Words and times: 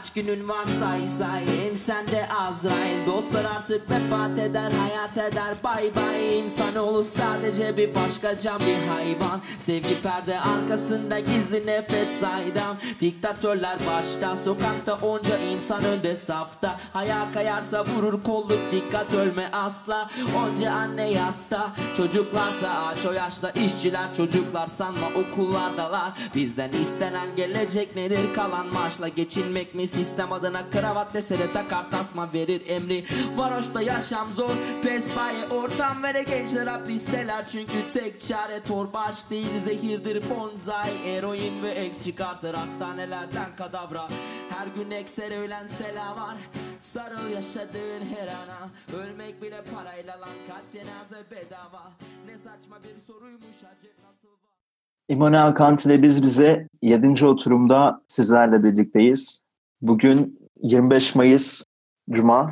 Kaç 0.00 0.12
günün 0.12 0.48
var 0.48 0.64
say 0.64 1.06
say 1.06 1.46
Hem 1.64 1.76
sende 1.76 2.28
Azrail. 2.28 3.06
Dostlar 3.06 3.44
artık 3.44 3.90
vefat 3.90 4.38
eder 4.38 4.70
hayat 4.70 5.32
eder 5.32 5.54
Bay 5.64 5.90
bay. 5.96 6.38
İnsanoğlu 6.38 7.04
sadece 7.04 7.76
bir 7.76 7.94
başka 7.94 8.36
can 8.36 8.60
bir 8.60 8.88
hayvan. 8.88 9.40
Sevgi 9.58 10.02
perde 10.02 10.40
arkasında 10.40 11.18
gizli 11.18 11.66
nefret 11.66 12.12
saydam. 12.12 12.76
Diktatörler 13.00 13.78
başta 13.86 14.36
Sokakta 14.36 14.94
onca 14.94 15.38
insan 15.38 15.84
önde 15.84 16.16
safta. 16.16 16.80
Ayağa 16.94 17.32
kayarsa 17.34 17.84
vurur 17.84 18.22
kolluk 18.22 18.60
dikkat 18.72 19.14
ölme 19.14 19.48
asla. 19.52 20.10
Onca 20.36 20.72
anne 20.72 21.10
yasta 21.10 21.72
Çocuklarsa 21.96 22.86
aç 22.86 23.06
o 23.06 23.12
yaşta. 23.12 23.50
İşçiler 23.50 24.14
çocuklar 24.16 24.66
sanma 24.66 25.06
okullardalar. 25.08 26.12
Bizden 26.34 26.72
istenen 26.72 27.36
gelecek 27.36 27.96
nedir? 27.96 28.34
Kalan 28.34 28.66
maaşla 28.66 29.08
geçinmek 29.08 29.74
mi 29.74 29.89
sistem 29.90 30.32
adına 30.32 30.70
kravat 30.70 31.14
dese 31.14 31.38
de 31.38 31.52
takar 31.52 31.90
tasma 31.90 32.32
verir 32.32 32.62
emri. 32.66 33.04
Varoşta 33.36 33.82
yaşam 33.82 34.32
zor 34.32 34.50
pes 34.82 35.16
baye 35.16 35.48
ortam 35.48 36.02
ve 36.02 36.14
de 36.14 36.22
gençler 36.22 36.66
hapisteler. 36.66 37.48
Çünkü 37.48 37.92
tek 37.92 38.20
çare 38.20 38.60
torbaş 38.68 39.30
değil 39.30 39.58
zehirdir 39.58 40.22
bonzai. 40.30 40.90
Eroin 41.06 41.62
ve 41.62 41.70
eks 41.70 42.04
çıkartır 42.04 42.54
hastanelerden 42.54 43.56
kadavra. 43.56 44.08
Her 44.50 44.66
gün 44.66 44.90
ekser 44.90 45.30
ölen 45.42 45.66
selam 45.66 46.16
var 46.16 46.36
Sarıl 46.80 47.30
yaşadığın 47.34 48.06
her 48.16 48.28
ana. 48.28 48.70
Ölmek 49.02 49.42
bile 49.42 49.64
parayla 49.74 50.20
lan 50.20 50.28
kaç 50.48 50.72
cenaze 50.72 51.30
bedava. 51.30 51.92
Ne 52.26 52.38
saçma 52.38 52.76
bir 52.82 53.00
soruymuş 53.06 53.56
acı 53.76 53.88
İmanuel 55.10 55.54
Kant 55.54 55.86
ile 55.86 56.02
biz 56.02 56.22
bize 56.22 56.68
7. 56.82 57.26
oturumda 57.26 58.02
sizlerle 58.06 58.64
birlikteyiz. 58.64 59.44
Bugün 59.82 60.48
25 60.62 61.14
Mayıs 61.14 61.64
Cuma. 62.10 62.50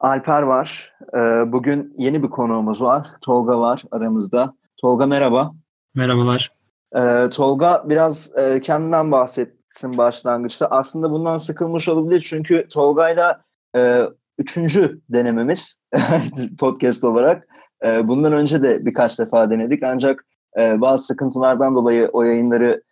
Alper 0.00 0.42
var. 0.42 0.92
Ee, 1.14 1.18
Bugün 1.52 1.94
yeni 1.98 2.22
bir 2.22 2.30
konuğumuz 2.30 2.82
var. 2.82 3.08
Tolga 3.20 3.60
var 3.60 3.82
aramızda. 3.90 4.54
Tolga 4.80 5.06
merhaba. 5.06 5.52
Merhabalar. 5.94 6.52
Ee, 6.96 7.30
Tolga 7.30 7.84
biraz 7.88 8.38
e, 8.38 8.60
kendinden 8.60 9.12
bahsetsin 9.12 9.98
başlangıçta. 9.98 10.66
Aslında 10.66 11.10
bundan 11.10 11.36
sıkılmış 11.36 11.88
olabilir 11.88 12.20
çünkü 12.28 12.68
Tolga'yla 12.68 13.40
e, 13.76 14.02
üçüncü 14.38 15.00
denememiz 15.08 15.78
podcast 16.58 17.04
olarak. 17.04 17.48
E, 17.84 18.08
bundan 18.08 18.32
önce 18.32 18.62
de 18.62 18.86
birkaç 18.86 19.18
defa 19.18 19.50
denedik 19.50 19.82
ancak 19.82 20.26
bazı 20.56 21.04
sıkıntılardan 21.04 21.74
dolayı 21.74 22.10
o 22.12 22.22
yayınları 22.22 22.82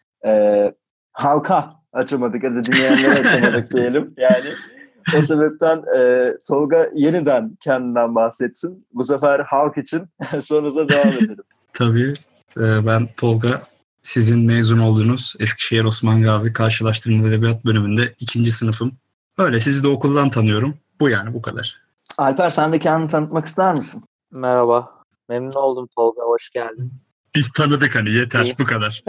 halka 1.12 1.70
açamadık 1.94 2.44
ya 2.44 2.54
da 2.54 2.62
dinleyenlere 2.62 3.28
açamadık 3.28 3.72
diyelim. 3.72 4.14
Yani 4.16 4.44
o 5.18 5.22
sebepten 5.22 5.82
e, 5.96 6.32
Tolga 6.48 6.90
yeniden 6.94 7.56
kendinden 7.60 8.14
bahsetsin. 8.14 8.86
Bu 8.94 9.04
sefer 9.04 9.40
halk 9.40 9.78
için 9.78 10.02
sonrasında 10.42 10.88
devam 10.88 11.08
edelim. 11.08 11.44
Tabii 11.72 12.14
e, 12.56 12.86
ben 12.86 13.08
Tolga. 13.16 13.62
Sizin 14.02 14.46
mezun 14.46 14.78
olduğunuz 14.78 15.36
Eskişehir 15.40 15.84
Osman 15.84 16.22
Gazi 16.22 16.52
Karşılaştırma 16.52 17.28
Edebiyat 17.28 17.64
bölümünde 17.64 18.14
ikinci 18.20 18.52
sınıfım. 18.52 18.92
Öyle 19.38 19.60
sizi 19.60 19.82
de 19.82 19.88
okuldan 19.88 20.30
tanıyorum. 20.30 20.74
Bu 21.00 21.08
yani 21.08 21.34
bu 21.34 21.42
kadar. 21.42 21.80
Alper 22.18 22.50
sen 22.50 22.72
de 22.72 22.78
kendini 22.78 23.08
tanıtmak 23.08 23.46
ister 23.46 23.74
misin? 23.74 24.02
Merhaba. 24.30 24.90
Memnun 25.28 25.52
oldum 25.52 25.88
Tolga. 25.96 26.22
Hoş 26.22 26.50
geldin. 26.50 26.92
Biz 27.36 27.52
tanıdık 27.52 27.94
hani 27.94 28.10
yeter 28.10 28.44
İyi. 28.44 28.54
bu 28.58 28.64
kadar. 28.64 29.04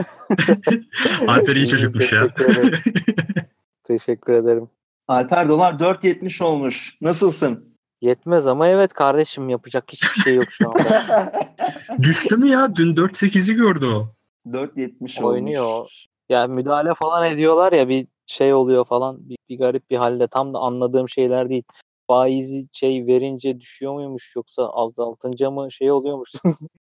Alper 1.28 1.56
iyi 1.56 1.68
çocukmuş 1.68 2.14
ya. 2.14 2.28
teşekkür 2.28 2.54
ederim. 2.54 2.80
Teşekkür 3.84 4.34
ederim. 4.34 4.70
Alper 5.08 5.50
dolar 5.50 5.74
4.70 5.74 6.44
olmuş. 6.44 6.98
Nasılsın? 7.02 7.76
Yetmez 8.02 8.48
ama 8.48 8.68
evet 8.68 8.94
kardeşim 8.94 9.50
yapacak 9.50 9.84
hiçbir 9.92 10.22
şey 10.22 10.36
yok 10.36 10.46
şu 10.50 10.70
anda. 10.70 11.32
Düştü 12.02 12.38
mü 12.38 12.48
ya? 12.50 12.76
Dün 12.76 12.96
4-8'i 12.96 13.56
gördü 13.56 13.86
o. 13.86 14.08
4.70 14.48 15.24
Oynuyor. 15.24 15.66
olmuş. 15.66 16.06
ya 16.30 16.48
müdahale 16.48 16.94
falan 16.94 17.32
ediyorlar 17.32 17.74
ya 17.74 17.90
bir 17.90 18.08
şey 18.26 18.54
oluyor 18.54 18.86
falan 18.86 19.30
bir, 19.30 19.38
bir 19.50 19.58
garip 19.58 19.90
bir 19.90 19.98
halde 19.98 20.28
tam 20.28 20.54
da 20.54 20.58
anladığım 20.60 21.10
şeyler 21.10 21.50
değil. 21.50 21.64
Faizi 22.08 22.68
şey 22.74 23.08
verince 23.08 23.60
düşüyor 23.60 23.94
muymuş 23.94 24.34
yoksa 24.36 24.70
azaltınca 24.70 25.52
mı 25.52 25.72
şey 25.72 25.92
oluyormuş. 25.92 26.30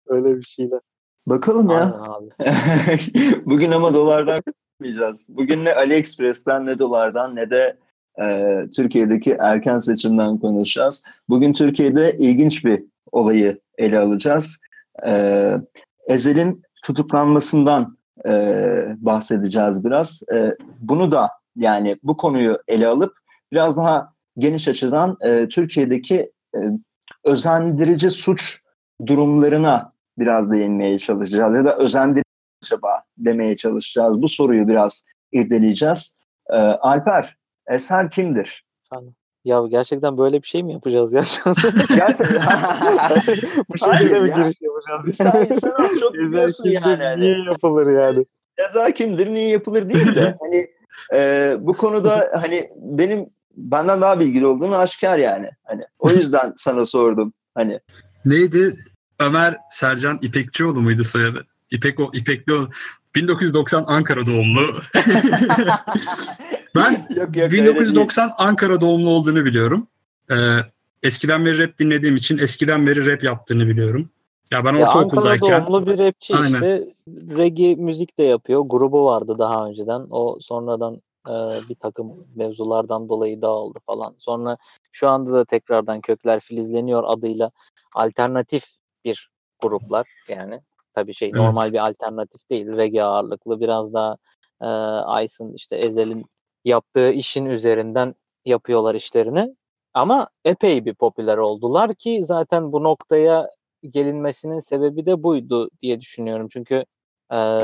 Öyle 0.07 0.37
bir 0.37 0.43
şeyler. 0.43 0.79
Bakalım 1.27 1.69
ya. 1.69 2.01
Bugün 3.45 3.71
ama 3.71 3.93
dolardan 3.93 4.41
konuşmayacağız. 4.41 5.25
Bugün 5.29 5.65
ne 5.65 5.73
AliExpress'ten 5.73 6.65
ne 6.65 6.79
dolardan 6.79 7.35
ne 7.35 7.49
de 7.49 7.77
e, 8.21 8.57
Türkiye'deki 8.75 9.37
erken 9.39 9.79
seçimden 9.79 10.37
konuşacağız. 10.37 11.03
Bugün 11.29 11.53
Türkiye'de 11.53 12.17
ilginç 12.19 12.65
bir 12.65 12.83
olayı 13.11 13.59
ele 13.77 13.99
alacağız. 13.99 14.59
E, 15.05 15.53
Ezel'in 16.07 16.63
tutuklanmasından 16.83 17.97
e, 18.25 18.31
bahsedeceğiz 18.97 19.85
biraz. 19.85 20.23
E, 20.33 20.57
bunu 20.79 21.11
da 21.11 21.29
yani 21.55 21.97
bu 22.03 22.17
konuyu 22.17 22.59
ele 22.67 22.87
alıp 22.87 23.13
biraz 23.51 23.77
daha 23.77 24.13
geniş 24.37 24.67
açıdan 24.67 25.17
e, 25.21 25.47
Türkiye'deki 25.47 26.31
e, 26.55 26.59
özendirici 27.23 28.09
suç 28.09 28.61
durumlarına 29.05 29.92
biraz 30.17 30.51
değinmeye 30.51 30.97
çalışacağız 30.97 31.55
ya 31.55 31.65
da 31.65 31.77
özendirici 31.77 32.23
acaba 32.63 33.03
demeye 33.17 33.55
çalışacağız. 33.55 34.21
Bu 34.21 34.27
soruyu 34.27 34.67
biraz 34.67 35.05
irdeleyeceğiz. 35.31 36.15
Ee, 36.49 36.55
Alper, 36.57 37.37
Eser 37.67 38.09
kimdir? 38.11 38.63
Ya 39.45 39.61
gerçekten 39.69 40.17
böyle 40.17 40.41
bir 40.41 40.47
şey 40.47 40.63
mi 40.63 40.73
yapacağız 40.73 41.13
ya? 41.13 41.21
Gerçekten. 41.95 42.41
Bu 43.69 43.77
şekilde 43.77 44.19
mi 44.19 44.29
ya. 44.29 44.35
giriş 44.35 44.55
yapacağız? 44.61 45.15
sen, 45.15 45.57
sen 45.59 45.83
az 45.83 45.99
çok 45.99 46.13
biliyorsun 46.13 46.63
kimdir, 46.63 46.81
yani. 46.81 47.03
Hani, 47.03 47.21
Niye 47.21 47.43
yapılır 47.43 47.93
yani? 47.99 48.25
ceza 48.59 48.91
kimdir, 48.91 49.27
niye 49.33 49.49
yapılır 49.49 49.89
değil 49.89 50.15
de. 50.15 50.37
hani 50.41 50.67
e, 51.13 51.53
bu 51.59 51.73
konuda 51.73 52.31
hani 52.41 52.69
benim 52.75 53.29
benden 53.55 54.01
daha 54.01 54.19
bilgili 54.19 54.45
olduğunu 54.45 54.75
aşikar 54.75 55.17
yani. 55.17 55.49
Hani 55.63 55.83
o 55.99 56.09
yüzden 56.09 56.53
sana 56.57 56.85
sordum. 56.85 57.33
Hani 57.55 57.79
Neydi? 58.25 58.75
Ömer 59.23 59.57
Sercan 59.69 60.19
İpekçioğlu 60.21 60.81
muydu 60.81 61.03
soyadı? 61.03 61.45
İpek 61.71 61.99
o 61.99 62.09
İpeklioğlu. 62.13 62.69
1990 63.15 63.83
Ankara 63.87 64.25
doğumlu. 64.25 64.61
ben 66.75 66.91
yok 66.91 67.17
yok 67.17 67.37
öyle 67.37 67.51
değil. 67.51 67.51
1990 67.51 68.31
Ankara 68.37 68.81
doğumlu 68.81 69.09
olduğunu 69.09 69.45
biliyorum. 69.45 69.87
Ee, 70.31 70.35
eskiden 71.03 71.45
beri 71.45 71.59
rap 71.59 71.79
dinlediğim 71.79 72.15
için 72.15 72.37
eskiden 72.37 72.87
beri 72.87 73.11
rap 73.11 73.23
yaptığını 73.23 73.67
biliyorum. 73.67 74.09
Ya 74.53 74.65
ben 74.65 74.73
Ya 74.73 74.87
Ankara 74.87 75.05
ortaokuldayken 75.05 75.67
doğumlu 75.67 75.87
bir 75.87 75.97
rapçi 75.97 76.35
Aynen. 76.35 76.47
işte 76.47 76.83
reggae 77.37 77.75
müzik 77.75 78.19
de 78.19 78.23
yapıyor. 78.23 78.63
Grubu 78.67 79.05
vardı 79.05 79.35
daha 79.39 79.67
önceden. 79.67 80.07
O 80.09 80.37
sonradan 80.41 81.01
e, 81.27 81.33
bir 81.69 81.75
takım 81.75 82.27
mevzulardan 82.35 83.09
dolayı 83.09 83.41
dağıldı 83.41 83.79
falan. 83.85 84.15
Sonra 84.19 84.57
şu 84.91 85.09
anda 85.09 85.33
da 85.33 85.45
tekrardan 85.45 86.01
Kökler 86.01 86.39
Filizleniyor 86.39 87.03
adıyla 87.07 87.51
alternatif 87.95 88.63
bir 89.05 89.29
gruplar 89.61 90.07
yani. 90.29 90.61
Tabii 90.93 91.13
şey 91.13 91.29
Evet. 91.29 91.37
normal 91.37 91.73
bir 91.73 91.87
alternatif 91.87 92.49
değil. 92.49 92.67
Reggae 92.67 93.03
ağırlıklı 93.03 93.61
biraz 93.61 93.93
daha 93.93 94.17
e, 94.61 95.23
Ice'ın 95.23 95.53
işte 95.53 95.75
Ezel'in 95.75 96.25
yaptığı 96.65 97.11
işin 97.11 97.45
üzerinden 97.45 98.13
yapıyorlar 98.45 98.95
işlerini. 98.95 99.55
Ama 99.93 100.27
epey 100.45 100.85
bir 100.85 100.93
popüler 100.93 101.37
oldular 101.37 101.95
ki 101.95 102.25
zaten 102.25 102.71
bu 102.71 102.83
noktaya 102.83 103.49
gelinmesinin 103.89 104.59
sebebi 104.59 105.05
de 105.05 105.23
buydu 105.23 105.69
diye 105.81 106.01
düşünüyorum. 106.01 106.47
Çünkü 106.51 106.85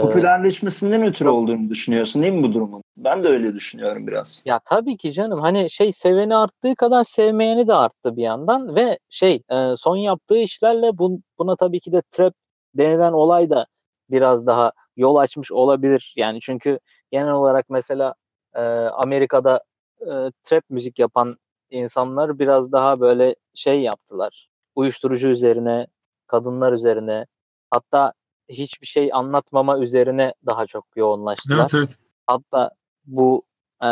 popülerleşmesinden 0.01 1.03
ötürü 1.03 1.29
olduğunu 1.29 1.69
düşünüyorsun 1.69 2.23
değil 2.23 2.33
mi 2.33 2.43
bu 2.43 2.53
durumun? 2.53 2.83
Ben 2.97 3.23
de 3.23 3.27
öyle 3.27 3.55
düşünüyorum 3.55 4.07
biraz. 4.07 4.43
ya 4.45 4.59
tabii 4.65 4.97
ki 4.97 5.11
canım 5.13 5.39
hani 5.39 5.69
şey 5.69 5.91
seveni 5.91 6.35
arttığı 6.35 6.75
kadar 6.75 7.03
sevmeyeni 7.03 7.67
de 7.67 7.73
arttı 7.73 8.15
bir 8.15 8.23
yandan 8.23 8.75
ve 8.75 8.99
şey 9.09 9.43
e, 9.51 9.75
son 9.77 9.95
yaptığı 9.95 10.37
işlerle 10.37 10.97
bun, 10.97 11.23
buna 11.39 11.55
tabii 11.55 11.79
ki 11.79 11.91
de 11.91 12.01
trap 12.11 12.33
denilen 12.73 13.11
olay 13.11 13.49
da 13.49 13.65
biraz 14.09 14.47
daha 14.47 14.71
yol 14.97 15.15
açmış 15.15 15.51
olabilir. 15.51 16.13
Yani 16.17 16.39
çünkü 16.41 16.79
genel 17.11 17.31
olarak 17.33 17.65
mesela 17.69 18.15
e, 18.55 18.61
Amerika'da 18.85 19.63
e, 20.01 20.11
trap 20.43 20.63
müzik 20.69 20.99
yapan 20.99 21.37
insanlar 21.69 22.39
biraz 22.39 22.71
daha 22.71 22.99
böyle 22.99 23.35
şey 23.53 23.79
yaptılar. 23.79 24.49
Uyuşturucu 24.75 25.27
üzerine, 25.27 25.87
kadınlar 26.27 26.73
üzerine 26.73 27.25
hatta 27.71 28.13
hiçbir 28.49 28.87
şey 28.87 29.09
anlatmama 29.13 29.79
üzerine 29.79 30.33
daha 30.45 30.65
çok 30.65 30.85
yoğunlaştılar. 30.95 31.59
evet 31.59 31.73
evet. 31.73 31.97
Hatta 32.27 32.71
bu 33.05 33.41
e, 33.81 33.89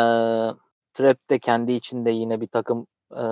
trap 0.92 1.30
de 1.30 1.38
kendi 1.38 1.72
içinde 1.72 2.10
yine 2.10 2.40
bir 2.40 2.46
takım 2.46 2.86
e, 3.16 3.24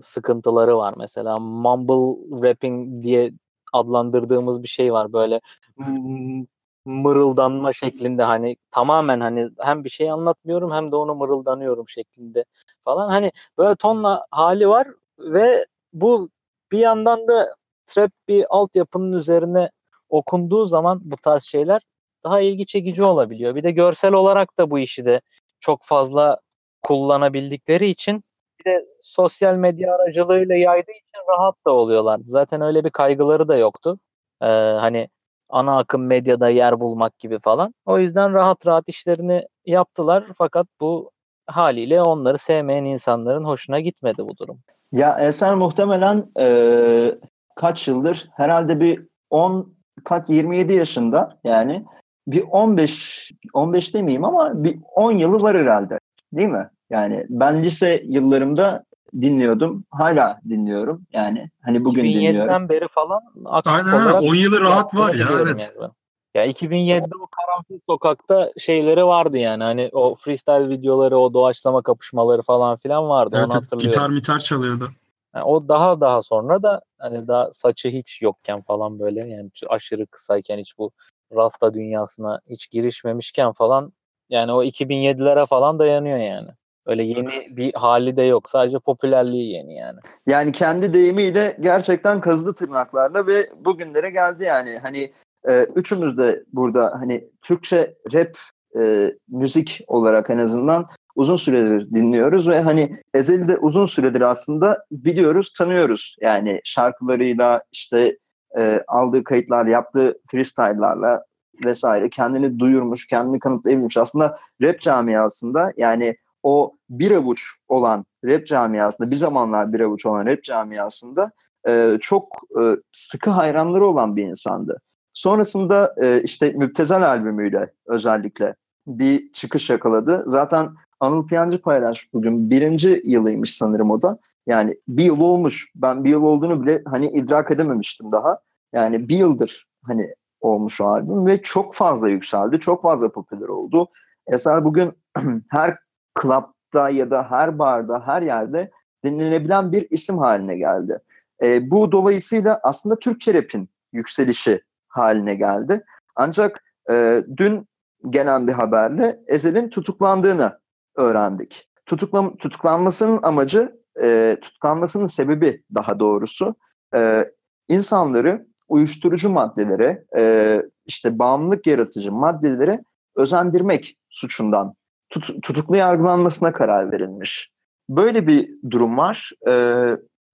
sıkıntıları 0.00 0.76
var. 0.78 0.94
Mesela 0.98 1.38
mumble 1.38 2.38
rapping 2.48 3.02
diye 3.02 3.32
adlandırdığımız 3.72 4.62
bir 4.62 4.68
şey 4.68 4.92
var. 4.92 5.12
Böyle 5.12 5.40
"Mm, 5.76 6.46
mırıldanma 6.84 7.72
şeklinde 7.72 8.22
hani 8.22 8.56
tamamen 8.70 9.20
hani 9.20 9.50
hem 9.58 9.84
bir 9.84 9.88
şey 9.88 10.10
anlatmıyorum 10.10 10.72
hem 10.72 10.92
de 10.92 10.96
onu 10.96 11.14
mırıldanıyorum 11.14 11.88
şeklinde 11.88 12.44
falan. 12.84 13.08
Hani 13.08 13.32
böyle 13.58 13.74
tonla 13.74 14.26
hali 14.30 14.68
var 14.68 14.88
ve 15.18 15.66
bu 15.92 16.30
bir 16.72 16.78
yandan 16.78 17.28
da 17.28 17.54
trap 17.86 18.10
bir 18.28 18.44
altyapının 18.50 19.12
üzerine 19.12 19.70
okunduğu 20.10 20.66
zaman 20.66 21.00
bu 21.04 21.16
tarz 21.16 21.42
şeyler 21.42 21.82
daha 22.24 22.40
ilgi 22.40 22.66
çekici 22.66 23.02
olabiliyor. 23.02 23.54
Bir 23.54 23.62
de 23.62 23.70
görsel 23.70 24.12
olarak 24.12 24.58
da 24.58 24.70
bu 24.70 24.78
işi 24.78 25.04
de 25.04 25.20
çok 25.60 25.84
fazla 25.84 26.38
kullanabildikleri 26.82 27.86
için 27.86 28.24
bir 28.60 28.70
de 28.70 28.86
sosyal 29.00 29.56
medya 29.56 29.94
aracılığıyla 29.94 30.54
yaydığı 30.54 30.90
için 30.90 31.28
rahat 31.28 31.54
da 31.66 31.70
oluyorlardı. 31.70 32.24
Zaten 32.24 32.60
öyle 32.60 32.84
bir 32.84 32.90
kaygıları 32.90 33.48
da 33.48 33.56
yoktu. 33.56 33.98
Ee, 34.42 34.46
hani 34.80 35.08
ana 35.48 35.78
akım 35.78 36.06
medyada 36.06 36.48
yer 36.48 36.80
bulmak 36.80 37.18
gibi 37.18 37.38
falan. 37.38 37.74
O 37.86 37.98
yüzden 37.98 38.32
rahat 38.32 38.66
rahat 38.66 38.88
işlerini 38.88 39.46
yaptılar 39.66 40.24
fakat 40.38 40.66
bu 40.80 41.10
haliyle 41.46 42.02
onları 42.02 42.38
sevmeyen 42.38 42.84
insanların 42.84 43.44
hoşuna 43.44 43.80
gitmedi 43.80 44.26
bu 44.26 44.36
durum. 44.36 44.60
Ya 44.92 45.18
Eser 45.20 45.54
muhtemelen 45.54 46.30
e, 46.38 47.18
kaç 47.56 47.88
yıldır 47.88 48.28
herhalde 48.36 48.80
bir 48.80 49.06
10 49.30 49.74
kaç 50.04 50.24
27 50.28 50.72
yaşında 50.72 51.38
yani 51.44 51.84
bir 52.26 52.42
15 52.50 53.30
15 53.52 53.94
demeyeyim 53.94 54.24
ama 54.24 54.64
bir 54.64 54.78
10 54.94 55.12
yılı 55.12 55.42
var 55.42 55.56
herhalde. 55.56 55.98
Değil 56.32 56.48
mi? 56.48 56.70
Yani 56.90 57.26
ben 57.28 57.62
lise 57.62 58.02
yıllarımda 58.06 58.84
dinliyordum. 59.20 59.84
Hala 59.90 60.40
dinliyorum. 60.48 61.02
Yani 61.12 61.50
hani 61.62 61.84
bugün 61.84 62.04
2007'den 62.04 62.34
dinliyorum. 62.34 62.68
beri 62.68 62.88
falan 62.88 63.20
aktif 63.44 63.72
Aynen 63.72 63.92
olarak 63.92 64.14
aynen 64.14 64.28
10 64.28 64.34
yılı 64.34 64.60
rahat 64.60 64.96
var 64.96 65.14
ya 65.14 65.28
evet. 65.32 65.72
yani. 65.80 65.90
Ya 66.34 66.46
2007'de 66.46 67.14
o 67.22 67.26
karanfil 67.26 67.78
sokakta 67.88 68.50
şeyleri 68.58 69.04
vardı 69.04 69.38
yani 69.38 69.62
hani 69.62 69.90
o 69.92 70.14
freestyle 70.14 70.68
videoları, 70.68 71.18
o 71.18 71.34
doğaçlama 71.34 71.82
kapışmaları 71.82 72.42
falan 72.42 72.76
filan 72.76 73.08
vardı. 73.08 73.36
Evet, 73.38 73.46
Onu 73.46 73.54
hatırlıyorum. 73.54 73.90
gitar 73.90 74.10
mitar 74.10 74.38
çalıyordu. 74.38 74.90
Yani 75.34 75.44
o 75.44 75.68
daha 75.68 76.00
daha 76.00 76.22
sonra 76.22 76.62
da 76.62 76.80
hani 76.98 77.28
daha 77.28 77.52
saçı 77.52 77.88
hiç 77.88 78.22
yokken 78.22 78.60
falan 78.62 78.98
böyle 78.98 79.28
yani 79.28 79.50
aşırı 79.68 80.06
kısayken 80.06 80.58
hiç 80.58 80.78
bu 80.78 80.90
rasta 81.36 81.74
dünyasına 81.74 82.40
hiç 82.50 82.70
girişmemişken 82.70 83.52
falan 83.52 83.92
yani 84.28 84.52
o 84.52 84.64
2007'lere 84.64 85.46
falan 85.46 85.78
dayanıyor 85.78 86.18
yani. 86.18 86.48
Öyle 86.86 87.02
yeni 87.02 87.56
bir 87.56 87.72
hali 87.74 88.16
de 88.16 88.22
yok. 88.22 88.48
Sadece 88.48 88.78
popülerliği 88.78 89.52
yeni 89.52 89.74
yani. 89.74 89.98
Yani 90.26 90.52
kendi 90.52 90.92
deyimiyle 90.92 91.56
gerçekten 91.60 92.20
kazıdı 92.20 92.54
tırnaklarla 92.54 93.26
ve 93.26 93.50
bugünlere 93.64 94.10
geldi 94.10 94.44
yani. 94.44 94.78
Hani 94.78 95.12
e, 95.48 95.62
üçümüz 95.62 96.18
de 96.18 96.44
burada 96.52 96.92
hani 97.00 97.24
Türkçe 97.42 97.94
rap 98.14 98.36
e, 98.80 99.14
müzik 99.28 99.80
olarak 99.86 100.30
en 100.30 100.38
azından 100.38 100.88
uzun 101.20 101.36
süredir 101.36 101.90
dinliyoruz 101.90 102.48
ve 102.48 102.60
hani 102.60 102.96
Ezel'i 103.14 103.48
de 103.48 103.58
uzun 103.58 103.86
süredir 103.86 104.20
aslında 104.20 104.84
biliyoruz, 104.90 105.52
tanıyoruz. 105.58 106.16
Yani 106.20 106.60
şarkılarıyla 106.64 107.62
işte 107.72 108.18
e, 108.58 108.84
aldığı 108.88 109.24
kayıtlar, 109.24 109.66
yaptığı 109.66 110.18
freestyle'larla 110.30 111.24
vesaire 111.64 112.10
kendini 112.10 112.58
duyurmuş, 112.58 113.06
kendini 113.06 113.38
kanıtlayabilmiş. 113.38 113.96
Aslında 113.96 114.38
rap 114.62 114.80
camiasında 114.80 115.72
yani 115.76 116.16
o 116.42 116.72
bir 116.90 117.10
avuç 117.10 117.42
olan 117.68 118.04
rap 118.24 118.46
camiasında, 118.46 119.10
bir 119.10 119.16
zamanlar 119.16 119.72
bir 119.72 119.80
avuç 119.80 120.06
olan 120.06 120.26
rap 120.26 120.42
camiasında 120.42 121.30
e, 121.68 121.98
çok 122.00 122.28
e, 122.60 122.62
sıkı 122.92 123.30
hayranları 123.30 123.86
olan 123.86 124.16
bir 124.16 124.24
insandı. 124.24 124.80
Sonrasında 125.12 125.94
e, 126.02 126.22
işte 126.22 126.52
Müptezel 126.56 127.02
albümüyle 127.02 127.72
özellikle 127.86 128.54
bir 128.86 129.32
çıkış 129.32 129.70
yakaladı. 129.70 130.24
Zaten 130.26 130.68
Anıl 131.00 131.26
Piyancı 131.26 131.62
paylaş 131.62 132.08
bugün 132.12 132.50
birinci 132.50 133.02
yılıymış 133.04 133.56
sanırım 133.56 133.90
o 133.90 134.02
da. 134.02 134.18
Yani 134.46 134.76
bir 134.88 135.04
yıl 135.04 135.20
olmuş. 135.20 135.72
Ben 135.74 136.04
bir 136.04 136.10
yıl 136.10 136.22
olduğunu 136.22 136.62
bile 136.62 136.82
hani 136.86 137.06
idrak 137.10 137.50
edememiştim 137.50 138.12
daha. 138.12 138.38
Yani 138.72 139.08
bir 139.08 139.16
yıldır 139.16 139.68
hani 139.84 140.14
olmuş 140.40 140.80
o 140.80 140.86
albüm 140.86 141.26
ve 141.26 141.42
çok 141.42 141.74
fazla 141.74 142.08
yükseldi. 142.08 142.60
Çok 142.60 142.82
fazla 142.82 143.12
popüler 143.12 143.48
oldu. 143.48 143.88
Eser 144.26 144.64
bugün 144.64 144.92
her 145.50 145.78
klapta 146.14 146.90
ya 146.90 147.10
da 147.10 147.30
her 147.30 147.58
barda, 147.58 148.02
her 148.06 148.22
yerde 148.22 148.70
dinlenebilen 149.04 149.72
bir 149.72 149.86
isim 149.90 150.18
haline 150.18 150.56
geldi. 150.56 150.98
E, 151.42 151.70
bu 151.70 151.92
dolayısıyla 151.92 152.60
aslında 152.62 152.98
Türkçe 152.98 153.34
rap'in 153.34 153.68
yükselişi 153.92 154.62
haline 154.88 155.34
geldi. 155.34 155.84
Ancak 156.16 156.64
e, 156.90 157.22
dün 157.36 157.68
gelen 158.10 158.46
bir 158.46 158.52
haberle 158.52 159.20
Ezel'in 159.26 159.68
tutuklandığını 159.68 160.58
öğrendik. 160.96 161.68
Tutuklam 161.86 162.36
tutuklanmasının 162.36 163.20
amacı, 163.22 163.80
e, 164.02 164.36
tutuklanmasının 164.42 165.06
sebebi 165.06 165.62
daha 165.74 166.00
doğrusu 166.00 166.54
e, 166.94 167.30
insanları 167.68 168.46
uyuşturucu 168.68 169.30
maddelere, 169.30 170.04
e, 170.16 170.62
işte 170.86 171.18
bağımlılık 171.18 171.66
yaratıcı 171.66 172.12
maddelere 172.12 172.82
özendirmek 173.16 173.98
suçundan 174.10 174.74
tut, 175.10 175.42
tutuklu 175.42 175.76
yargılanmasına 175.76 176.52
karar 176.52 176.92
verilmiş. 176.92 177.50
Böyle 177.88 178.26
bir 178.26 178.50
durum 178.70 178.98
var. 178.98 179.32
E, 179.48 179.54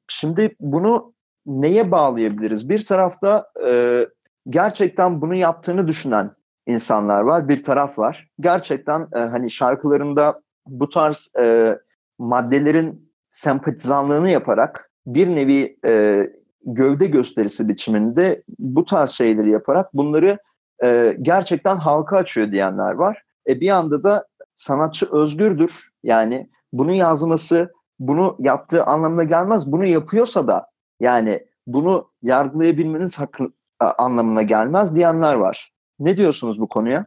şimdi 0.08 0.56
bunu 0.60 1.14
neye 1.46 1.90
bağlayabiliriz? 1.90 2.68
Bir 2.68 2.84
tarafta 2.84 3.46
e, 3.66 4.06
gerçekten 4.50 5.20
bunu 5.20 5.34
yaptığını 5.34 5.88
düşünen 5.88 6.30
insanlar 6.66 7.20
var. 7.20 7.48
Bir 7.48 7.62
taraf 7.62 7.98
var. 7.98 8.28
Gerçekten 8.40 9.08
e, 9.14 9.18
hani 9.18 9.50
şarkılarında 9.50 10.40
bu 10.66 10.88
tarz 10.88 11.32
e, 11.38 11.78
maddelerin 12.18 13.12
sempatizanlığını 13.28 14.30
yaparak 14.30 14.90
bir 15.06 15.28
nevi 15.28 15.78
e, 15.84 16.26
gövde 16.64 17.06
gösterisi 17.06 17.68
biçiminde 17.68 18.42
bu 18.58 18.84
tarz 18.84 19.10
şeyleri 19.10 19.50
yaparak 19.50 19.94
bunları 19.94 20.38
e, 20.84 21.16
gerçekten 21.22 21.76
halka 21.76 22.16
açıyor 22.16 22.52
diyenler 22.52 22.92
var. 22.92 23.22
E, 23.48 23.60
bir 23.60 23.68
anda 23.68 24.02
da 24.02 24.26
sanatçı 24.54 25.12
özgürdür. 25.12 25.90
Yani 26.02 26.50
bunu 26.72 26.92
yazması, 26.92 27.72
bunu 27.98 28.36
yaptığı 28.38 28.84
anlamına 28.84 29.24
gelmez. 29.24 29.72
Bunu 29.72 29.84
yapıyorsa 29.84 30.46
da 30.46 30.66
yani 31.00 31.46
bunu 31.66 32.10
yargılayabilmeniz 32.22 33.18
hakkı, 33.18 33.52
anlamına 33.80 34.42
gelmez 34.42 34.94
diyenler 34.94 35.34
var. 35.34 35.75
Ne 35.98 36.16
diyorsunuz 36.16 36.60
bu 36.60 36.68
konuya? 36.68 37.06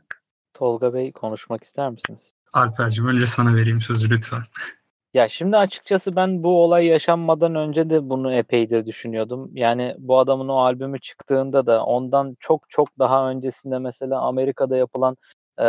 Tolga 0.53 0.93
Bey 0.93 1.11
konuşmak 1.11 1.63
ister 1.63 1.89
misiniz? 1.89 2.33
Alper'cim 2.53 3.07
önce 3.07 3.25
sana 3.25 3.55
vereyim 3.55 3.81
sözü 3.81 4.09
lütfen. 4.09 4.41
Ya 5.13 5.29
şimdi 5.29 5.57
açıkçası 5.57 6.15
ben 6.15 6.43
bu 6.43 6.63
olay 6.63 6.85
yaşanmadan 6.85 7.55
önce 7.55 7.89
de 7.89 8.09
bunu 8.09 8.33
epey 8.33 8.69
de 8.69 8.85
düşünüyordum. 8.85 9.51
Yani 9.53 9.95
bu 9.99 10.19
adamın 10.19 10.47
o 10.47 10.57
albümü 10.57 10.99
çıktığında 10.99 11.65
da 11.65 11.85
ondan 11.85 12.35
çok 12.39 12.69
çok 12.69 12.99
daha 12.99 13.29
öncesinde 13.29 13.79
mesela 13.79 14.21
Amerika'da 14.21 14.77
yapılan 14.77 15.17
e, 15.61 15.67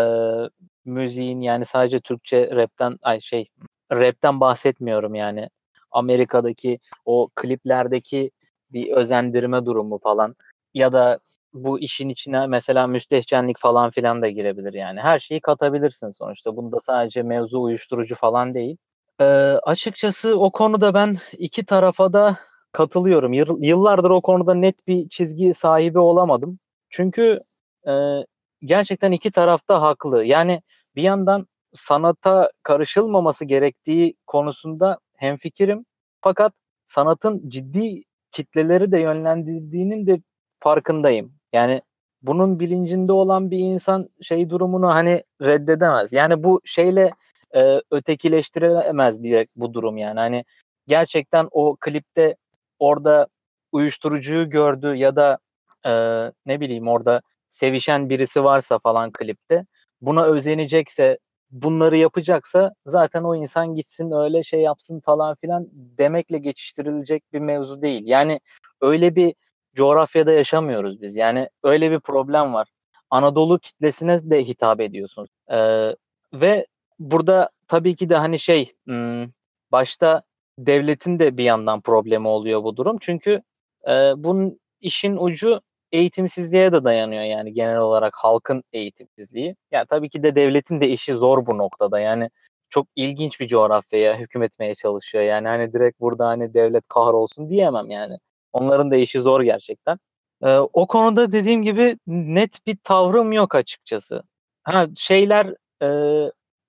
müziğin 0.85 1.41
yani 1.41 1.65
sadece 1.65 2.01
Türkçe 2.01 2.51
rapten 2.51 2.99
ay 3.03 3.21
şey 3.21 3.49
rapten 3.93 4.41
bahsetmiyorum 4.41 5.15
yani. 5.15 5.49
Amerika'daki 5.91 6.79
o 7.05 7.29
kliplerdeki 7.35 8.31
bir 8.73 8.93
özendirme 8.93 9.67
durumu 9.67 9.99
falan 9.99 10.37
ya 10.75 10.93
da 10.93 11.19
bu 11.53 11.81
işin 11.81 12.09
içine 12.09 12.47
mesela 12.47 12.87
müstehcenlik 12.87 13.59
falan 13.59 13.91
filan 13.91 14.23
da 14.23 14.29
girebilir 14.29 14.75
yani. 14.75 15.01
Her 15.01 15.19
şeyi 15.19 15.41
katabilirsin 15.41 16.11
sonuçta. 16.11 16.57
Bunda 16.57 16.81
sadece 16.81 17.23
mevzu 17.23 17.61
uyuşturucu 17.63 18.15
falan 18.15 18.55
değil. 18.55 18.77
Ee, 19.21 19.25
açıkçası 19.63 20.41
o 20.41 20.51
konuda 20.51 20.95
ben 20.95 21.17
iki 21.33 21.65
tarafa 21.65 22.13
da 22.13 22.37
katılıyorum. 22.73 23.33
Yıllardır 23.63 24.11
o 24.11 24.21
konuda 24.21 24.55
net 24.55 24.87
bir 24.87 25.09
çizgi 25.09 25.55
sahibi 25.55 25.99
olamadım. 25.99 26.59
Çünkü 26.91 27.39
e, 27.89 27.93
gerçekten 28.63 29.13
iki 29.13 29.31
tarafta 29.31 29.83
haklı. 29.83 30.25
Yani 30.25 30.63
bir 30.97 31.03
yandan 31.03 31.47
sanata 31.75 32.51
karışılmaması 32.63 33.45
gerektiği 33.45 34.15
konusunda 34.27 34.99
hemfikirim. 35.17 35.85
Fakat 36.21 36.53
sanatın 36.87 37.49
ciddi 37.49 38.03
kitleleri 38.33 38.93
de 38.93 38.99
yönlendirdiğinin 39.01 40.07
de 40.07 40.21
farkındayım. 40.61 41.40
Yani 41.53 41.83
bunun 42.23 42.61
bilincinde 42.61 43.13
olan 43.13 43.51
bir 43.51 43.59
insan 43.59 44.09
şey 44.23 44.51
durumunu 44.51 44.89
hani 44.95 45.25
reddedemez. 45.43 46.13
Yani 46.13 46.45
bu 46.45 46.61
şeyle 46.65 47.11
e, 47.55 47.81
ötekileştirilemez 47.91 49.23
direkt 49.25 49.57
bu 49.57 49.75
durum 49.75 49.97
yani. 49.97 50.21
Hani 50.21 50.45
gerçekten 50.87 51.49
o 51.51 51.77
klipte 51.81 52.37
orada 52.79 53.29
uyuşturucuyu 53.73 54.51
gördü 54.51 54.95
ya 54.95 55.17
da 55.17 55.39
e, 55.87 55.93
ne 56.47 56.61
bileyim 56.61 56.89
orada 56.89 57.23
sevişen 57.49 58.11
birisi 58.11 58.45
varsa 58.45 58.79
falan 58.79 59.13
klipte 59.13 59.67
buna 60.01 60.25
özenecekse 60.25 61.19
bunları 61.51 61.97
yapacaksa 61.97 62.75
zaten 62.87 63.23
o 63.23 63.37
insan 63.37 63.75
gitsin 63.75 64.11
öyle 64.11 64.43
şey 64.43 64.61
yapsın 64.61 65.01
falan 65.01 65.35
filan 65.35 65.69
demekle 65.73 66.39
geçiştirilecek 66.39 67.33
bir 67.33 67.41
mevzu 67.41 67.83
değil. 67.83 68.03
Yani 68.07 68.41
öyle 68.81 69.17
bir 69.17 69.35
coğrafyada 69.81 70.33
yaşamıyoruz 70.33 71.03
biz. 71.03 71.17
Yani 71.17 71.49
öyle 71.63 71.91
bir 71.91 72.01
problem 72.01 72.55
var. 72.55 72.69
Anadolu 73.11 73.59
kitlesine 73.59 74.31
de 74.31 74.45
hitap 74.45 74.81
ediyorsunuz. 74.81 75.31
Ee, 75.51 75.97
ve 76.35 76.67
burada 76.99 77.51
tabii 77.69 77.97
ki 77.97 78.09
de 78.09 78.17
hani 78.17 78.39
şey 78.39 78.73
hmm, 78.87 79.27
başta 79.73 80.23
devletin 80.59 81.19
de 81.19 81.37
bir 81.39 81.45
yandan 81.45 81.81
problemi 81.81 82.29
oluyor 82.29 82.63
bu 82.65 82.77
durum. 82.77 82.97
Çünkü 83.01 83.43
e, 83.89 83.93
bunun 84.17 84.61
işin 84.81 85.17
ucu 85.17 85.61
eğitimsizliğe 85.93 86.73
de 86.73 86.85
dayanıyor 86.85 87.23
yani 87.23 87.53
genel 87.53 87.79
olarak 87.79 88.15
halkın 88.17 88.63
eğitimsizliği. 88.73 89.57
Yani 89.73 89.85
tabii 89.91 90.11
ki 90.11 90.23
de 90.23 90.35
devletin 90.35 90.81
de 90.81 90.89
işi 90.89 91.15
zor 91.15 91.47
bu 91.47 91.59
noktada. 91.59 92.01
Yani 92.01 92.31
çok 92.71 92.87
ilginç 92.97 93.41
bir 93.41 93.49
coğrafyaya 93.49 94.19
hükmetmeye 94.19 94.75
çalışıyor. 94.75 95.25
Yani 95.25 95.49
hani 95.49 95.73
direkt 95.73 96.01
burada 96.01 96.27
hani 96.29 96.55
devlet 96.55 96.89
kahrolsun 96.89 97.51
diyemem 97.51 97.91
yani. 97.91 98.19
Onların 98.53 98.91
da 98.91 98.97
işi 98.97 99.21
zor 99.21 99.43
gerçekten. 99.43 99.99
Ee, 100.45 100.57
o 100.57 100.87
konuda 100.87 101.33
dediğim 101.33 101.63
gibi 101.63 101.99
net 102.07 102.67
bir 102.67 102.77
tavrım 102.85 103.33
yok 103.33 103.55
açıkçası. 103.55 104.23
Ha 104.63 104.87
şeyler 104.97 105.55
e, 105.83 105.89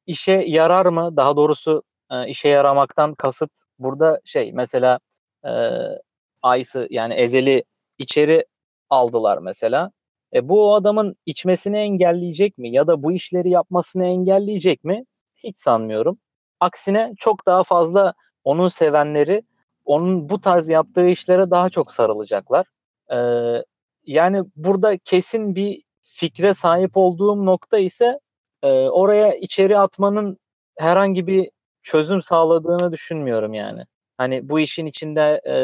işe 0.07 0.31
yarar 0.31 0.85
mı? 0.85 1.17
Daha 1.17 1.35
doğrusu 1.35 1.83
e, 2.11 2.27
işe 2.29 2.49
yaramaktan 2.49 3.15
kasıt 3.15 3.51
burada 3.79 4.21
şey 4.25 4.51
mesela 4.53 4.99
e, 5.45 5.51
Aysı 6.41 6.87
yani 6.89 7.13
Ezeli 7.13 7.63
içeri 7.97 8.45
aldılar 8.89 9.37
mesela. 9.37 9.91
E, 10.33 10.49
bu 10.49 10.69
o 10.69 10.73
adamın 10.75 11.15
içmesini 11.25 11.77
engelleyecek 11.77 12.57
mi 12.57 12.71
ya 12.71 12.87
da 12.87 13.03
bu 13.03 13.11
işleri 13.11 13.49
yapmasını 13.49 14.05
engelleyecek 14.05 14.83
mi? 14.83 15.03
Hiç 15.37 15.57
sanmıyorum. 15.57 16.19
Aksine 16.59 17.13
çok 17.17 17.45
daha 17.45 17.63
fazla 17.63 18.13
onun 18.43 18.67
sevenleri 18.67 19.43
onun 19.85 20.29
bu 20.29 20.41
tarz 20.41 20.69
yaptığı 20.69 21.07
işlere 21.07 21.51
daha 21.51 21.69
çok 21.69 21.91
sarılacaklar. 21.91 22.65
Ee, 23.13 23.63
yani 24.03 24.43
burada 24.55 24.97
kesin 24.97 25.55
bir 25.55 25.83
fikre 26.01 26.53
sahip 26.53 26.91
olduğum 26.97 27.45
nokta 27.45 27.77
ise 27.77 28.19
e, 28.63 28.67
oraya 28.71 29.33
içeri 29.35 29.77
atmanın 29.77 30.37
herhangi 30.77 31.27
bir 31.27 31.49
çözüm 31.83 32.21
sağladığını 32.21 32.91
düşünmüyorum 32.91 33.53
yani. 33.53 33.85
Hani 34.17 34.49
bu 34.49 34.59
işin 34.59 34.85
içinde 34.85 35.41
e, 35.47 35.55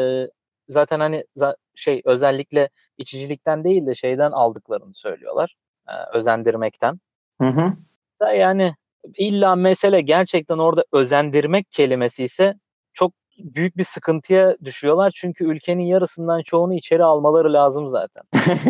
zaten 0.68 1.00
hani 1.00 1.24
za- 1.36 1.56
şey 1.74 2.02
özellikle 2.04 2.68
içicilikten 2.98 3.64
değil 3.64 3.86
de 3.86 3.94
şeyden 3.94 4.32
aldıklarını 4.32 4.94
söylüyorlar. 4.94 5.56
E, 5.88 5.92
özendirmekten. 6.18 7.00
Hı 7.40 7.48
hı. 7.48 7.72
Da 8.20 8.32
yani 8.32 8.74
illa 9.18 9.56
mesele 9.56 10.00
gerçekten 10.00 10.58
orada 10.58 10.84
özendirmek 10.92 11.70
kelimesi 11.72 12.24
ise 12.24 12.54
çok 12.92 13.12
büyük 13.38 13.76
bir 13.76 13.84
sıkıntıya 13.84 14.56
düşüyorlar. 14.64 15.12
Çünkü 15.16 15.44
ülkenin 15.44 15.84
yarısından 15.84 16.42
çoğunu 16.42 16.74
içeri 16.74 17.04
almaları 17.04 17.52
lazım 17.52 17.88
zaten. 17.88 18.22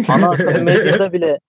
Ana 0.09 0.31
akım 0.31 0.65
medyada 0.65 1.13
bile 1.13 1.41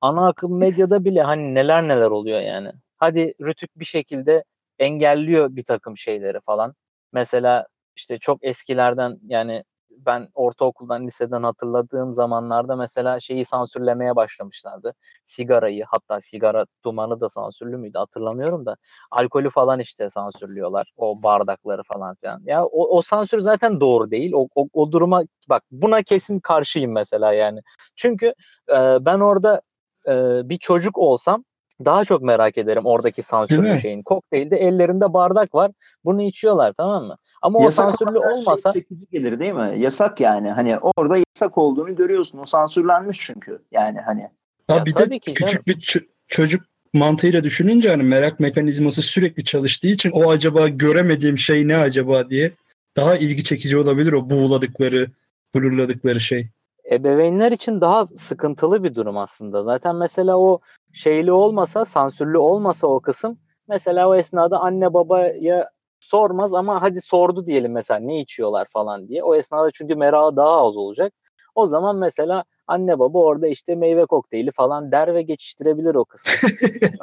ana 0.00 0.28
akım 0.28 0.58
medyada 0.58 1.04
bile 1.04 1.22
hani 1.22 1.54
neler 1.54 1.82
neler 1.88 2.10
oluyor 2.10 2.40
yani. 2.40 2.72
Hadi 2.96 3.34
Rütük 3.40 3.78
bir 3.78 3.84
şekilde 3.84 4.44
engelliyor 4.78 5.56
bir 5.56 5.64
takım 5.64 5.96
şeyleri 5.96 6.40
falan. 6.40 6.74
Mesela 7.12 7.66
işte 7.96 8.18
çok 8.18 8.44
eskilerden 8.44 9.18
yani 9.26 9.64
ben 9.90 10.28
ortaokuldan 10.34 11.06
liseden 11.06 11.42
hatırladığım 11.42 12.14
zamanlarda 12.14 12.76
mesela 12.76 13.20
şeyi 13.20 13.44
sansürlemeye 13.44 14.16
başlamışlardı. 14.16 14.94
Sigarayı 15.24 15.84
hatta 15.88 16.20
sigara 16.20 16.66
dumanı 16.84 17.20
da 17.20 17.28
sansürlü 17.28 17.76
müydü 17.76 17.98
hatırlamıyorum 17.98 18.66
da 18.66 18.76
alkolü 19.10 19.50
falan 19.50 19.80
işte 19.80 20.08
sansürlüyorlar. 20.08 20.92
O 20.96 21.22
bardakları 21.22 21.82
falan 21.82 22.14
filan. 22.14 22.42
Ya 22.44 22.64
o, 22.64 22.96
o 22.96 23.02
sansür 23.02 23.40
zaten 23.40 23.80
doğru 23.80 24.10
değil. 24.10 24.32
O, 24.34 24.48
o, 24.54 24.68
o 24.72 24.92
duruma 24.92 25.22
bak 25.48 25.62
buna 25.70 26.02
kesin 26.02 26.40
karşıyım 26.40 26.92
mesela 26.92 27.32
yani. 27.32 27.60
Çünkü 27.96 28.26
e, 28.68 28.76
ben 29.00 29.20
orada 29.20 29.60
e, 30.06 30.12
bir 30.48 30.58
çocuk 30.58 30.98
olsam 30.98 31.44
daha 31.84 32.04
çok 32.04 32.22
merak 32.22 32.58
ederim 32.58 32.86
oradaki 32.86 33.22
sansürlü 33.22 33.78
şeyin. 33.80 34.02
Kokteylde 34.02 34.56
ellerinde 34.56 35.12
bardak 35.12 35.54
var. 35.54 35.70
Bunu 36.04 36.22
içiyorlar 36.22 36.72
tamam 36.72 37.04
mı? 37.04 37.16
Ama 37.42 37.62
yasak 37.62 37.88
o 37.88 37.90
sansürlü 37.90 38.18
olmasa 38.18 38.72
şey 38.72 38.82
çekici 38.82 39.06
gelir 39.12 39.40
değil 39.40 39.52
mi? 39.52 39.74
Yasak 39.78 40.20
yani. 40.20 40.50
Hani 40.50 40.78
orada 40.78 41.16
yasak 41.16 41.58
olduğunu 41.58 41.96
görüyorsun. 41.96 42.38
O 42.38 42.46
sansürlenmiş 42.46 43.20
çünkü. 43.20 43.62
Yani 43.72 43.98
hani. 44.00 44.28
Ha, 44.68 44.74
ya 44.74 44.86
bir 44.86 44.94
de 44.94 45.18
ki, 45.18 45.32
küçük 45.32 45.48
canım. 45.48 45.62
bir 45.66 45.74
ç- 45.74 46.06
çocuk 46.28 46.62
mantığıyla 46.92 47.44
düşününce 47.44 47.90
hani 47.90 48.02
merak 48.02 48.40
mekanizması 48.40 49.02
sürekli 49.02 49.44
çalıştığı 49.44 49.88
için 49.88 50.10
o 50.10 50.30
acaba 50.30 50.68
göremediğim 50.68 51.38
şey 51.38 51.68
ne 51.68 51.76
acaba 51.76 52.30
diye 52.30 52.52
daha 52.96 53.16
ilgi 53.16 53.44
çekici 53.44 53.78
olabilir 53.78 54.12
o 54.12 54.30
buğuladıkları, 54.30 55.06
blurladıkları 55.54 56.20
şey. 56.20 56.48
Ebeveynler 56.90 57.52
için 57.52 57.80
daha 57.80 58.06
sıkıntılı 58.16 58.84
bir 58.84 58.94
durum 58.94 59.16
aslında. 59.16 59.62
Zaten 59.62 59.96
mesela 59.96 60.38
o 60.38 60.60
şeyli 60.92 61.32
olmasa, 61.32 61.84
sansürlü 61.84 62.38
olmasa 62.38 62.86
o 62.86 63.00
kısım 63.00 63.38
mesela 63.68 64.08
o 64.08 64.14
esnada 64.14 64.60
anne 64.60 64.94
babaya 64.94 65.70
sormaz 66.00 66.54
ama 66.54 66.82
hadi 66.82 67.00
sordu 67.00 67.46
diyelim 67.46 67.72
mesela 67.72 68.00
ne 68.00 68.20
içiyorlar 68.20 68.66
falan 68.70 69.08
diye. 69.08 69.24
O 69.24 69.34
esnada 69.34 69.70
çünkü 69.70 69.94
merakı 69.94 70.36
daha 70.36 70.66
az 70.66 70.76
olacak. 70.76 71.12
O 71.54 71.66
zaman 71.66 71.96
mesela 71.96 72.44
anne 72.66 72.98
baba 72.98 73.18
orada 73.18 73.48
işte 73.48 73.74
meyve 73.74 74.06
kokteyli 74.06 74.50
falan 74.50 74.92
der 74.92 75.14
ve 75.14 75.22
geçiştirebilir 75.22 75.94
o 75.94 76.04
kısmı. 76.04 76.50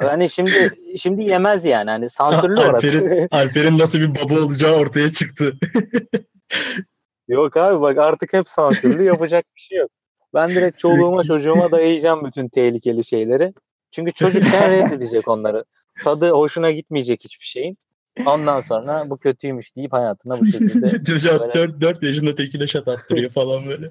hani 0.00 0.30
şimdi 0.30 0.74
şimdi 0.98 1.22
yemez 1.22 1.64
yani 1.64 1.90
hani 1.90 2.10
sansürlü 2.10 2.60
orası. 2.60 2.86
Alper'in, 2.86 3.28
Alper'in 3.30 3.78
nasıl 3.78 3.98
bir 3.98 4.14
baba 4.14 4.40
olacağı 4.40 4.76
ortaya 4.76 5.08
çıktı. 5.08 5.52
yok 7.28 7.56
abi 7.56 7.80
bak 7.80 7.98
artık 7.98 8.32
hep 8.32 8.48
sansürlü 8.48 9.04
yapacak 9.04 9.44
bir 9.56 9.60
şey 9.60 9.78
yok. 9.78 9.90
Ben 10.34 10.48
direkt 10.48 10.78
çoluğuma 10.78 11.24
çocuğuma 11.24 11.70
dayayacağım 11.70 12.24
bütün 12.24 12.48
tehlikeli 12.48 13.04
şeyleri. 13.04 13.54
Çünkü 13.90 14.12
çocukken 14.12 14.70
reddedecek 14.70 15.28
onları. 15.28 15.64
Tadı 16.04 16.30
hoşuna 16.30 16.70
gitmeyecek 16.70 17.24
hiçbir 17.24 17.46
şeyin. 17.46 17.78
Ondan 18.26 18.60
sonra 18.60 19.10
bu 19.10 19.18
kötüymüş 19.18 19.76
deyip 19.76 19.92
hayatına 19.92 20.40
bu 20.40 20.46
şekilde. 20.46 21.02
Çocuğa 21.06 21.40
böyle... 21.40 21.54
4, 21.54 21.80
4 21.80 22.02
yaşında 22.02 22.34
tekile 22.34 22.66
şat 22.66 22.88
attırıyor 22.88 23.30
falan 23.30 23.66
böyle. 23.66 23.90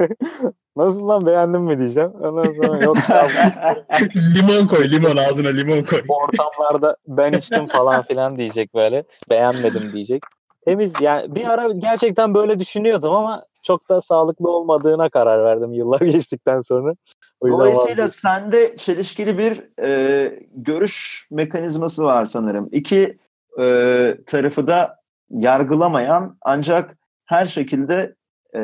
Nasıl 0.76 1.08
lan 1.08 1.26
beğendin 1.26 1.62
mi 1.62 1.78
diyeceğim. 1.78 2.10
Ondan 2.10 2.52
sonra 2.52 2.84
yok 2.84 2.96
ya. 3.08 3.28
limon 4.36 4.66
koy 4.66 4.90
limon 4.90 5.16
ağzına 5.16 5.48
limon 5.48 5.82
koy. 5.82 6.02
Bu 6.08 6.16
ortamlarda 6.16 6.96
ben 7.08 7.32
içtim 7.32 7.66
falan 7.66 8.02
filan 8.02 8.36
diyecek 8.36 8.74
böyle. 8.74 9.04
Beğenmedim 9.30 9.92
diyecek. 9.92 10.22
Temiz 10.64 10.92
yani 11.00 11.34
bir 11.34 11.46
ara 11.46 11.72
gerçekten 11.72 12.34
böyle 12.34 12.58
düşünüyordum 12.58 13.14
ama 13.14 13.44
çok 13.62 13.88
da 13.88 14.00
sağlıklı 14.00 14.50
olmadığına 14.50 15.08
karar 15.10 15.44
verdim 15.44 15.72
yıllar 15.72 16.00
geçtikten 16.00 16.60
sonra. 16.60 16.94
Dolayısıyla 17.48 18.08
sende 18.08 18.76
çelişkili 18.76 19.38
bir 19.38 19.82
e, 19.82 20.32
görüş 20.54 21.26
mekanizması 21.30 22.04
var 22.04 22.24
sanırım. 22.24 22.68
İki 22.72 23.18
e, 23.60 24.16
tarafı 24.26 24.66
da 24.66 24.96
yargılamayan 25.30 26.36
ancak 26.42 26.96
her 27.24 27.46
şekilde 27.46 28.14
e, 28.54 28.60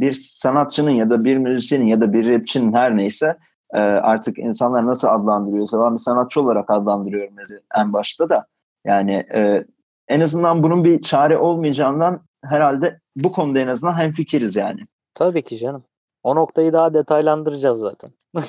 bir 0.00 0.12
sanatçının 0.12 0.90
ya 0.90 1.10
da 1.10 1.24
bir 1.24 1.36
müzisyenin 1.36 1.86
ya 1.86 2.00
da 2.00 2.12
bir 2.12 2.26
rapçinin 2.34 2.72
her 2.72 2.96
neyse 2.96 3.36
e, 3.74 3.78
artık 3.80 4.38
insanlar 4.38 4.86
nasıl 4.86 5.08
adlandırıyorsa 5.08 5.84
ben 5.84 5.92
bir 5.92 5.98
sanatçı 5.98 6.40
olarak 6.40 6.70
adlandırıyorum 6.70 7.34
en 7.76 7.92
başta 7.92 8.28
da 8.30 8.46
yani 8.84 9.14
e, 9.34 9.64
en 10.12 10.20
azından 10.20 10.62
bunun 10.62 10.84
bir 10.84 11.02
çare 11.02 11.36
olmayacağından 11.36 12.22
herhalde 12.44 13.00
bu 13.16 13.32
konuda 13.32 13.58
en 13.58 13.68
azından 13.68 13.98
hemfikiriz 13.98 14.56
yani. 14.56 14.80
Tabii 15.14 15.42
ki 15.42 15.58
canım. 15.58 15.84
O 16.22 16.36
noktayı 16.36 16.72
daha 16.72 16.94
detaylandıracağız 16.94 17.78
zaten. 17.78 18.10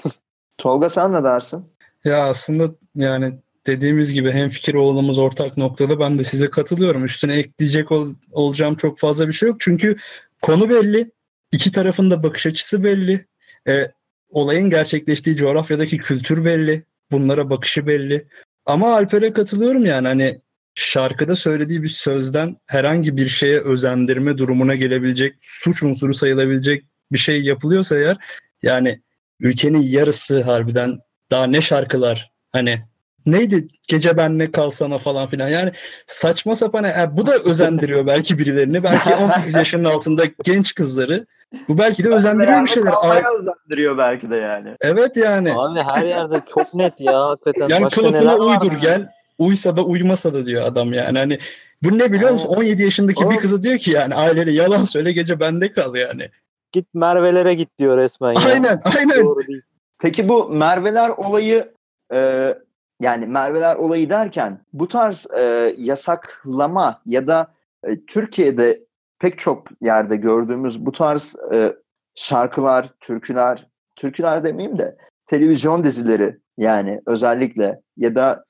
Tolga 0.58 0.90
sen 0.90 1.14
ne 1.14 1.24
dersin? 1.24 1.66
Ya 2.04 2.28
aslında 2.28 2.76
yani 2.96 3.40
dediğimiz 3.68 4.14
gibi 4.14 4.32
hem 4.32 4.50
fikir 4.50 4.74
olmamız 4.74 5.20
ortak 5.20 5.58
noktada 5.58 6.00
ben 6.00 6.20
de 6.20 6.24
size 6.24 6.50
katılıyorum. 6.50 7.06
Üstüne 7.06 7.36
ekleyecek 7.36 7.92
ol, 7.92 8.08
olacağım 8.32 8.76
çok 8.76 9.00
fazla 9.00 9.28
bir 9.28 9.34
şey 9.34 9.50
yok. 9.50 9.60
Çünkü 9.60 9.98
konu 10.42 10.70
belli. 10.70 11.12
iki 11.52 11.72
tarafın 11.72 12.12
da 12.12 12.24
bakış 12.24 12.46
açısı 12.46 12.84
belli. 12.84 13.26
E, 13.68 13.92
olayın 14.30 14.70
gerçekleştiği 14.70 15.36
coğrafyadaki 15.36 15.98
kültür 15.98 16.46
belli. 16.46 16.84
Bunlara 17.12 17.50
bakışı 17.50 17.88
belli. 17.88 18.28
Ama 18.66 18.96
Alper'e 18.96 19.34
katılıyorum 19.34 19.86
yani 19.86 20.08
hani 20.08 20.42
şarkıda 20.76 21.36
söylediği 21.36 21.84
bir 21.84 21.88
sözden 21.88 22.58
herhangi 22.66 23.18
bir 23.18 23.26
şeye 23.26 23.60
özendirme 23.60 24.38
durumuna 24.38 24.76
gelebilecek, 24.76 25.36
suç 25.42 25.84
unsuru 25.84 26.14
sayılabilecek 26.14 26.86
bir 27.12 27.18
şey 27.18 27.42
yapılıyorsa 27.42 27.98
eğer 27.98 28.18
yani 28.64 29.02
ülkenin 29.40 29.82
yarısı 29.82 30.42
harbiden 30.42 31.00
daha 31.32 31.48
ne 31.48 31.62
şarkılar 31.62 32.32
hani 32.52 32.80
neydi 33.26 33.68
gece 33.88 34.18
benle 34.18 34.52
kalsana 34.52 34.98
falan 34.98 35.28
filan 35.28 35.48
yani 35.48 35.72
saçma 36.06 36.56
sapan 36.56 36.84
yani 36.84 37.14
e, 37.14 37.18
bu 37.18 37.28
da 37.28 37.34
özendiriyor 37.34 38.08
belki 38.08 38.40
birilerini 38.40 38.84
belki 38.84 39.16
18 39.16 39.56
yaşının 39.56 39.84
altında 39.84 40.24
genç 40.44 40.76
kızları 40.76 41.26
bu 41.68 41.78
belki 41.78 42.04
de 42.04 42.14
özendiriyor 42.14 42.62
bir 42.62 42.70
şeyler. 42.70 42.94
Ay 43.02 43.24
özendiriyor 43.38 43.98
belki 43.98 44.30
de 44.30 44.36
yani. 44.36 44.76
Evet 44.82 45.18
yani. 45.18 45.54
Abi 45.54 45.80
her 45.80 46.06
yerde 46.06 46.42
çok 46.54 46.74
net 46.74 46.94
ya 47.00 47.20
hakikaten. 47.20 47.70
Yani 47.70 47.86
Başka 47.86 48.02
kılıfına 48.02 48.36
uydur 48.36 48.72
gel. 48.72 49.10
Uysa 49.44 49.78
da 49.78 49.84
uymasa 49.86 50.34
da 50.34 50.46
diyor 50.46 50.66
adam 50.66 50.94
yani. 50.94 51.18
Hani 51.18 51.40
bu 51.84 51.98
ne 51.98 52.14
biliyor 52.14 52.32
musun? 52.32 52.50
17 52.50 52.84
yaşındaki 52.84 53.24
Oğlum. 53.24 53.36
bir 53.36 53.40
kızı 53.40 53.64
diyor 53.64 53.78
ki 53.78 53.92
yani 53.92 54.16
ailene 54.16 54.52
yalan 54.52 54.84
söyle 54.84 55.12
gece 55.12 55.40
bende 55.40 55.72
kal 55.72 55.96
yani. 55.96 56.30
Git 56.72 56.94
Merve'lere 56.94 57.54
git 57.54 57.80
diyor 57.80 57.98
resmen 57.98 58.34
ya. 58.34 58.42
Aynen 58.46 58.82
aynen. 58.98 59.26
Doğru 59.26 59.48
değil. 59.48 59.62
Peki 60.00 60.30
bu 60.30 60.50
Merveler 60.50 61.10
olayı 61.10 61.74
e, 62.14 62.54
yani 63.02 63.26
Merveler 63.26 63.76
olayı 63.76 64.10
derken 64.10 64.60
bu 64.74 64.88
tarz 64.88 65.28
e, 65.38 65.76
yasaklama 65.78 67.02
ya 67.06 67.28
da 67.28 67.48
e, 67.84 68.06
Türkiye'de 68.06 68.80
pek 69.20 69.40
çok 69.40 69.68
yerde 69.82 70.16
gördüğümüz 70.16 70.86
bu 70.86 70.92
tarz 70.92 71.36
e, 71.54 71.74
şarkılar, 72.16 72.90
türküler, 73.00 73.68
türküler 73.96 74.44
demeyeyim 74.44 74.80
de 74.80 74.98
televizyon 75.26 75.84
dizileri 75.84 76.38
yani 76.58 77.02
özellikle 77.06 77.82
ya 77.98 78.16
da 78.16 78.46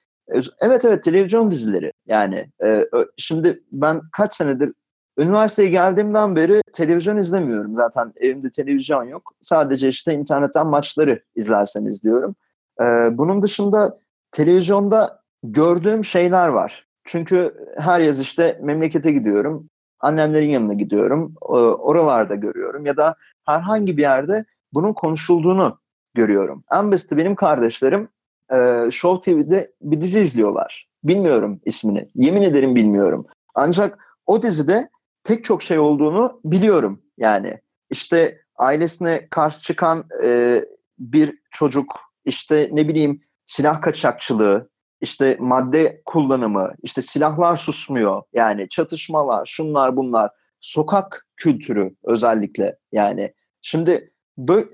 evet 0.62 0.86
evet 0.86 1.03
televizyon 1.03 1.51
dizileri. 1.51 1.94
Yani 2.06 2.48
e, 2.63 2.86
şimdi 3.18 3.63
ben 3.72 4.01
kaç 4.12 4.36
senedir 4.36 4.74
üniversiteye 5.18 5.70
geldiğimden 5.70 6.36
beri 6.36 6.62
televizyon 6.74 7.18
izlemiyorum. 7.18 7.75
Zaten 7.75 8.13
evimde 8.15 8.51
televizyon 8.51 9.03
yok. 9.03 9.34
Sadece 9.42 9.89
işte 9.89 10.13
internetten 10.13 10.68
maçları 10.68 11.24
izlersen 11.36 11.86
izliyorum. 11.86 12.36
E, 12.82 12.84
bunun 13.18 13.42
dışında 13.42 13.98
televizyonda 14.32 15.22
gördüğüm 15.44 16.06
şeyler 16.06 16.48
var. 16.48 16.88
Çünkü 17.03 17.53
her 17.77 18.00
yaz 18.00 18.20
işte 18.20 18.60
memlekete 18.62 19.12
gidiyorum 19.12 19.70
annemlerin 20.00 20.50
yanına 20.50 20.74
gidiyorum 20.74 21.34
oralarda 21.42 22.36
görüyorum 22.36 22.86
ya 22.86 22.98
da 22.98 23.15
herhangi 23.46 23.98
bir 23.98 24.01
yerde 24.01 24.46
bunun 24.74 24.94
konuşulduğunu 24.94 25.80
görüyorum. 26.13 26.63
En 26.72 26.92
basiti 26.92 27.18
benim 27.18 27.36
kardeşlerim 27.36 28.08
e, 28.53 28.91
Show 28.91 29.31
TV'de 29.31 29.72
bir 29.81 30.01
dizi 30.01 30.19
izliyorlar. 30.19 30.88
Bilmiyorum 31.03 31.62
ismini. 31.65 32.10
Yemin 32.15 32.41
ederim 32.41 32.75
bilmiyorum. 32.75 33.25
Ancak 33.55 34.00
o 34.25 34.41
dizide 34.41 34.89
pek 35.24 35.43
çok 35.43 35.63
şey 35.63 35.79
olduğunu 35.79 36.41
biliyorum. 36.45 37.01
Yani 37.17 37.62
işte 37.89 38.41
ailesine 38.55 39.27
karşı 39.29 39.62
çıkan 39.62 40.05
e, 40.24 40.62
bir 41.00 41.38
çocuk, 41.51 42.00
işte 42.25 42.69
ne 42.74 42.88
bileyim 42.88 43.22
silah 43.45 43.81
kaçakçılığı, 43.81 44.69
işte 45.01 45.38
madde 45.39 46.01
kullanımı, 46.05 46.74
işte 46.83 47.01
silahlar 47.01 47.57
susmuyor. 47.57 48.22
Yani 48.33 48.69
çatışmalar, 48.69 49.45
şunlar 49.45 49.98
bunlar, 49.98 50.31
sokak 50.60 51.27
kültürü 51.38 51.95
özellikle 52.03 52.77
yani. 52.91 53.33
Şimdi 53.62 54.12
böyle, 54.38 54.67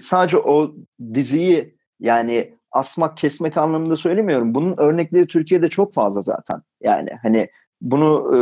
sadece 0.00 0.38
o 0.38 0.74
diziyi 1.14 1.76
yani 2.00 2.55
asmak 2.76 3.16
kesmek 3.16 3.56
anlamında 3.56 3.96
söylemiyorum. 3.96 4.54
Bunun 4.54 4.74
örnekleri 4.76 5.26
Türkiye'de 5.26 5.68
çok 5.68 5.94
fazla 5.94 6.22
zaten. 6.22 6.62
Yani 6.80 7.10
hani 7.22 7.48
bunu 7.80 8.36
e, 8.36 8.38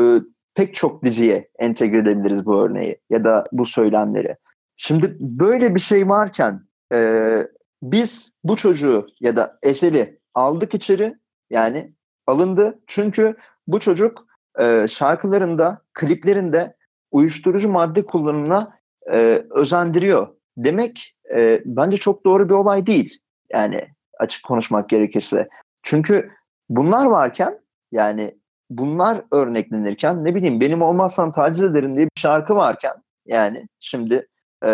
pek 0.55 0.75
çok 0.75 1.05
diziye 1.05 1.49
entegre 1.59 1.99
edebiliriz 1.99 2.47
bu 2.47 2.61
örneği 2.61 2.99
ya 3.11 3.25
da 3.25 3.45
bu 3.53 3.67
söylemleri. 3.67 4.37
Şimdi 4.77 5.17
böyle 5.21 5.75
bir 5.75 5.81
şey 5.81 6.09
varken 6.09 6.61
e, 6.93 7.39
biz 7.83 8.33
bu 8.45 8.57
çocuğu 8.57 9.07
ya 9.21 9.37
da 9.37 9.59
Esel'i 9.63 10.19
aldık 10.35 10.75
içeri 10.75 11.15
yani 11.51 11.93
alındı. 12.27 12.79
Çünkü 12.87 13.37
bu 13.67 13.81
çocuk 13.81 14.27
e, 14.61 14.87
şarkılarında, 14.89 15.83
kliplerinde 15.95 16.77
uyuşturucu 17.11 17.69
madde 17.69 18.07
kullanımına 18.07 18.79
e, 19.13 19.45
özendiriyor. 19.51 20.29
Demek 20.57 21.17
e, 21.35 21.63
bence 21.65 21.97
çok 21.97 22.25
doğru 22.25 22.49
bir 22.49 22.55
olay 22.55 22.87
değil. 22.87 23.19
Yani 23.53 23.94
açık 24.19 24.45
konuşmak 24.45 24.89
gerekirse. 24.89 25.49
Çünkü 25.83 26.31
bunlar 26.69 27.07
varken 27.07 27.59
yani 27.93 28.39
bunlar 28.71 29.19
örneklenirken 29.33 30.25
ne 30.25 30.35
bileyim 30.35 30.61
benim 30.61 30.83
olmazsan 30.83 31.33
taciz 31.33 31.63
ederim 31.63 31.97
diye 31.97 32.07
bir 32.07 32.21
şarkı 32.21 32.55
varken 32.55 32.95
yani 33.27 33.69
şimdi 33.81 34.29
e, 34.65 34.71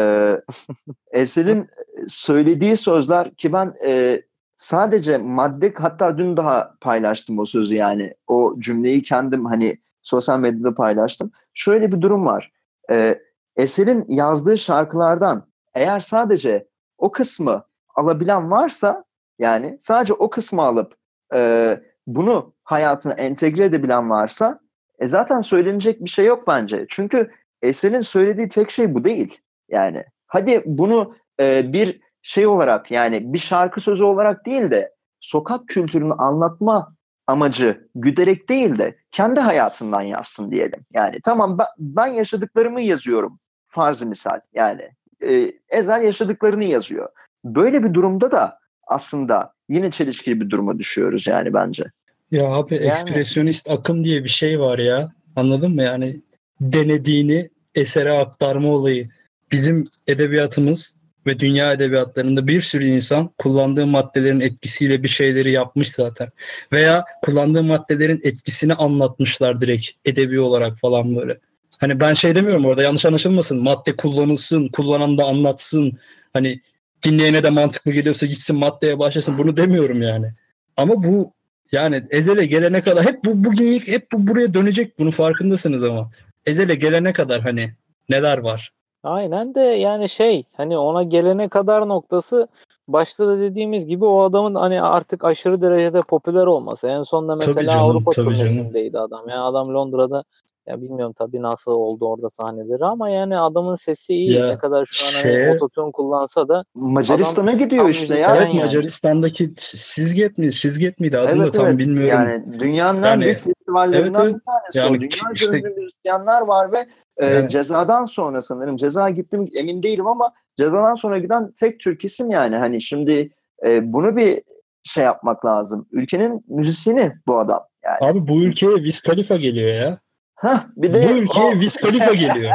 Esel'in 1.12 1.68
söylediği 2.08 2.76
sözler 2.76 3.34
ki 3.34 3.52
ben 3.52 3.74
e, 3.86 4.22
sadece 4.56 5.18
madde 5.18 5.74
hatta 5.76 6.18
dün 6.18 6.36
daha 6.36 6.74
paylaştım 6.80 7.38
o 7.38 7.46
sözü 7.46 7.74
yani 7.74 8.14
o 8.26 8.54
cümleyi 8.58 9.02
kendim 9.02 9.44
hani 9.46 9.78
sosyal 10.02 10.40
medyada 10.40 10.74
paylaştım. 10.74 11.32
Şöyle 11.54 11.92
bir 11.92 12.00
durum 12.00 12.26
var. 12.26 12.52
E, 12.90 13.18
Eser'in 13.56 14.04
yazdığı 14.08 14.58
şarkılardan 14.58 15.46
eğer 15.74 16.00
sadece 16.00 16.66
o 16.98 17.12
kısmı 17.12 17.64
alabilen 17.94 18.50
varsa 18.50 19.04
yani 19.40 19.76
sadece 19.80 20.12
o 20.12 20.30
kısmı 20.30 20.62
alıp 20.62 20.94
e, 21.34 21.80
bunu 22.06 22.54
hayatına 22.64 23.12
entegre 23.12 23.64
edebilen 23.64 24.10
varsa 24.10 24.60
e, 24.98 25.06
zaten 25.06 25.40
söylenecek 25.40 26.04
bir 26.04 26.10
şey 26.10 26.26
yok 26.26 26.46
bence. 26.46 26.86
Çünkü 26.88 27.30
Eser'in 27.62 28.00
söylediği 28.00 28.48
tek 28.48 28.70
şey 28.70 28.94
bu 28.94 29.04
değil. 29.04 29.40
Yani 29.68 30.04
hadi 30.26 30.62
bunu 30.66 31.14
e, 31.40 31.72
bir 31.72 32.00
şey 32.22 32.46
olarak 32.46 32.90
yani 32.90 33.32
bir 33.32 33.38
şarkı 33.38 33.80
sözü 33.80 34.04
olarak 34.04 34.46
değil 34.46 34.70
de 34.70 34.94
sokak 35.20 35.68
kültürünü 35.68 36.12
anlatma 36.12 36.94
amacı 37.26 37.88
güderek 37.94 38.48
değil 38.48 38.78
de 38.78 38.96
kendi 39.12 39.40
hayatından 39.40 40.02
yazsın 40.02 40.50
diyelim. 40.50 40.80
Yani 40.92 41.20
tamam 41.24 41.58
ben, 41.78 42.06
yaşadıklarımı 42.06 42.80
yazıyorum 42.80 43.38
farzı 43.68 44.06
misal 44.06 44.40
yani 44.52 44.88
e, 45.22 45.52
Ezel 45.68 46.02
yaşadıklarını 46.02 46.64
yazıyor. 46.64 47.08
Böyle 47.44 47.82
bir 47.84 47.94
durumda 47.94 48.30
da 48.30 48.59
aslında 48.90 49.52
yine 49.68 49.90
çelişkili 49.90 50.40
bir 50.40 50.50
duruma 50.50 50.78
düşüyoruz 50.78 51.26
yani 51.26 51.54
bence. 51.54 51.84
Ya 52.30 52.44
abi 52.44 52.74
yani... 52.74 52.86
ekspresyonist 52.86 53.70
akım 53.70 54.04
diye 54.04 54.24
bir 54.24 54.28
şey 54.28 54.60
var 54.60 54.78
ya. 54.78 55.12
Anladın 55.36 55.74
mı? 55.74 55.82
Yani 55.82 56.20
denediğini 56.60 57.50
esere 57.74 58.12
aktarma 58.12 58.68
olayı. 58.68 59.08
Bizim 59.52 59.84
edebiyatımız 60.06 61.00
ve 61.26 61.38
dünya 61.38 61.72
edebiyatlarında 61.72 62.46
bir 62.46 62.60
sürü 62.60 62.84
insan 62.84 63.30
kullandığı 63.38 63.86
maddelerin 63.86 64.40
etkisiyle 64.40 65.02
bir 65.02 65.08
şeyleri 65.08 65.50
yapmış 65.50 65.90
zaten. 65.90 66.28
Veya 66.72 67.04
kullandığı 67.22 67.62
maddelerin 67.62 68.20
etkisini 68.24 68.74
anlatmışlar 68.74 69.60
direkt 69.60 69.88
edebi 70.04 70.40
olarak 70.40 70.78
falan 70.78 71.16
böyle. 71.16 71.38
Hani 71.80 72.00
ben 72.00 72.12
şey 72.12 72.34
demiyorum 72.34 72.64
orada 72.64 72.82
yanlış 72.82 73.06
anlaşılmasın. 73.06 73.62
Madde 73.62 73.96
kullanılsın, 73.96 74.68
kullanan 74.68 75.18
da 75.18 75.24
anlatsın. 75.24 75.92
Hani 76.32 76.60
dinleyene 77.04 77.42
de 77.42 77.50
mantıklı 77.50 77.92
geliyorsa 77.92 78.26
gitsin 78.26 78.58
maddeye 78.58 78.98
başlasın. 78.98 79.38
Bunu 79.38 79.56
demiyorum 79.56 80.02
yani. 80.02 80.32
Ama 80.76 81.02
bu 81.02 81.32
yani 81.72 82.04
Ezel'e 82.10 82.46
gelene 82.46 82.82
kadar 82.82 83.04
hep 83.04 83.24
bu 83.24 83.44
bugün 83.44 83.72
hep 83.72 84.12
bu 84.12 84.26
buraya 84.26 84.54
dönecek 84.54 84.98
bunu 84.98 85.10
farkındasınız 85.10 85.84
ama. 85.84 86.10
Ezel'e 86.46 86.74
gelene 86.74 87.12
kadar 87.12 87.40
hani 87.40 87.70
neler 88.08 88.38
var? 88.38 88.72
Aynen 89.02 89.54
de 89.54 89.60
yani 89.60 90.08
şey 90.08 90.42
hani 90.56 90.78
ona 90.78 91.02
gelene 91.02 91.48
kadar 91.48 91.88
noktası 91.88 92.48
başta 92.88 93.26
da 93.26 93.38
dediğimiz 93.38 93.86
gibi 93.86 94.04
o 94.04 94.22
adamın 94.22 94.54
hani 94.54 94.82
artık 94.82 95.24
aşırı 95.24 95.62
derecede 95.62 96.00
popüler 96.00 96.46
olması. 96.46 96.88
En 96.88 97.02
sonunda 97.02 97.36
mesela 97.36 97.64
canım, 97.64 97.80
Avrupa 97.80 98.10
turnesindeydi 98.10 98.98
adam. 98.98 99.28
Yani 99.28 99.40
adam 99.40 99.74
Londra'da 99.74 100.24
ya 100.66 100.80
bilmiyorum 100.80 101.14
tabii 101.18 101.42
nasıl 101.42 101.72
oldu 101.72 102.06
orada 102.06 102.28
sahneleri 102.28 102.84
ama 102.84 103.10
yani 103.10 103.38
adamın 103.38 103.74
sesi 103.74 104.14
iyi. 104.14 104.32
Ya, 104.32 104.46
ne 104.46 104.58
kadar 104.58 104.84
şu 104.84 105.06
an 105.06 105.10
hani 105.12 105.22
şey, 105.22 105.42
hani 105.42 105.56
ototune 105.56 105.92
kullansa 105.92 106.48
da 106.48 106.64
Macaristan'a 106.74 107.52
gidiyor 107.52 107.88
işte 107.88 108.18
ya. 108.18 108.36
Evet 108.36 108.54
yani. 108.54 108.60
Macaristan'daki 108.60 109.50
Sizget 109.56 110.38
mi? 110.38 110.52
Sizget 110.52 111.00
miydi? 111.00 111.18
Adını 111.18 111.42
evet, 111.42 111.54
da 111.54 111.56
tam 111.56 111.66
evet. 111.66 111.78
bilmiyorum. 111.78 112.28
Yani 112.30 112.60
dünyanın 112.60 113.02
yani, 113.02 113.12
en 113.12 113.20
büyük 113.20 113.38
festivallerinden 113.38 114.24
evet, 114.24 114.34
bir 114.34 114.40
tanesi 114.40 114.78
yani, 114.78 114.90
o. 114.90 114.94
Dünya 114.94 115.32
işte, 115.34 115.70
müzisyenler 115.76 116.42
var 116.42 116.72
ve 116.72 116.78
e, 117.16 117.26
evet. 117.26 117.50
cezadan 117.50 118.04
sonra 118.04 118.40
sanırım 118.40 118.76
ceza 118.76 119.10
gittim 119.10 119.48
emin 119.54 119.82
değilim 119.82 120.06
ama 120.06 120.32
cezadan 120.58 120.94
sonra 120.94 121.18
giden 121.18 121.52
tek 121.52 121.80
Türk 121.80 122.04
isim 122.04 122.30
yani. 122.30 122.56
Hani 122.56 122.82
şimdi 122.82 123.30
e, 123.66 123.92
bunu 123.92 124.16
bir 124.16 124.42
şey 124.84 125.04
yapmak 125.04 125.44
lazım. 125.44 125.86
Ülkenin 125.92 126.44
müzisyeni 126.48 127.12
bu 127.26 127.38
adam. 127.38 127.60
Yani. 127.84 128.10
Abi 128.10 128.28
bu 128.28 128.42
ülkeye 128.42 128.76
Wiz 128.76 129.00
Khalifa 129.00 129.36
geliyor 129.36 129.74
ya. 129.74 129.98
Heh, 130.40 130.66
bir 130.76 130.94
de 130.94 131.08
bu 131.08 131.12
ülkeye 131.12 131.46
o... 131.46 131.52
Wiz 131.60 131.76
Khalifa 131.76 132.14
geliyor. 132.14 132.52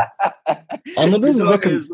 Anladınız 0.98 1.38
mı? 1.38 1.46
Bakın 1.46 1.86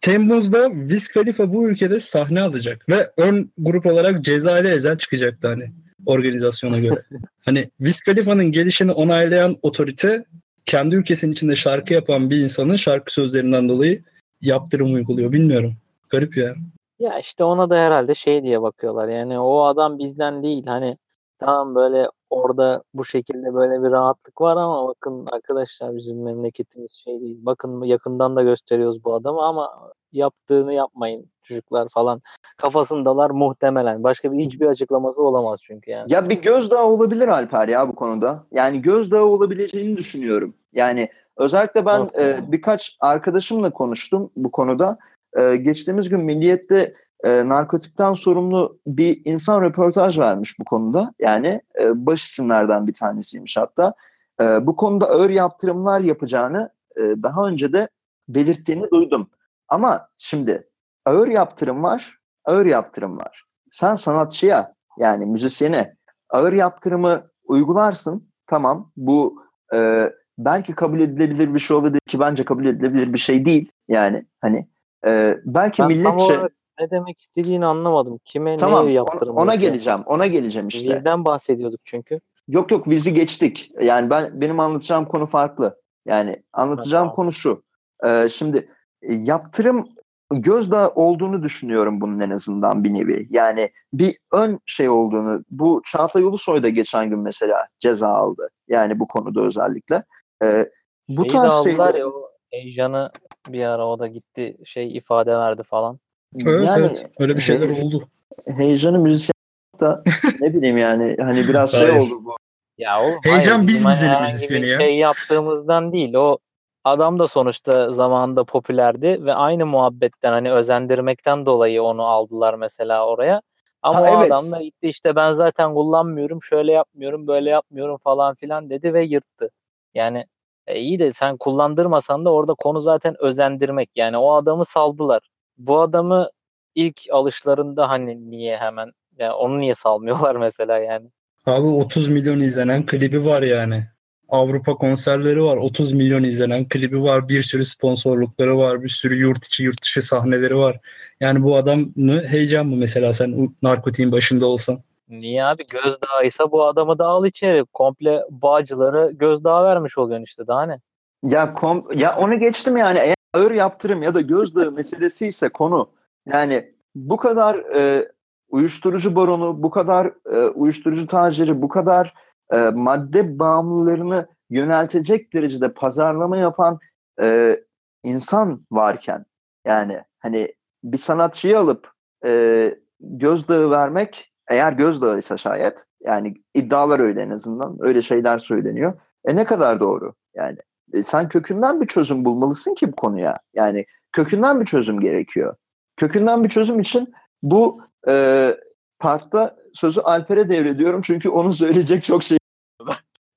Temmuz'da 0.00 0.70
Wiz 0.70 1.08
Khalifa 1.08 1.52
bu 1.52 1.68
ülkede 1.68 1.98
sahne 1.98 2.40
alacak 2.40 2.88
ve 2.88 3.10
ön 3.16 3.52
grup 3.58 3.86
olarak 3.86 4.24
Ceza 4.24 4.58
ile 4.58 4.70
Ezel 4.70 4.96
çıkacaktı 4.96 5.48
hani 5.48 5.72
organizasyona 6.06 6.78
göre. 6.78 7.02
hani 7.44 7.70
Wiz 7.78 8.02
Khalifa'nın 8.02 8.52
gelişini 8.52 8.92
onaylayan 8.92 9.56
otorite 9.62 10.24
kendi 10.66 10.94
ülkesinin 10.96 11.32
içinde 11.32 11.54
şarkı 11.54 11.94
yapan 11.94 12.30
bir 12.30 12.36
insanın 12.36 12.76
şarkı 12.76 13.12
sözlerinden 13.12 13.68
dolayı 13.68 14.02
yaptırım 14.40 14.94
uyguluyor. 14.94 15.32
Bilmiyorum. 15.32 15.76
Garip 16.08 16.36
ya. 16.36 16.54
Ya 16.98 17.18
işte 17.18 17.44
ona 17.44 17.70
da 17.70 17.76
herhalde 17.76 18.14
şey 18.14 18.42
diye 18.42 18.62
bakıyorlar. 18.62 19.08
Yani 19.08 19.38
o 19.38 19.62
adam 19.62 19.98
bizden 19.98 20.42
değil. 20.42 20.66
Hani 20.66 20.96
tamam 21.38 21.74
böyle 21.74 22.06
orada 22.30 22.82
bu 22.94 23.04
şekilde 23.04 23.54
böyle 23.54 23.82
bir 23.82 23.90
rahatlık 23.90 24.40
var 24.40 24.56
ama 24.56 24.88
bakın 24.88 25.26
arkadaşlar 25.32 25.96
bizim 25.96 26.22
memleketimiz 26.22 26.92
şey 26.92 27.20
değil. 27.20 27.38
Bakın 27.40 27.82
yakından 27.82 28.36
da 28.36 28.42
gösteriyoruz 28.42 29.04
bu 29.04 29.14
adamı 29.14 29.42
ama 29.42 29.90
yaptığını 30.12 30.74
yapmayın 30.74 31.30
çocuklar 31.42 31.88
falan 31.88 32.20
kafasındalar 32.58 33.30
muhtemelen. 33.30 34.02
Başka 34.02 34.32
bir 34.32 34.38
hiçbir 34.38 34.66
açıklaması 34.66 35.22
olamaz 35.22 35.60
çünkü 35.62 35.90
yani. 35.90 36.12
Ya 36.12 36.28
bir 36.28 36.42
gözdağı 36.42 36.84
olabilir 36.84 37.28
Alper 37.28 37.68
ya 37.68 37.88
bu 37.88 37.94
konuda. 37.94 38.44
Yani 38.52 38.82
gözdağı 38.82 39.24
olabileceğini 39.24 39.96
düşünüyorum. 39.96 40.54
Yani 40.72 41.08
özellikle 41.36 41.86
ben 41.86 42.08
e, 42.18 42.52
birkaç 42.52 42.96
arkadaşımla 43.00 43.70
konuştum 43.70 44.30
bu 44.36 44.50
konuda. 44.50 44.98
E, 45.38 45.56
geçtiğimiz 45.56 46.08
gün 46.08 46.20
Milliyet'te 46.20 46.94
e, 47.24 47.48
narkotikten 47.48 48.12
sorumlu 48.12 48.78
bir 48.86 49.22
insan 49.24 49.62
röportaj 49.62 50.18
vermiş 50.18 50.58
bu 50.58 50.64
konuda. 50.64 51.14
Yani 51.18 51.60
e, 51.80 52.06
baş 52.06 52.22
isimlerden 52.22 52.86
bir 52.86 52.94
tanesiymiş 52.94 53.56
hatta. 53.56 53.94
E, 54.40 54.66
bu 54.66 54.76
konuda 54.76 55.06
ağır 55.06 55.30
yaptırımlar 55.30 56.00
yapacağını 56.00 56.70
e, 56.96 57.00
daha 57.00 57.46
önce 57.46 57.72
de 57.72 57.88
belirttiğini 58.28 58.90
duydum. 58.90 59.30
Ama 59.68 60.08
şimdi 60.18 60.68
ağır 61.04 61.28
yaptırım 61.28 61.82
var, 61.82 62.18
ağır 62.44 62.66
yaptırım 62.66 63.18
var. 63.18 63.44
Sen 63.70 63.94
sanatçıya 63.94 64.74
yani 64.98 65.26
müzisyene 65.26 65.96
ağır 66.30 66.52
yaptırımı 66.52 67.22
uygularsın. 67.44 68.28
Tamam 68.46 68.92
bu 68.96 69.42
e, 69.74 70.10
belki 70.38 70.74
kabul 70.74 71.00
edilebilir 71.00 71.54
bir 71.54 71.58
şey 71.58 71.76
olabilir 71.76 72.00
ki 72.00 72.20
bence 72.20 72.44
kabul 72.44 72.66
edilebilir 72.66 73.12
bir 73.12 73.18
şey 73.18 73.44
değil. 73.44 73.72
Yani 73.88 74.26
hani 74.40 74.68
e, 75.06 75.38
belki 75.44 75.82
Ben 75.82 75.88
milletçe 75.88 76.48
ne 76.80 76.90
demek 76.90 77.20
istediğini 77.20 77.66
anlamadım. 77.66 78.20
Kime 78.24 78.56
tamam 78.56 78.84
ona, 78.84 78.90
yaptırım 78.90 79.36
ona 79.36 79.54
yapıyor? 79.54 79.72
geleceğim. 79.72 80.02
Ona 80.06 80.26
geleceğim 80.26 80.68
işte. 80.68 80.90
Bizden 80.90 81.24
bahsediyorduk 81.24 81.80
çünkü. 81.84 82.20
Yok 82.48 82.70
yok 82.70 82.88
vizi 82.88 83.14
geçtik. 83.14 83.70
Yani 83.80 84.10
ben 84.10 84.40
benim 84.40 84.60
anlatacağım 84.60 85.04
konu 85.04 85.26
farklı. 85.26 85.80
Yani 86.06 86.42
anlatacağım 86.52 87.02
tamam. 87.02 87.14
konu 87.14 87.32
şu. 87.32 87.62
Ee, 88.04 88.28
şimdi 88.28 88.68
e, 89.02 89.14
yaptırım 89.14 89.88
gözdağı 90.30 90.88
olduğunu 90.88 91.42
düşünüyorum 91.42 92.00
bunun 92.00 92.20
en 92.20 92.30
azından 92.30 92.84
bir 92.84 92.94
nevi. 92.94 93.26
Yani 93.30 93.70
bir 93.92 94.18
ön 94.32 94.60
şey 94.66 94.88
olduğunu. 94.88 95.44
Bu 95.50 95.82
Çağatay 95.84 96.22
Ulusoy 96.22 96.62
da 96.62 96.68
geçen 96.68 97.10
gün 97.10 97.18
mesela 97.18 97.66
ceza 97.80 98.08
aldı. 98.08 98.48
Yani 98.68 99.00
bu 99.00 99.08
konuda 99.08 99.40
özellikle. 99.40 100.04
Ee, 100.42 100.70
bu 101.08 101.22
Şeyi 101.22 101.32
tarz 101.32 101.64
şeyler 101.64 101.94
ya 101.94 102.08
o 102.08 102.30
heyecanı 102.50 103.10
bir 103.48 103.64
ara 103.64 103.88
o 103.88 103.98
da 103.98 104.06
gitti 104.06 104.56
şey 104.64 104.96
ifade 104.96 105.36
verdi 105.36 105.62
falan. 105.62 105.98
Evet 106.46 106.62
yani 106.66 106.80
evet. 106.80 107.06
Öyle 107.18 107.36
bir 107.36 107.40
şeyler 107.40 107.68
he- 107.68 107.82
oldu. 107.82 108.08
heyecanı 108.46 108.98
müzisyen 108.98 109.32
da 109.80 110.02
ne 110.40 110.54
bileyim 110.54 110.78
yani 110.78 111.16
hani 111.20 111.48
biraz 111.48 111.70
şey 111.70 111.80
Hayır. 111.80 112.00
oldu 112.00 112.24
bu. 112.24 112.36
Ya 112.78 113.02
oğlum 113.02 113.20
Heyecan 113.22 113.56
hayır, 113.56 113.68
biz 113.68 113.88
bizim 113.88 114.08
hani 114.08 114.20
müzisyeni 114.20 114.68
ya. 114.68 114.80
Şey 114.80 114.96
yaptığımızdan 114.96 115.92
değil. 115.92 116.14
O 116.14 116.38
adam 116.84 117.18
da 117.18 117.28
sonuçta 117.28 117.92
zamanında 117.92 118.44
popülerdi 118.44 119.24
ve 119.24 119.34
aynı 119.34 119.66
muhabbetten 119.66 120.32
hani 120.32 120.52
özendirmekten 120.52 121.46
dolayı 121.46 121.82
onu 121.82 122.06
aldılar 122.06 122.54
mesela 122.54 123.06
oraya. 123.06 123.42
Ama 123.82 123.98
Ha, 123.98 124.02
o 124.02 124.06
evet. 124.06 124.32
adam 124.32 124.52
da 124.52 124.62
gitti 124.62 124.88
işte 124.88 125.16
ben 125.16 125.32
zaten 125.32 125.74
kullanmıyorum, 125.74 126.42
şöyle 126.42 126.72
yapmıyorum, 126.72 127.26
böyle 127.26 127.50
yapmıyorum 127.50 127.96
falan 128.04 128.34
filan 128.34 128.70
dedi 128.70 128.94
ve 128.94 129.04
yırttı. 129.04 129.50
Yani 129.94 130.26
e, 130.66 130.80
iyi 130.80 130.98
de 130.98 131.12
sen 131.12 131.36
kullandırmasan 131.36 132.24
da 132.24 132.32
orada 132.32 132.54
konu 132.54 132.80
zaten 132.80 133.16
özendirmek. 133.18 133.90
Yani 133.96 134.16
o 134.16 134.32
adamı 134.32 134.64
saldılar. 134.64 135.22
Bu 135.58 135.80
adamı 135.80 136.28
ilk 136.74 137.00
alışlarında 137.10 137.88
hani 137.88 138.30
niye 138.30 138.56
hemen 138.56 138.92
yani 139.18 139.32
onu 139.32 139.58
niye 139.58 139.74
salmıyorlar 139.74 140.36
mesela 140.40 140.78
yani. 140.78 141.10
Abi 141.46 141.66
30 141.66 142.08
milyon 142.08 142.40
izlenen 142.40 142.86
klibi 142.86 143.24
var 143.24 143.42
yani. 143.42 143.84
Avrupa 144.28 144.74
konserleri 144.74 145.42
var. 145.42 145.56
30 145.56 145.92
milyon 145.92 146.22
izlenen 146.22 146.68
klibi 146.68 147.02
var. 147.02 147.28
Bir 147.28 147.42
sürü 147.42 147.64
sponsorlukları 147.64 148.58
var. 148.58 148.82
Bir 148.82 148.88
sürü 148.88 149.16
yurt 149.16 149.46
içi 149.46 149.64
yurt 149.64 149.82
dışı 149.82 150.02
sahneleri 150.02 150.56
var. 150.56 150.80
Yani 151.20 151.42
bu 151.42 151.56
adam 151.56 151.84
mı 151.96 152.22
heyecan 152.26 152.66
mı 152.66 152.76
mesela 152.76 153.12
sen 153.12 153.56
narkotiğin 153.62 154.12
başında 154.12 154.46
olsan? 154.46 154.78
Niye 155.08 155.44
abi 155.44 155.66
gözdağıysa 155.66 156.52
bu 156.52 156.66
adamı 156.66 156.98
da 156.98 157.06
al 157.06 157.26
içeri. 157.26 157.64
Komple 157.64 158.22
bağcıları 158.30 159.10
gözdağı 159.12 159.64
vermiş 159.64 159.98
oluyorsun 159.98 160.24
işte 160.24 160.46
daha 160.46 160.66
ne? 160.66 160.80
Ya 161.22 161.54
kom 161.54 161.86
ya 161.94 162.16
onu 162.16 162.38
geçtim 162.38 162.76
yani 162.76 162.98
eğer 162.98 163.15
ağır 163.36 163.50
yaptırım 163.50 164.02
ya 164.02 164.14
da 164.14 164.20
gözdağı 164.20 164.72
meselesi 164.72 165.26
ise 165.26 165.48
konu 165.48 165.90
yani 166.26 166.72
bu 166.94 167.16
kadar 167.16 167.54
e, 167.56 168.08
uyuşturucu 168.48 169.16
baronu, 169.16 169.62
bu 169.62 169.70
kadar 169.70 170.12
e, 170.32 170.46
uyuşturucu 170.48 171.06
taciri, 171.06 171.62
bu 171.62 171.68
kadar 171.68 172.14
e, 172.52 172.70
madde 172.70 173.38
bağımlılarını 173.38 174.26
yöneltecek 174.50 175.32
derecede 175.32 175.72
pazarlama 175.72 176.36
yapan 176.36 176.78
e, 177.20 177.60
insan 178.02 178.66
varken 178.70 179.24
yani 179.66 180.02
hani 180.18 180.54
bir 180.84 180.98
sanatçıyı 180.98 181.58
alıp 181.58 181.90
e, 182.26 182.74
gözdağı 183.00 183.70
vermek 183.70 184.32
eğer 184.48 184.72
gözdağıysa 184.72 185.36
şayet 185.36 185.86
yani 186.00 186.34
iddialar 186.54 187.00
öyle 187.00 187.22
en 187.22 187.30
azından 187.30 187.76
öyle 187.80 188.02
şeyler 188.02 188.38
söyleniyor. 188.38 188.92
E 189.24 189.36
ne 189.36 189.44
kadar 189.44 189.80
doğru 189.80 190.14
yani 190.34 190.58
e, 190.96 191.02
sen 191.02 191.28
kökünden 191.28 191.80
bir 191.80 191.86
çözüm 191.86 192.24
bulmalısın 192.24 192.74
ki 192.74 192.92
bu 192.92 192.96
konuya. 192.96 193.38
Yani 193.54 193.86
kökünden 194.12 194.60
bir 194.60 194.66
çözüm 194.66 195.00
gerekiyor. 195.00 195.56
Kökünden 195.96 196.44
bir 196.44 196.48
çözüm 196.48 196.80
için 196.80 197.14
bu 197.42 197.82
e, 198.08 198.56
partta 198.98 199.56
sözü 199.74 200.00
Alper'e 200.00 200.48
devrediyorum 200.48 201.02
çünkü 201.02 201.28
onun 201.28 201.52
söyleyecek 201.52 202.04
çok 202.04 202.22
şey. 202.22 202.38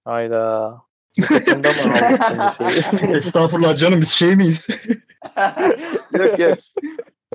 Hayda. 0.05 0.81
Şimdi 1.45 1.67
şeyi? 2.97 3.11
Estağfurullah 3.15 3.77
canım 3.77 4.01
biz 4.01 4.09
şey 4.09 4.35
miyiz? 4.35 4.67
yok 6.17 6.39
yok. 6.39 6.57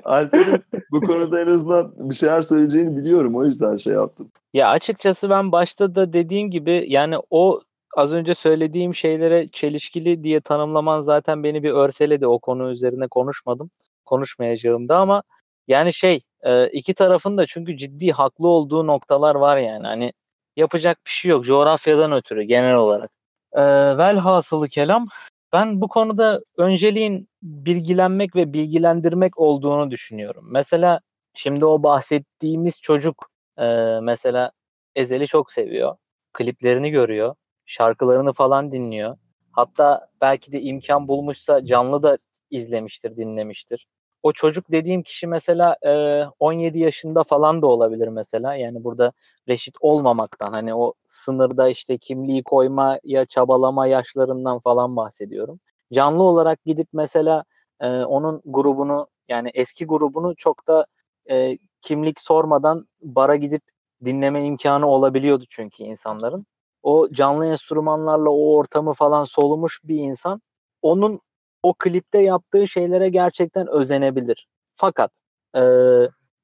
Alper'in 0.03 0.63
bu 0.91 1.01
konuda 1.01 1.41
en 1.41 1.47
azından 1.47 1.93
bir 1.97 2.15
şeyler 2.15 2.41
söyleyeceğini 2.41 2.97
biliyorum. 2.97 3.35
O 3.35 3.45
yüzden 3.45 3.77
şey 3.77 3.93
yaptım. 3.93 4.31
Ya 4.53 4.69
açıkçası 4.69 5.29
ben 5.29 5.51
başta 5.51 5.95
da 5.95 6.13
dediğim 6.13 6.51
gibi 6.51 6.85
yani 6.87 7.15
o 7.29 7.61
az 7.95 8.13
önce 8.13 8.35
söylediğim 8.35 8.95
şeylere 8.95 9.47
çelişkili 9.47 10.23
diye 10.23 10.41
tanımlaman 10.41 11.01
zaten 11.01 11.43
beni 11.43 11.63
bir 11.63 11.71
örseledi. 11.71 12.27
O 12.27 12.39
konu 12.39 12.71
üzerine 12.71 13.07
konuşmadım. 13.07 13.69
Konuşmayacağım 14.05 14.89
da 14.89 14.97
ama 14.97 15.23
yani 15.67 15.93
şey 15.93 16.21
e, 16.43 16.67
iki 16.67 16.93
tarafın 16.93 17.37
da 17.37 17.45
çünkü 17.45 17.77
ciddi 17.77 18.11
haklı 18.11 18.47
olduğu 18.47 18.87
noktalar 18.87 19.35
var 19.35 19.57
yani. 19.57 19.87
Hani 19.87 20.13
yapacak 20.55 20.97
bir 21.05 21.11
şey 21.11 21.31
yok 21.31 21.45
coğrafyadan 21.45 22.11
ötürü 22.11 22.43
genel 22.43 22.75
olarak. 22.75 23.11
E, 23.53 23.61
velhasılı 23.97 24.69
kelam 24.69 25.07
ben 25.53 25.81
bu 25.81 25.87
konuda 25.87 26.41
önceliğin 26.57 27.29
bilgilenmek 27.43 28.35
ve 28.35 28.53
bilgilendirmek 28.53 29.39
olduğunu 29.39 29.91
düşünüyorum. 29.91 30.45
Mesela 30.51 30.99
şimdi 31.33 31.65
o 31.65 31.83
bahsettiğimiz 31.83 32.81
çocuk 32.81 33.29
e, 33.59 33.65
mesela 34.01 34.51
Ezel'i 34.95 35.27
çok 35.27 35.51
seviyor. 35.51 35.95
Kliplerini 36.33 36.91
görüyor. 36.91 37.35
Şarkılarını 37.65 38.33
falan 38.33 38.71
dinliyor. 38.71 39.17
Hatta 39.51 40.07
belki 40.21 40.51
de 40.51 40.61
imkan 40.61 41.07
bulmuşsa 41.07 41.65
canlı 41.65 42.03
da 42.03 42.17
izlemiştir, 42.51 43.17
dinlemiştir. 43.17 43.87
O 44.23 44.31
çocuk 44.31 44.71
dediğim 44.71 45.03
kişi 45.03 45.27
mesela 45.27 45.75
e, 45.85 46.23
17 46.39 46.79
yaşında 46.79 47.23
falan 47.23 47.61
da 47.61 47.67
olabilir 47.67 48.07
mesela. 48.07 48.55
Yani 48.55 48.83
burada 48.83 49.13
reşit 49.47 49.75
olmamaktan 49.79 50.51
hani 50.51 50.75
o 50.75 50.93
sınırda 51.07 51.69
işte 51.69 51.97
kimliği 51.97 52.43
koymaya 52.43 53.25
çabalama 53.25 53.87
yaşlarından 53.87 54.59
falan 54.59 54.95
bahsediyorum. 54.95 55.59
Canlı 55.93 56.23
olarak 56.23 56.65
gidip 56.65 56.87
mesela 56.93 57.43
e, 57.79 57.87
onun 57.89 58.41
grubunu 58.45 59.07
yani 59.27 59.51
eski 59.53 59.85
grubunu 59.85 60.35
çok 60.35 60.67
da 60.67 60.85
e, 61.29 61.57
kimlik 61.81 62.21
sormadan 62.21 62.87
bara 63.01 63.35
gidip 63.35 63.63
dinleme 64.05 64.45
imkanı 64.45 64.87
olabiliyordu 64.87 65.43
çünkü 65.49 65.83
insanların. 65.83 66.45
O 66.85 67.07
canlı 67.11 67.45
enstrümanlarla 67.45 68.29
o 68.29 68.55
ortamı 68.55 68.93
falan 68.93 69.23
solumuş 69.23 69.81
bir 69.83 69.95
insan 69.95 70.41
onun 70.81 71.19
o 71.63 71.73
klipte 71.73 72.21
yaptığı 72.21 72.67
şeylere 72.67 73.09
gerçekten 73.09 73.67
özenebilir. 73.67 74.47
Fakat 74.73 75.11
e, 75.57 75.61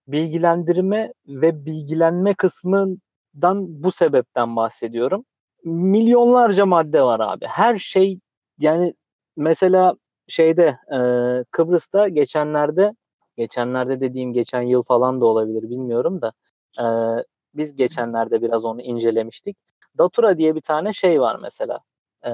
bilgilendirme 0.07 1.13
ve 1.27 1.65
bilgilenme 1.65 2.33
kısmından 2.33 3.83
bu 3.83 3.91
sebepten 3.91 4.55
bahsediyorum. 4.55 5.25
Milyonlarca 5.63 6.65
madde 6.65 7.03
var 7.03 7.19
abi. 7.23 7.45
Her 7.45 7.77
şey 7.77 8.19
yani 8.57 8.93
mesela 9.37 9.95
şeyde 10.27 10.77
e, 10.93 10.99
Kıbrıs'ta 11.51 12.07
geçenlerde 12.07 12.95
geçenlerde 13.37 14.01
dediğim 14.01 14.33
geçen 14.33 14.61
yıl 14.61 14.83
falan 14.83 15.21
da 15.21 15.25
olabilir 15.25 15.69
bilmiyorum 15.69 16.21
da 16.21 16.33
e, 16.79 16.85
biz 17.53 17.75
geçenlerde 17.75 18.41
biraz 18.41 18.65
onu 18.65 18.81
incelemiştik. 18.81 19.57
Datura 19.97 20.37
diye 20.37 20.55
bir 20.55 20.61
tane 20.61 20.93
şey 20.93 21.21
var 21.21 21.37
mesela. 21.41 21.79
E, 22.25 22.31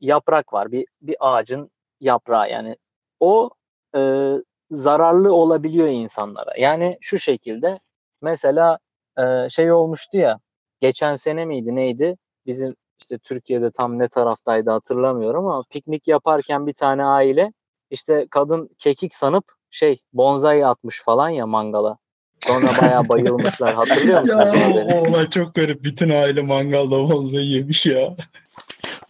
yaprak 0.00 0.52
var. 0.52 0.72
Bir 0.72 0.86
bir 1.02 1.16
ağacın 1.20 1.70
yaprağı 2.00 2.50
yani. 2.50 2.76
O 3.20 3.50
e, 3.96 4.32
zararlı 4.70 5.34
olabiliyor 5.34 5.88
insanlara. 5.88 6.52
Yani 6.58 6.98
şu 7.00 7.18
şekilde 7.18 7.80
mesela 8.22 8.78
e, 9.18 9.48
şey 9.50 9.72
olmuştu 9.72 10.18
ya 10.18 10.38
geçen 10.80 11.16
sene 11.16 11.44
miydi 11.44 11.76
neydi? 11.76 12.16
Bizim 12.46 12.76
işte 13.00 13.18
Türkiye'de 13.18 13.70
tam 13.70 13.98
ne 13.98 14.08
taraftaydı 14.08 14.70
hatırlamıyorum 14.70 15.46
ama 15.46 15.62
piknik 15.70 16.08
yaparken 16.08 16.66
bir 16.66 16.74
tane 16.74 17.04
aile 17.04 17.52
işte 17.90 18.26
kadın 18.30 18.70
kekik 18.78 19.14
sanıp 19.14 19.44
şey 19.70 20.00
bonsai 20.12 20.66
atmış 20.66 21.02
falan 21.04 21.28
ya 21.28 21.46
mangala. 21.46 21.98
Sonra 22.46 22.66
bayağı 22.82 23.08
bayılmışlar. 23.08 23.74
Hatırlıyor 23.74 24.20
musun? 24.20 24.38
ya 24.38 24.52
o, 24.74 24.94
o 24.94 25.10
olay 25.10 25.26
çok 25.26 25.54
garip. 25.54 25.84
Bütün 25.84 26.10
aile 26.10 26.42
mangalda 26.42 26.90
bonzai 26.90 27.44
yemiş 27.44 27.86
ya. 27.86 28.16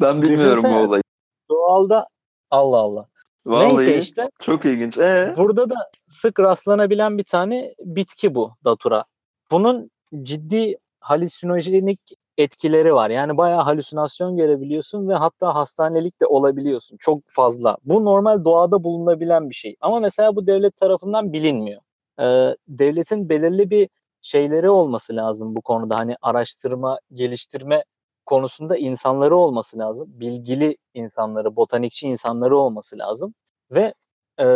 Ben 0.01 0.23
bilmiyorum 0.23 0.57
Düşünsene. 0.57 0.87
olayı. 0.87 1.03
Doğalda 1.51 2.07
Allah 2.51 2.77
Allah. 2.77 3.07
Vallahi 3.47 3.77
Neyse 3.77 3.99
işte. 3.99 4.31
Çok 4.41 4.65
ilginç. 4.65 4.99
Ee? 4.99 5.35
Burada 5.37 5.71
da 5.71 5.75
sık 6.07 6.41
rastlanabilen 6.41 7.19
bir 7.19 7.25
tane 7.25 7.75
bitki 7.85 8.35
bu 8.35 8.53
datura. 8.65 9.05
Bunun 9.51 9.91
ciddi 10.23 10.77
halüsinojenik 11.01 12.01
etkileri 12.39 12.95
var. 12.95 13.11
Yani 13.11 13.37
bayağı 13.37 13.63
halüsinasyon 13.63 14.37
görebiliyorsun 14.37 15.09
ve 15.09 15.15
hatta 15.15 15.55
hastanelik 15.55 16.21
de 16.21 16.27
olabiliyorsun. 16.27 16.97
Çok 17.01 17.19
fazla. 17.29 17.77
Bu 17.85 18.05
normal 18.05 18.45
doğada 18.45 18.85
bulunabilen 18.85 19.51
bir 19.51 19.55
şey. 19.55 19.77
Ama 19.81 20.01
mesela 20.01 20.37
bu 20.37 20.47
devlet 20.47 20.77
tarafından 20.77 21.33
bilinmiyor. 21.33 21.81
Ee, 22.21 22.57
devletin 22.69 23.29
belirli 23.29 23.71
bir 23.71 23.89
şeyleri 24.23 24.71
olması 24.71 25.17
lazım 25.17 25.55
bu 25.57 25.63
konuda. 25.63 25.99
Hani 25.99 26.17
araştırma, 26.23 26.99
geliştirme 27.15 27.85
konusunda 28.27 28.77
insanları 28.77 29.37
olması 29.37 29.79
lazım. 29.79 30.09
Bilgili 30.21 30.77
insanları, 30.95 31.57
botanikçi 31.57 32.09
insanları 32.09 32.57
olması 32.59 32.99
lazım. 32.99 33.35
Ve 33.71 33.95
e, 34.41 34.47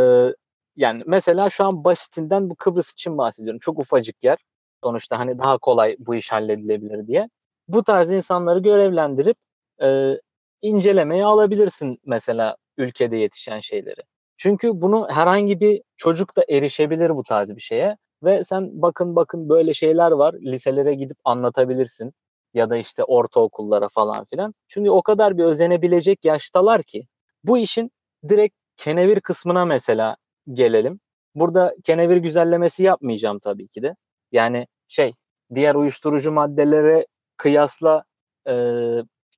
yani 0.76 1.02
mesela 1.06 1.50
şu 1.50 1.64
an 1.64 1.84
basitinden 1.84 2.50
bu 2.50 2.54
Kıbrıs 2.56 2.92
için 2.92 3.18
bahsediyorum. 3.18 3.58
Çok 3.58 3.78
ufacık 3.78 4.24
yer. 4.24 4.38
Sonuçta 4.84 5.18
hani 5.18 5.38
daha 5.38 5.58
kolay 5.58 5.96
bu 5.98 6.14
iş 6.14 6.32
halledilebilir 6.32 7.06
diye. 7.06 7.28
Bu 7.68 7.84
tarz 7.84 8.10
insanları 8.10 8.58
görevlendirip 8.58 9.36
e, 9.82 10.14
incelemeye 10.62 11.24
alabilirsin 11.24 11.98
mesela 12.06 12.56
ülkede 12.76 13.16
yetişen 13.16 13.60
şeyleri. 13.60 14.00
Çünkü 14.36 14.70
bunu 14.74 15.08
herhangi 15.10 15.60
bir 15.60 15.82
çocuk 15.96 16.36
da 16.36 16.44
erişebilir 16.48 17.16
bu 17.16 17.22
tarz 17.22 17.56
bir 17.56 17.60
şeye 17.60 17.96
ve 18.22 18.44
sen 18.44 18.82
bakın 18.82 19.16
bakın 19.16 19.48
böyle 19.48 19.74
şeyler 19.74 20.10
var 20.10 20.34
liselere 20.34 20.94
gidip 20.94 21.16
anlatabilirsin 21.24 22.14
ya 22.54 22.70
da 22.70 22.76
işte 22.76 23.04
ortaokullara 23.04 23.88
falan 23.88 24.24
filan. 24.24 24.54
Çünkü 24.68 24.90
o 24.90 25.02
kadar 25.02 25.38
bir 25.38 25.44
özenebilecek 25.44 26.24
yaştalar 26.24 26.82
ki 26.82 27.06
bu 27.44 27.58
işin 27.58 27.90
direkt 28.28 28.54
kenevir 28.76 29.20
kısmına 29.20 29.64
mesela 29.64 30.16
gelelim. 30.52 31.00
Burada 31.34 31.74
kenevir 31.84 32.16
güzellemesi 32.16 32.82
yapmayacağım 32.82 33.38
tabii 33.38 33.68
ki 33.68 33.82
de. 33.82 33.96
Yani 34.32 34.66
şey 34.88 35.12
diğer 35.54 35.74
uyuşturucu 35.74 36.32
maddelere 36.32 37.06
kıyasla 37.36 38.04
e, 38.48 38.54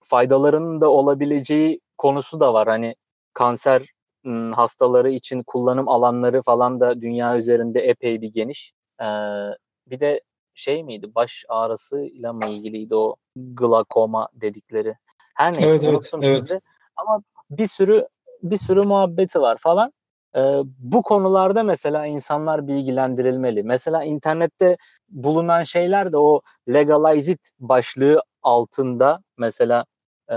faydalarının 0.05 0.81
da 0.81 0.91
olabileceği 0.91 1.81
konusu 1.99 2.41
da 2.41 2.55
var. 2.55 2.69
Hani 2.69 2.97
kanser 3.35 3.83
hastaları 4.55 5.11
için 5.11 5.43
kullanım 5.43 5.89
alanları 5.89 6.43
falan 6.43 6.81
da 6.81 7.01
dünya 7.01 7.37
üzerinde 7.37 7.81
epey 7.81 8.21
bir 8.21 8.33
geniş. 8.33 8.73
E, 9.01 9.07
bir 9.87 10.01
de 10.01 10.21
şey 10.55 10.85
miydi 10.85 11.15
baş 11.15 11.45
ağrısıyla 11.49 12.33
mı 12.33 12.47
ilgiliydi 12.47 12.95
o 12.95 13.17
glakoma 13.37 14.29
dedikleri. 14.35 14.95
Her 15.37 15.53
neyse 15.53 15.71
evet, 15.71 15.85
unuttum 15.85 16.23
evet, 16.23 16.37
şimdi. 16.37 16.53
Evet. 16.53 16.63
Ama 16.97 17.23
bir 17.51 17.67
sürü 17.67 18.07
bir 18.43 18.57
sürü 18.59 18.83
muhabbeti 18.83 19.41
var 19.41 19.59
falan. 19.61 19.93
Ee, 20.37 20.61
bu 20.79 21.03
konularda 21.03 21.63
mesela 21.63 22.07
insanlar 22.07 22.69
bilgilendirilmeli. 22.69 23.63
Mesela 23.63 24.05
internette 24.05 24.77
bulunan 25.09 25.65
şeyler 25.65 26.13
de 26.13 26.17
o 26.19 26.41
legalize 26.69 27.33
it 27.33 27.51
başlığı 27.59 28.23
altında 28.43 29.23
mesela 29.39 29.85
e, 30.31 30.37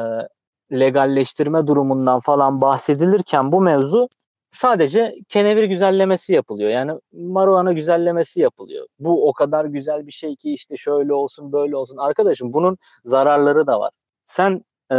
legalleştirme 0.71 1.67
durumundan 1.67 2.19
falan 2.19 2.61
bahsedilirken 2.61 3.51
bu 3.51 3.61
mevzu 3.61 4.09
sadece 4.49 5.15
kenevir 5.29 5.63
güzellemesi 5.63 6.33
yapılıyor. 6.33 6.69
Yani 6.69 6.91
marihuana 7.13 7.73
güzellemesi 7.73 8.41
yapılıyor. 8.41 8.87
Bu 8.99 9.29
o 9.29 9.33
kadar 9.33 9.65
güzel 9.65 10.07
bir 10.07 10.11
şey 10.11 10.35
ki 10.35 10.53
işte 10.53 10.77
şöyle 10.77 11.13
olsun 11.13 11.51
böyle 11.51 11.75
olsun. 11.75 11.97
Arkadaşım 11.97 12.53
bunun 12.53 12.77
zararları 13.03 13.67
da 13.67 13.79
var. 13.79 13.91
Sen 14.25 14.63
e, 14.91 14.95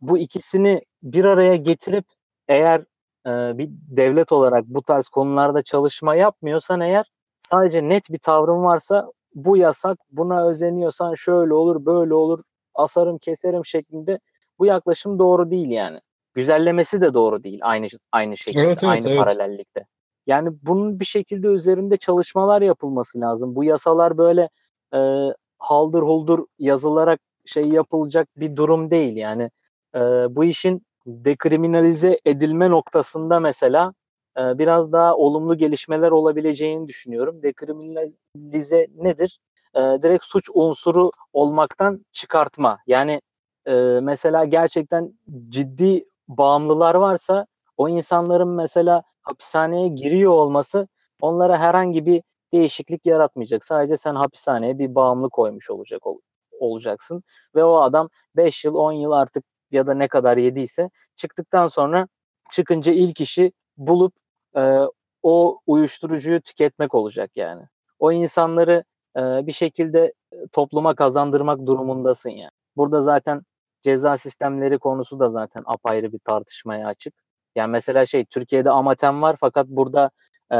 bu 0.00 0.18
ikisini 0.18 0.82
bir 1.02 1.24
araya 1.24 1.56
getirip 1.56 2.04
eğer 2.48 2.80
e, 3.26 3.58
bir 3.58 3.68
devlet 3.70 4.32
olarak 4.32 4.64
bu 4.66 4.82
tarz 4.82 5.08
konularda 5.08 5.62
çalışma 5.62 6.14
yapmıyorsan 6.14 6.80
eğer 6.80 7.06
sadece 7.40 7.88
net 7.88 8.10
bir 8.10 8.18
tavrın 8.18 8.64
varsa 8.64 9.12
bu 9.34 9.56
yasak 9.56 9.98
buna 10.10 10.48
özeniyorsan 10.48 11.14
şöyle 11.14 11.54
olur 11.54 11.86
böyle 11.86 12.14
olur 12.14 12.42
asarım 12.74 13.18
keserim 13.18 13.64
şeklinde 13.64 14.18
bu 14.58 14.66
yaklaşım 14.66 15.18
doğru 15.18 15.50
değil 15.50 15.70
yani. 15.70 16.00
Güzellemesi 16.34 17.00
de 17.00 17.14
doğru 17.14 17.44
değil 17.44 17.60
aynı 17.62 17.86
aynı 18.12 18.36
şekilde 18.36 18.62
evet, 18.62 18.78
evet, 18.82 18.92
aynı 18.92 19.08
evet. 19.08 19.18
paralellikte. 19.18 19.86
Yani 20.26 20.50
bunun 20.62 21.00
bir 21.00 21.04
şekilde 21.04 21.48
üzerinde 21.48 21.96
çalışmalar 21.96 22.62
yapılması 22.62 23.20
lazım. 23.20 23.56
Bu 23.56 23.64
yasalar 23.64 24.18
böyle 24.18 24.48
e, 24.94 25.30
haldır 25.58 26.02
huldur 26.02 26.46
yazılarak 26.58 27.20
şey 27.44 27.68
yapılacak 27.68 28.28
bir 28.36 28.56
durum 28.56 28.90
değil 28.90 29.16
yani. 29.16 29.50
E, 29.94 30.00
bu 30.36 30.44
işin 30.44 30.82
dekriminalize 31.06 32.18
edilme 32.24 32.70
noktasında 32.70 33.40
mesela 33.40 33.92
e, 34.38 34.58
biraz 34.58 34.92
daha 34.92 35.16
olumlu 35.16 35.58
gelişmeler 35.58 36.10
olabileceğini 36.10 36.88
düşünüyorum. 36.88 37.42
Dekriminalize 37.42 38.86
nedir? 38.96 39.38
E, 39.74 39.80
direkt 39.80 40.24
suç 40.24 40.50
unsuru 40.54 41.10
olmaktan 41.32 42.04
çıkartma. 42.12 42.78
Yani 42.86 43.20
e, 43.66 44.00
mesela 44.02 44.44
gerçekten 44.44 45.14
ciddi 45.48 46.04
bağımlılar 46.28 46.94
varsa 46.94 47.46
o 47.76 47.88
insanların 47.88 48.48
mesela 48.48 49.02
hapishaneye 49.22 49.88
giriyor 49.88 50.32
olması 50.32 50.88
onlara 51.20 51.58
herhangi 51.58 52.06
bir 52.06 52.22
değişiklik 52.52 53.06
yaratmayacak. 53.06 53.64
Sadece 53.64 53.96
sen 53.96 54.14
hapishaneye 54.14 54.78
bir 54.78 54.94
bağımlı 54.94 55.30
koymuş 55.30 55.70
olacak 55.70 56.06
ol, 56.06 56.18
olacaksın 56.60 57.22
ve 57.54 57.64
o 57.64 57.76
adam 57.76 58.08
5 58.36 58.64
yıl 58.64 58.74
10 58.74 58.92
yıl 58.92 59.10
artık 59.10 59.44
ya 59.70 59.86
da 59.86 59.94
ne 59.94 60.08
kadar 60.08 60.36
yediyse 60.36 60.90
çıktıktan 61.16 61.66
sonra 61.66 62.08
çıkınca 62.52 62.92
ilk 62.92 63.20
işi 63.20 63.52
bulup 63.76 64.14
e, 64.56 64.80
o 65.22 65.60
uyuşturucuyu 65.66 66.40
tüketmek 66.40 66.94
olacak 66.94 67.30
yani. 67.36 67.62
O 67.98 68.12
insanları 68.12 68.84
e, 69.16 69.46
bir 69.46 69.52
şekilde 69.52 70.12
topluma 70.52 70.94
kazandırmak 70.94 71.66
durumundasın 71.66 72.30
yani. 72.30 72.50
Burada 72.76 73.00
zaten 73.00 73.42
ceza 73.86 74.18
sistemleri 74.18 74.78
konusu 74.78 75.20
da 75.20 75.28
zaten 75.28 75.62
apayrı 75.66 76.12
bir 76.12 76.18
tartışmaya 76.18 76.86
açık. 76.88 77.14
Yani 77.56 77.70
mesela 77.70 78.06
şey 78.06 78.24
Türkiye'de 78.24 78.70
amatem 78.70 79.22
var 79.22 79.36
fakat 79.40 79.66
burada 79.68 80.10
e, 80.52 80.58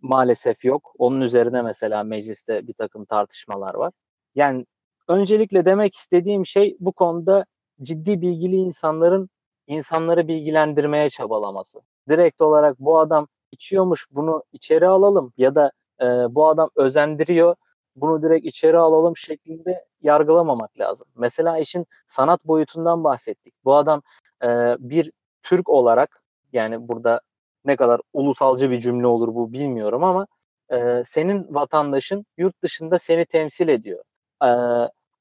maalesef 0.00 0.64
yok. 0.64 0.92
Onun 0.98 1.20
üzerine 1.20 1.62
mesela 1.62 2.04
mecliste 2.04 2.66
bir 2.66 2.74
takım 2.74 3.04
tartışmalar 3.04 3.74
var. 3.74 3.92
Yani 4.34 4.66
öncelikle 5.08 5.64
demek 5.64 5.94
istediğim 5.94 6.46
şey 6.46 6.76
bu 6.80 6.92
konuda 6.92 7.44
ciddi 7.82 8.20
bilgili 8.20 8.56
insanların 8.56 9.30
insanları 9.66 10.28
bilgilendirmeye 10.28 11.10
çabalaması. 11.10 11.80
Direkt 12.08 12.42
olarak 12.42 12.80
bu 12.80 12.98
adam 12.98 13.28
içiyormuş 13.52 14.06
bunu 14.10 14.42
içeri 14.52 14.88
alalım 14.88 15.32
ya 15.38 15.54
da 15.54 15.72
e, 16.02 16.06
bu 16.06 16.48
adam 16.48 16.70
özendiriyor 16.76 17.56
bunu 17.96 18.22
direkt 18.22 18.46
içeri 18.46 18.78
alalım 18.78 19.16
şeklinde 19.16 19.84
yargılamamak 20.02 20.78
lazım. 20.80 21.08
Mesela 21.16 21.58
işin 21.58 21.86
sanat 22.06 22.44
boyutundan 22.44 23.04
bahsettik. 23.04 23.54
Bu 23.64 23.74
adam 23.74 24.02
e, 24.44 24.76
bir 24.78 25.12
Türk 25.42 25.68
olarak 25.68 26.22
yani 26.52 26.88
burada 26.88 27.20
ne 27.64 27.76
kadar 27.76 28.00
ulusalcı 28.12 28.70
bir 28.70 28.80
cümle 28.80 29.06
olur 29.06 29.34
bu 29.34 29.52
bilmiyorum 29.52 30.04
ama 30.04 30.26
e, 30.72 31.02
senin 31.04 31.54
vatandaşın 31.54 32.26
yurt 32.38 32.62
dışında 32.62 32.98
seni 32.98 33.26
temsil 33.26 33.68
ediyor. 33.68 34.04
E, 34.44 34.50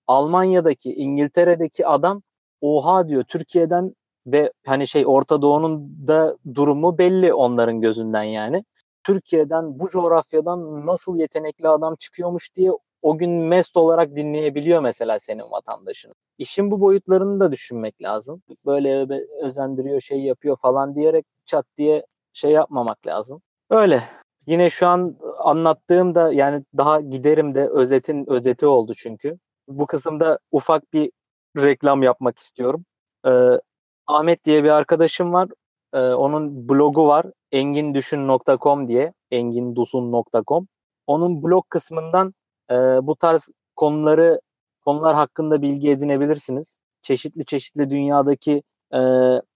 Almanya'daki, 0.07 0.93
İngiltere'deki 0.93 1.87
adam 1.87 2.21
oha 2.61 3.07
diyor 3.07 3.23
Türkiye'den 3.23 3.95
ve 4.27 4.51
hani 4.65 4.87
şey 4.87 5.03
Orta 5.07 5.41
Doğu'nun 5.41 6.07
da 6.07 6.37
durumu 6.55 6.97
belli 6.97 7.33
onların 7.33 7.81
gözünden 7.81 8.23
yani. 8.23 8.65
Türkiye'den 9.03 9.79
bu 9.79 9.89
coğrafyadan 9.89 10.85
nasıl 10.85 11.17
yetenekli 11.17 11.67
adam 11.67 11.95
çıkıyormuş 11.95 12.55
diye 12.55 12.71
o 13.01 13.17
gün 13.17 13.31
mest 13.31 13.77
olarak 13.77 14.15
dinleyebiliyor 14.15 14.81
mesela 14.81 15.19
senin 15.19 15.51
vatandaşın. 15.51 16.13
İşin 16.37 16.71
bu 16.71 16.81
boyutlarını 16.81 17.39
da 17.39 17.51
düşünmek 17.51 18.01
lazım. 18.01 18.41
Böyle 18.65 19.07
özendiriyor 19.41 20.01
şey 20.01 20.19
yapıyor 20.19 20.57
falan 20.57 20.95
diyerek 20.95 21.25
çat 21.45 21.65
diye 21.77 22.05
şey 22.33 22.51
yapmamak 22.51 23.07
lazım. 23.07 23.41
Öyle. 23.69 24.03
Yine 24.47 24.69
şu 24.69 24.87
an 24.87 25.17
anlattığım 25.39 26.15
da 26.15 26.33
yani 26.33 26.63
daha 26.77 27.01
giderim 27.01 27.55
de 27.55 27.67
özetin 27.69 28.29
özeti 28.29 28.65
oldu 28.65 28.93
çünkü. 28.97 29.37
Bu 29.67 29.87
kısımda 29.87 30.39
ufak 30.51 30.93
bir 30.93 31.11
reklam 31.57 32.03
yapmak 32.03 32.39
istiyorum. 32.39 32.85
Ee, 33.27 33.59
Ahmet 34.07 34.43
diye 34.43 34.63
bir 34.63 34.69
arkadaşım 34.69 35.33
var. 35.33 35.49
Ee, 35.93 35.99
onun 35.99 36.69
blogu 36.69 37.07
var. 37.07 37.25
engindüşün.com 37.51 38.87
diye. 38.87 39.13
engindusun.com. 39.31 40.67
Onun 41.07 41.43
blog 41.43 41.65
kısmından 41.69 42.33
e, 42.71 42.75
bu 43.07 43.15
tarz 43.15 43.49
konuları 43.75 44.41
konular 44.85 45.15
hakkında 45.15 45.61
bilgi 45.61 45.89
edinebilirsiniz. 45.89 46.77
Çeşitli 47.01 47.45
çeşitli 47.45 47.89
dünyadaki 47.89 48.63
e, 48.93 48.99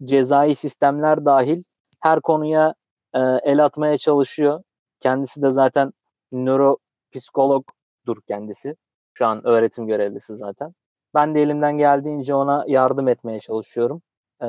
cezai 0.04 0.56
sistemler 0.56 1.26
dahil 1.26 1.63
her 2.02 2.21
konuya 2.21 2.73
e, 3.13 3.19
el 3.19 3.65
atmaya 3.65 3.97
çalışıyor. 3.97 4.63
Kendisi 5.00 5.41
de 5.41 5.52
zaten 5.52 5.93
nöropsikologdur 6.32 8.21
kendisi. 8.28 8.76
Şu 9.13 9.26
an 9.26 9.47
öğretim 9.47 9.88
görevlisi 9.88 10.36
zaten. 10.36 10.73
Ben 11.13 11.36
de 11.36 11.41
elimden 11.41 11.78
geldiğince 11.78 12.36
ona 12.36 12.63
yardım 12.67 13.08
etmeye 13.08 13.39
çalışıyorum 13.39 14.02
e, 14.41 14.47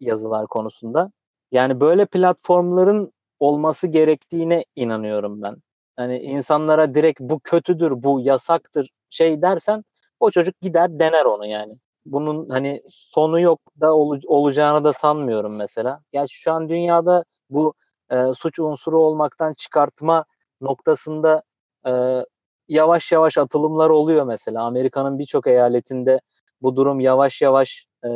yazılar 0.00 0.46
konusunda. 0.46 1.10
Yani 1.54 1.80
böyle 1.80 2.06
platformların 2.06 3.12
olması 3.40 3.86
gerektiğine 3.88 4.64
inanıyorum 4.76 5.42
ben. 5.42 5.56
Hani 5.96 6.18
insanlara 6.18 6.94
direkt 6.94 7.20
bu 7.20 7.40
kötüdür, 7.40 7.92
bu 8.02 8.20
yasaktır 8.20 8.90
şey 9.10 9.42
dersen 9.42 9.84
o 10.20 10.30
çocuk 10.30 10.60
gider 10.60 10.98
dener 11.00 11.24
onu 11.24 11.46
yani. 11.46 11.78
Bunun 12.06 12.48
hani 12.48 12.82
sonu 12.88 13.40
yok 13.40 13.60
da 13.80 13.94
ol, 13.94 14.20
olacağını 14.26 14.84
da 14.84 14.92
sanmıyorum 14.92 15.56
mesela. 15.56 16.00
Gerçi 16.12 16.36
şu 16.36 16.52
an 16.52 16.68
dünyada 16.68 17.24
bu 17.50 17.74
e, 18.10 18.24
suç 18.34 18.58
unsuru 18.58 18.98
olmaktan 19.02 19.54
çıkartma 19.54 20.24
noktasında 20.60 21.42
e, 21.86 21.92
yavaş 22.68 23.12
yavaş 23.12 23.38
atılımlar 23.38 23.90
oluyor 23.90 24.26
mesela. 24.26 24.62
Amerika'nın 24.62 25.18
birçok 25.18 25.46
eyaletinde 25.46 26.20
bu 26.62 26.76
durum 26.76 27.00
yavaş 27.00 27.42
yavaş 27.42 27.86
e, 28.04 28.08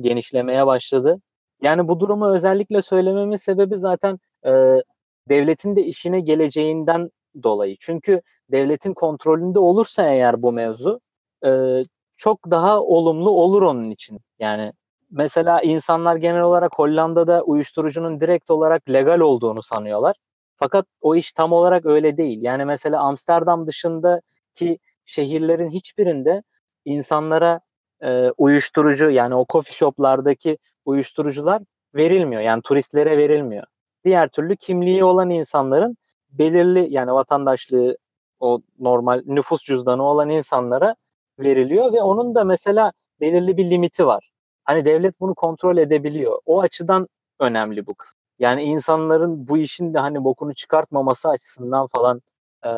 genişlemeye 0.00 0.66
başladı. 0.66 1.20
Yani 1.62 1.88
bu 1.88 2.00
durumu 2.00 2.34
özellikle 2.34 2.82
söylememin 2.82 3.36
sebebi 3.36 3.76
zaten 3.76 4.18
e, 4.46 4.82
devletin 5.28 5.76
de 5.76 5.82
işine 5.82 6.20
geleceğinden 6.20 7.10
dolayı. 7.42 7.76
Çünkü 7.80 8.22
devletin 8.52 8.94
kontrolünde 8.94 9.58
olursa 9.58 10.06
eğer 10.06 10.42
bu 10.42 10.52
mevzu 10.52 11.00
e, 11.44 11.82
çok 12.16 12.50
daha 12.50 12.80
olumlu 12.80 13.30
olur 13.30 13.62
onun 13.62 13.90
için. 13.90 14.20
Yani 14.38 14.72
mesela 15.10 15.60
insanlar 15.60 16.16
genel 16.16 16.42
olarak 16.42 16.78
Hollanda'da 16.78 17.42
uyuşturucunun 17.42 18.20
direkt 18.20 18.50
olarak 18.50 18.90
legal 18.90 19.20
olduğunu 19.20 19.62
sanıyorlar. 19.62 20.16
Fakat 20.56 20.86
o 21.00 21.16
iş 21.16 21.32
tam 21.32 21.52
olarak 21.52 21.86
öyle 21.86 22.16
değil. 22.16 22.42
Yani 22.42 22.64
mesela 22.64 23.00
Amsterdam 23.00 23.66
dışındaki 23.66 24.78
şehirlerin 25.04 25.70
hiçbirinde 25.70 26.42
insanlara 26.84 27.60
e, 28.02 28.30
uyuşturucu 28.36 29.10
yani 29.10 29.34
o 29.34 29.46
coffee 29.48 29.74
shoplardaki 29.74 30.58
uyuşturucular 30.88 31.62
verilmiyor. 31.94 32.42
Yani 32.42 32.62
turistlere 32.62 33.18
verilmiyor. 33.18 33.64
Diğer 34.04 34.28
türlü 34.28 34.56
kimliği 34.56 35.04
olan 35.04 35.30
insanların 35.30 35.96
belirli 36.30 36.86
yani 36.90 37.12
vatandaşlığı 37.12 37.96
o 38.40 38.60
normal 38.78 39.22
nüfus 39.26 39.64
cüzdanı 39.64 40.02
olan 40.02 40.30
insanlara 40.30 40.94
veriliyor 41.38 41.92
ve 41.92 42.02
onun 42.02 42.34
da 42.34 42.44
mesela 42.44 42.92
belirli 43.20 43.56
bir 43.56 43.70
limiti 43.70 44.06
var. 44.06 44.30
Hani 44.64 44.84
devlet 44.84 45.20
bunu 45.20 45.34
kontrol 45.34 45.76
edebiliyor. 45.76 46.38
O 46.46 46.60
açıdan 46.60 47.08
önemli 47.40 47.86
bu 47.86 47.94
kısım. 47.94 48.20
Yani 48.38 48.62
insanların 48.62 49.48
bu 49.48 49.58
işin 49.58 49.94
de 49.94 49.98
hani 49.98 50.24
bokunu 50.24 50.54
çıkartmaması 50.54 51.28
açısından 51.28 51.86
falan 51.86 52.22
e, 52.64 52.70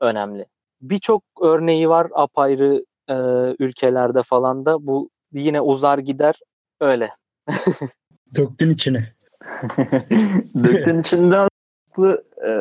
önemli. 0.00 0.46
Birçok 0.80 1.22
örneği 1.42 1.88
var 1.88 2.08
apayrı 2.14 2.84
e, 3.08 3.14
ülkelerde 3.58 4.22
falan 4.22 4.66
da 4.66 4.86
bu 4.86 5.10
yine 5.32 5.60
uzar 5.60 5.98
gider 5.98 6.34
öyle. 6.80 7.10
Döktün 8.36 8.70
içine. 8.70 9.12
Döktün 10.64 11.00
içinden 11.00 11.48
farklı 11.98 12.24
e, 12.46 12.52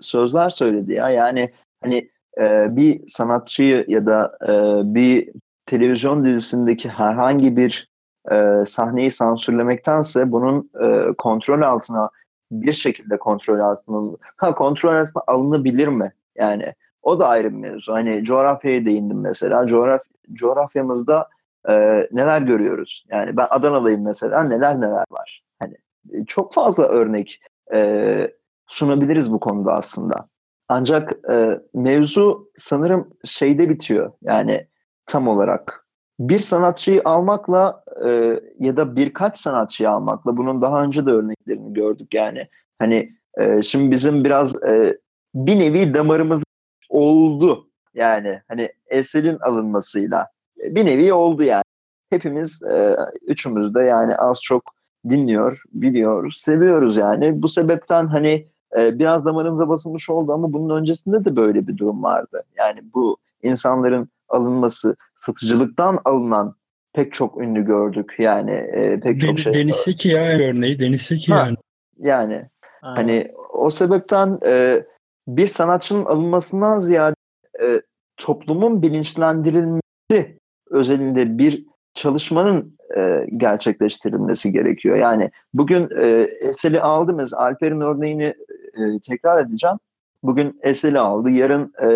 sözler 0.00 0.50
söyledi 0.50 0.92
ya. 0.92 1.10
Yani 1.10 1.52
hani 1.82 2.10
e, 2.38 2.76
bir 2.76 3.08
sanatçıyı 3.08 3.84
ya 3.88 4.06
da 4.06 4.38
e, 4.42 4.54
bir 4.94 5.30
televizyon 5.66 6.24
dizisindeki 6.24 6.88
herhangi 6.88 7.56
bir 7.56 7.88
e, 8.30 8.64
sahneyi 8.66 9.10
sansürlemektense 9.10 10.32
bunun 10.32 10.70
e, 10.82 11.12
kontrol 11.18 11.62
altına 11.62 12.10
bir 12.52 12.72
şekilde 12.72 13.18
kontrol 13.18 13.58
altına 13.58 14.16
ha 14.36 14.54
kontrol 14.54 14.94
altına 14.94 15.22
alınabilir 15.26 15.88
mi? 15.88 16.12
Yani 16.36 16.74
o 17.02 17.20
da 17.20 17.28
ayrı 17.28 17.50
bir 17.50 17.58
mevzu. 17.58 17.92
Hani 17.92 18.24
coğrafyaya 18.24 18.84
değindim 18.84 19.20
mesela. 19.20 19.66
Coğraf 19.66 20.00
coğrafyamızda 20.32 21.28
e, 21.68 21.72
neler 22.12 22.42
görüyoruz? 22.42 23.04
Yani 23.10 23.36
ben 23.36 23.46
Adanalıyım 23.50 24.02
mesela. 24.02 24.44
Neler 24.44 24.80
neler 24.80 25.04
var. 25.10 25.42
Hani 25.58 25.74
e, 26.12 26.24
çok 26.24 26.54
fazla 26.54 26.84
örnek 26.84 27.40
e, 27.74 28.30
sunabiliriz 28.66 29.32
bu 29.32 29.40
konuda 29.40 29.72
aslında. 29.72 30.28
Ancak 30.68 31.12
e, 31.30 31.60
mevzu 31.74 32.50
sanırım 32.56 33.10
şeyde 33.24 33.68
bitiyor. 33.68 34.12
Yani 34.22 34.66
tam 35.06 35.28
olarak 35.28 35.86
bir 36.18 36.38
sanatçıyı 36.38 37.02
almakla 37.04 37.84
e, 38.06 38.40
ya 38.58 38.76
da 38.76 38.96
birkaç 38.96 39.38
sanatçıyı 39.38 39.90
almakla 39.90 40.36
bunun 40.36 40.60
daha 40.62 40.82
önce 40.82 41.06
de 41.06 41.10
örneklerini 41.10 41.74
gördük 41.74 42.14
yani. 42.14 42.48
Hani 42.78 43.12
e, 43.38 43.62
şimdi 43.62 43.90
bizim 43.90 44.24
biraz 44.24 44.62
e, 44.64 44.98
bir 45.34 45.60
nevi 45.60 45.94
damarımız 45.94 46.42
oldu 46.88 47.68
yani 47.94 48.42
hani 48.48 48.68
Esel'in 48.86 49.38
alınmasıyla 49.38 50.28
bir 50.70 50.86
nevi 50.86 51.12
oldu 51.12 51.42
yani. 51.42 51.64
Hepimiz 52.10 52.62
e, 52.62 52.96
üçümüz 53.26 53.74
de 53.74 53.82
yani 53.82 54.16
az 54.16 54.42
çok 54.42 54.74
dinliyor, 55.10 55.62
biliyoruz, 55.72 56.36
seviyoruz 56.36 56.96
yani. 56.96 57.42
Bu 57.42 57.48
sebepten 57.48 58.06
hani 58.06 58.46
e, 58.78 58.98
biraz 58.98 59.24
damarımıza 59.24 59.68
basılmış 59.68 60.10
oldu 60.10 60.32
ama 60.32 60.52
bunun 60.52 60.76
öncesinde 60.76 61.24
de 61.24 61.36
böyle 61.36 61.66
bir 61.66 61.76
durum 61.76 62.02
vardı. 62.02 62.42
Yani 62.56 62.80
bu 62.94 63.16
insanların 63.42 64.08
alınması, 64.28 64.96
satıcılıktan 65.14 65.98
alınan 66.04 66.54
pek 66.92 67.12
çok 67.12 67.40
ünlü 67.40 67.66
gördük 67.66 68.14
yani 68.18 68.50
e, 68.50 69.00
pek 69.00 69.20
Den, 69.20 69.26
çok 69.26 69.38
şey. 69.38 69.54
Deniz 69.54 69.76
Seki 69.76 70.08
ya 70.08 70.22
örneği 70.22 70.78
Deniz 70.78 71.02
Seki 71.02 71.30
yani. 71.30 71.56
Yani 71.98 72.48
Aynen. 72.82 72.96
hani 72.96 73.32
o 73.52 73.70
sebepten 73.70 74.38
e, 74.46 74.84
bir 75.28 75.46
sanatçının 75.46 76.04
alınmasından 76.04 76.80
ziyade 76.80 77.14
e, 77.62 77.82
toplumun 78.16 78.82
bilinçlendirilmesi 78.82 80.38
özelinde 80.74 81.38
bir 81.38 81.64
çalışmanın 81.94 82.76
e, 82.96 83.26
gerçekleştirilmesi 83.36 84.52
gerekiyor. 84.52 84.96
Yani 84.96 85.30
bugün 85.54 85.88
e, 85.96 86.06
Esel'i 86.40 86.80
aldığımız 86.80 87.34
Alper'in 87.34 87.80
örneğini 87.80 88.34
e, 88.74 88.98
tekrar 89.08 89.44
edeceğim. 89.46 89.76
Bugün 90.22 90.60
Esel'i 90.62 90.98
aldı, 90.98 91.30
yarın 91.30 91.72
e, 91.82 91.88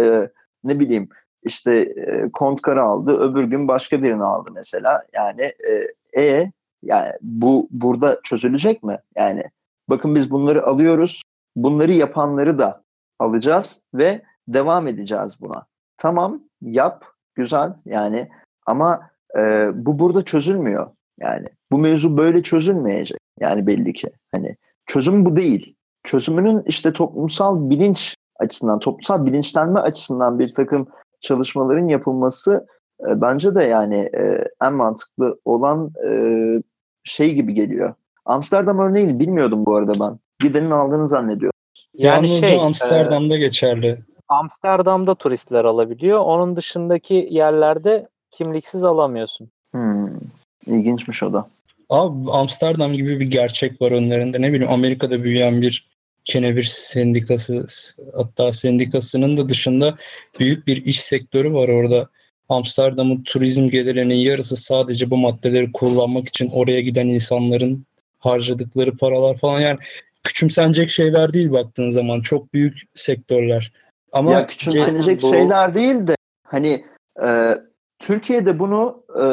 ne 0.64 0.80
bileyim 0.80 1.08
işte 1.42 1.76
e, 1.76 2.30
Kontkar'ı 2.32 2.82
aldı, 2.82 3.18
öbür 3.18 3.44
gün 3.44 3.68
başka 3.68 4.02
birini 4.02 4.24
aldı 4.24 4.50
mesela. 4.54 5.04
Yani 5.12 5.42
e, 5.42 6.22
e 6.22 6.52
yani 6.82 7.12
bu 7.20 7.68
burada 7.70 8.20
çözülecek 8.22 8.82
mi? 8.82 8.98
Yani 9.16 9.44
bakın 9.88 10.14
biz 10.14 10.30
bunları 10.30 10.66
alıyoruz. 10.66 11.22
Bunları 11.56 11.92
yapanları 11.92 12.58
da 12.58 12.82
alacağız 13.18 13.82
ve 13.94 14.22
devam 14.48 14.86
edeceğiz 14.86 15.36
buna. 15.40 15.66
Tamam 15.98 16.42
yap 16.62 17.04
güzel 17.34 17.72
yani 17.84 18.28
ama 18.68 19.00
e, 19.38 19.70
bu 19.74 19.98
burada 19.98 20.24
çözülmüyor. 20.24 20.87
Yani 21.20 21.46
bu 21.72 21.78
mevzu 21.78 22.16
böyle 22.16 22.42
çözülmeyecek. 22.42 23.18
Yani 23.40 23.66
belli 23.66 23.92
ki. 23.92 24.11
Hani 24.35 24.57
çözüm 24.87 25.26
bu 25.26 25.37
değil. 25.37 25.74
Çözümünün 26.02 26.62
işte 26.66 26.92
toplumsal 26.92 27.70
bilinç 27.70 28.14
açısından, 28.38 28.78
toplumsal 28.78 29.26
bilinçlenme 29.26 29.81
açısından 29.81 30.38
bir 30.38 30.54
takım 30.54 30.87
çalışmaların 31.20 31.88
yapılması 31.88 32.66
e, 33.00 33.20
bence 33.20 33.54
de 33.54 33.62
yani 33.62 33.96
e, 33.96 34.44
en 34.62 34.72
mantıklı 34.72 35.40
olan 35.44 35.90
e, 36.07 36.11
şey 37.04 37.35
gibi 37.35 37.54
geliyor. 37.54 37.94
Amsterdam 38.24 38.78
örneğini 38.78 39.18
bilmiyordum 39.20 39.66
bu 39.66 39.76
arada 39.76 39.92
ben. 40.00 40.18
Gidenin 40.40 40.70
aldığını 40.70 41.09
zannediyorum. 41.09 41.59
Yani 41.94 42.28
Yalnızca 42.28 42.48
şey, 42.48 42.61
Amsterdam'da 42.61 43.37
e, 43.37 43.38
geçerli. 43.38 43.98
Amsterdam'da 44.28 45.14
turistler 45.14 45.64
alabiliyor. 45.64 46.18
Onun 46.18 46.57
dışındaki 46.57 47.28
yerlerde 47.31 48.09
kimliksiz 48.30 48.84
alamıyorsun. 48.84 49.48
Hmm. 49.70 50.08
İlginçmiş 50.66 51.22
o 51.22 51.32
da. 51.32 51.48
Abi 51.90 52.30
Amsterdam 52.30 52.92
gibi 52.92 53.20
bir 53.20 53.30
gerçek 53.30 53.82
var 53.82 53.90
önlerinde. 53.92 54.42
Ne 54.42 54.52
bileyim 54.52 54.72
Amerika'da 54.72 55.22
büyüyen 55.22 55.62
bir 55.62 55.88
kenevir 56.24 56.62
sendikası 56.62 57.64
hatta 58.14 58.52
sendikasının 58.52 59.36
da 59.36 59.48
dışında 59.48 59.96
büyük 60.38 60.66
bir 60.66 60.84
iş 60.84 61.00
sektörü 61.00 61.52
var 61.52 61.68
orada. 61.68 62.08
Amsterdam'ın 62.48 63.22
turizm 63.22 63.66
gelirinin 63.66 64.14
yarısı 64.14 64.57
sadece 64.57 65.11
bu 65.11 65.16
maddeleri 65.16 65.72
kullanmak 65.72 66.28
için 66.28 66.50
oraya 66.50 66.80
giden 66.80 67.07
insanların 67.07 67.86
harcadıkları 68.18 68.96
paralar 68.96 69.36
falan 69.36 69.61
yani 69.61 69.78
küçümsenecek 70.22 70.88
şeyler 70.88 71.32
değil 71.32 71.53
baktığın 71.53 71.90
zaman 71.90 72.20
çok 72.20 72.55
büyük 72.55 72.82
sektörler. 72.94 73.72
Ama 74.12 74.32
ya 74.32 74.46
küçümsenecek 74.46 75.22
bu... 75.22 75.30
şeyler 75.30 75.74
değil 75.74 76.07
de 76.07 76.14
hani 76.42 76.84
e, 77.22 77.55
Türkiye'de 77.99 78.59
bunu 78.59 79.03
e, 79.14 79.24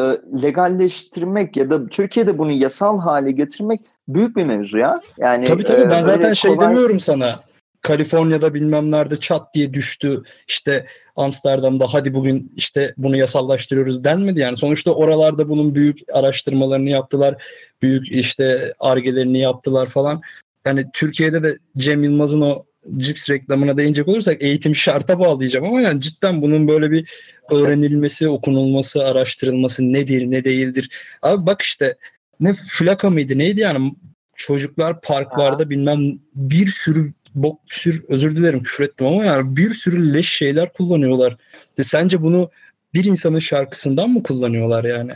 legalleştirmek 0.41 1.57
ya 1.57 1.70
da 1.70 1.88
Türkiye'de 1.88 2.38
bunu 2.38 2.51
yasal 2.51 2.99
hale 2.99 3.32
getirmek 3.32 3.82
büyük 4.07 4.38
bir 4.38 4.45
mevzu 4.45 4.78
ya. 4.78 5.01
Yani 5.18 5.45
Tabii 5.45 5.63
tabii 5.63 5.82
e, 5.82 5.89
ben 5.89 6.01
zaten 6.01 6.34
şey 6.34 6.55
kolay... 6.55 6.68
demiyorum 6.68 6.99
sana. 6.99 7.36
Kaliforniya'da 7.82 8.53
bilmem 8.53 8.91
nerede 8.91 9.16
çat 9.16 9.53
diye 9.53 9.74
düştü. 9.74 10.24
İşte 10.47 10.86
Amsterdam'da 11.16 11.86
hadi 11.89 12.13
bugün 12.13 12.53
işte 12.55 12.93
bunu 12.97 13.18
yasallaştırıyoruz 13.18 14.03
denmedi 14.03 14.39
yani. 14.39 14.57
Sonuçta 14.57 14.91
oralarda 14.91 15.49
bunun 15.49 15.76
büyük 15.76 15.99
araştırmalarını 16.13 16.89
yaptılar. 16.89 17.43
Büyük 17.82 18.11
işte 18.11 18.74
argelerini 18.80 19.39
yaptılar 19.39 19.86
falan. 19.86 20.22
Yani 20.66 20.86
Türkiye'de 20.93 21.43
de 21.43 21.57
Cem 21.78 22.03
Yılmaz'ın 22.03 22.41
o 22.41 22.66
cips 22.97 23.29
reklamına 23.29 23.77
değinecek 23.77 24.07
olursak 24.07 24.41
eğitim 24.41 24.75
şarta 24.75 25.19
bağlayacağım 25.19 25.65
ama 25.65 25.81
yani 25.81 26.01
cidden 26.01 26.41
bunun 26.41 26.67
böyle 26.67 26.91
bir 26.91 27.09
öğrenilmesi, 27.51 28.27
okunulması, 28.29 29.05
araştırılması 29.05 29.93
nedir, 29.93 30.31
ne 30.31 30.43
değildir. 30.43 30.89
Abi 31.21 31.45
bak 31.45 31.61
işte 31.61 31.95
ne 32.39 32.53
flaka 32.53 33.09
mıydı 33.09 33.38
neydi 33.38 33.59
yani 33.61 33.95
çocuklar 34.36 35.01
parklarda 35.01 35.69
bilmem 35.69 36.03
bir 36.36 36.67
sürü 36.67 37.13
bok 37.36 37.59
sür 37.65 38.03
özür 38.07 38.36
dilerim 38.36 38.59
küfür 38.59 38.83
ettim 38.83 39.07
ama 39.07 39.25
yani 39.25 39.57
bir 39.57 39.69
sürü 39.69 40.13
leş 40.13 40.29
şeyler 40.29 40.73
kullanıyorlar. 40.73 41.38
De 41.77 41.83
sence 41.83 42.21
bunu 42.21 42.49
bir 42.93 43.05
insanın 43.05 43.39
şarkısından 43.39 44.09
mı 44.09 44.23
kullanıyorlar 44.23 44.83
yani? 44.83 45.11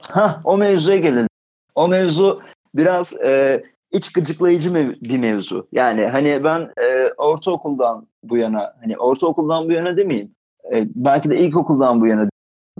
Ha 0.00 0.40
o 0.44 0.56
mevzuya 0.56 0.96
gelelim. 0.96 1.28
O 1.74 1.88
mevzu 1.88 2.42
biraz 2.74 3.12
e, 3.12 3.62
iç 3.96 4.12
gıcıklayıcı 4.12 4.70
mev- 4.70 5.00
bir 5.00 5.18
mevzu. 5.18 5.68
Yani 5.72 6.06
hani 6.06 6.44
ben 6.44 6.60
e, 6.60 7.12
ortaokuldan 7.16 8.06
bu 8.22 8.36
yana 8.36 8.74
hani 8.80 8.98
ortaokuldan 8.98 9.68
bu 9.68 9.72
yana 9.72 9.96
demeyeyim. 9.96 10.30
E, 10.74 10.86
belki 10.94 11.30
de 11.30 11.38
ilkokuldan 11.38 12.00
bu 12.00 12.06
yana 12.06 12.28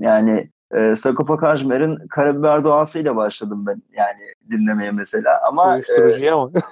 yani 0.00 0.50
e, 0.74 0.96
Sagopa 0.96 1.36
Kajmer'in 1.36 2.08
Karabiber 2.08 2.64
doğasıyla 2.64 3.16
başladım 3.16 3.64
ben 3.66 3.82
yani 3.92 4.20
dinlemeye 4.50 4.90
mesela 4.90 5.40
ama 5.48 5.74
Uyuşturucuya 5.74 6.32
e, 6.32 6.36
mı? 6.36 6.50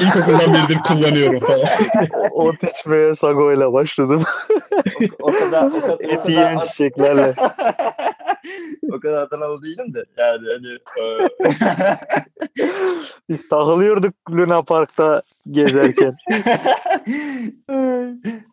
İlkokuldan 0.00 0.54
beridir 0.54 0.78
kullanıyorum 0.88 1.40
falan. 1.40 1.60
o 2.32 2.52
içmeye 2.52 3.14
Sago 3.14 3.52
ile 3.52 3.72
başladım. 3.72 4.22
o, 5.20 5.28
o 5.28 5.32
kadar 5.32 5.66
o 5.66 5.80
kadar, 5.80 6.00
Et 6.00 6.28
yiyen 6.28 6.58
çiçeklerle. 6.58 7.34
o 8.92 9.00
kadar 9.00 9.22
Adanalı 9.22 9.62
değilim 9.62 9.94
de 9.94 10.04
yani 10.16 10.46
hani 10.48 10.68
e... 11.00 11.28
biz 13.28 13.48
takılıyorduk 13.48 14.14
Luna 14.30 14.62
Park'ta 14.62 15.22
gezerken. 15.50 16.14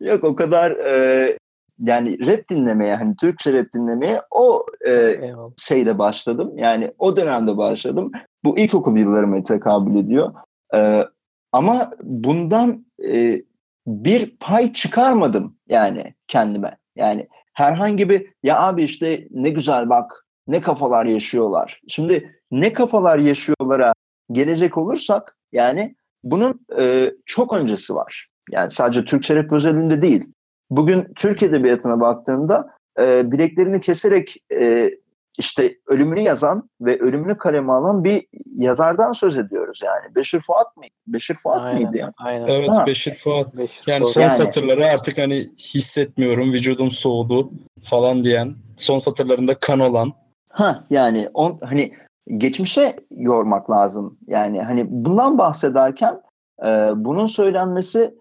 Yok 0.00 0.24
o 0.24 0.36
kadar 0.36 0.70
e, 0.70 1.38
yani 1.78 2.26
rap 2.26 2.48
dinlemeye 2.50 2.96
hani 2.96 3.16
Türkçe 3.16 3.52
rap 3.52 3.66
dinlemeye 3.74 4.22
o 4.30 4.66
e, 4.88 5.20
şeyde 5.58 5.98
başladım. 5.98 6.52
Yani 6.58 6.92
o 6.98 7.16
dönemde 7.16 7.56
başladım. 7.56 8.12
Bu 8.44 8.58
ilkokul 8.58 8.96
yıllarıma 8.96 9.42
tekabül 9.42 9.96
ediyor. 9.96 10.32
E, 10.74 11.04
ama 11.52 11.90
bundan 12.02 12.86
e, 13.04 13.42
bir 13.86 14.36
pay 14.40 14.72
çıkarmadım 14.72 15.56
yani 15.68 16.14
kendime. 16.28 16.76
Yani 16.96 17.28
herhangi 17.56 18.08
bir 18.08 18.32
ya 18.42 18.60
abi 18.60 18.84
işte 18.84 19.28
ne 19.30 19.50
güzel 19.50 19.88
bak 19.88 20.24
ne 20.46 20.60
kafalar 20.60 21.06
yaşıyorlar. 21.06 21.80
Şimdi 21.88 22.40
ne 22.50 22.72
kafalar 22.72 23.18
yaşıyorlara 23.18 23.94
gelecek 24.32 24.78
olursak 24.78 25.36
yani 25.52 25.96
bunun 26.24 26.66
e, 26.78 27.12
çok 27.26 27.54
öncesi 27.54 27.94
var. 27.94 28.28
Yani 28.50 28.70
sadece 28.70 29.04
Türkçe 29.04 29.36
rap 29.36 29.52
özelinde 29.52 30.02
değil. 30.02 30.24
Bugün 30.70 31.06
Türk 31.16 31.42
Edebiyatı'na 31.42 32.00
baktığımda 32.00 32.70
e, 32.98 33.32
bileklerini 33.32 33.80
keserek 33.80 34.36
e, 34.52 34.90
işte 35.38 35.76
ölümünü 35.86 36.20
yazan 36.20 36.70
ve 36.80 36.98
ölümünü 36.98 37.38
kaleme 37.38 37.72
alan 37.72 38.04
bir 38.04 38.26
yazardan 38.56 39.12
söz 39.12 39.36
ediyoruz 39.36 39.80
yani. 39.84 40.14
Beşir 40.14 40.40
Fuat 40.40 40.76
mı? 40.76 40.84
Beşir 41.06 41.36
Fuat 41.42 41.62
aynen, 41.62 41.82
mıydı 41.82 41.96
yani? 41.98 42.12
Aynen. 42.16 42.46
Evet 42.46 42.70
ha. 42.70 42.86
Beşir 42.86 43.14
Fuat. 43.14 43.56
Beşir 43.56 43.82
yani 43.86 44.02
Fuat. 44.02 44.12
son 44.12 44.20
yani. 44.20 44.30
satırları 44.30 44.86
artık 44.86 45.18
hani 45.18 45.50
hissetmiyorum, 45.58 46.52
vücudum 46.52 46.90
soğudu 46.90 47.50
falan 47.82 48.24
diyen, 48.24 48.54
son 48.76 48.98
satırlarında 48.98 49.54
kan 49.58 49.80
olan. 49.80 50.12
Ha 50.48 50.84
yani 50.90 51.28
on, 51.34 51.58
hani 51.64 51.92
geçmişe 52.36 52.96
yormak 53.10 53.70
lazım. 53.70 54.18
Yani 54.26 54.62
hani 54.62 54.84
bundan 54.88 55.38
bahsederken 55.38 56.20
e, 56.62 56.66
bunun 56.94 57.26
söylenmesi 57.26 58.14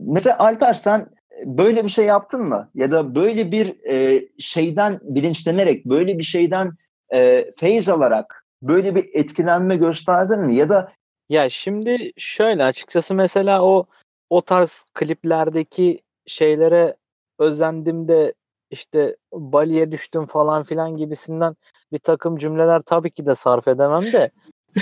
mesela 0.00 0.38
Alper 0.38 0.74
sen 0.74 1.06
böyle 1.44 1.84
bir 1.84 1.88
şey 1.88 2.04
yaptın 2.04 2.42
mı? 2.42 2.70
Ya 2.74 2.90
da 2.90 3.14
böyle 3.14 3.52
bir 3.52 3.86
e, 3.90 4.28
şeyden 4.38 5.00
bilinçlenerek, 5.02 5.84
böyle 5.84 6.18
bir 6.18 6.22
şeyden 6.22 6.72
e, 7.14 7.50
feyiz 7.56 7.88
alarak 7.88 8.44
böyle 8.62 8.94
bir 8.94 9.10
etkilenme 9.14 9.76
gösterdin 9.76 10.40
mi? 10.40 10.56
Ya 10.56 10.68
da 10.68 10.92
ya 11.28 11.50
şimdi 11.50 12.12
şöyle 12.16 12.64
açıkçası 12.64 13.14
mesela 13.14 13.62
o 13.62 13.84
o 14.30 14.40
tarz 14.40 14.84
kliplerdeki 14.94 15.98
şeylere 16.26 16.96
özendim 17.38 18.08
de 18.08 18.34
işte 18.70 19.16
Bali'ye 19.32 19.92
düştüm 19.92 20.24
falan 20.24 20.62
filan 20.62 20.96
gibisinden 20.96 21.56
bir 21.92 21.98
takım 21.98 22.36
cümleler 22.36 22.82
tabii 22.82 23.10
ki 23.10 23.26
de 23.26 23.34
sarf 23.34 23.68
edemem 23.68 24.02
de 24.02 24.30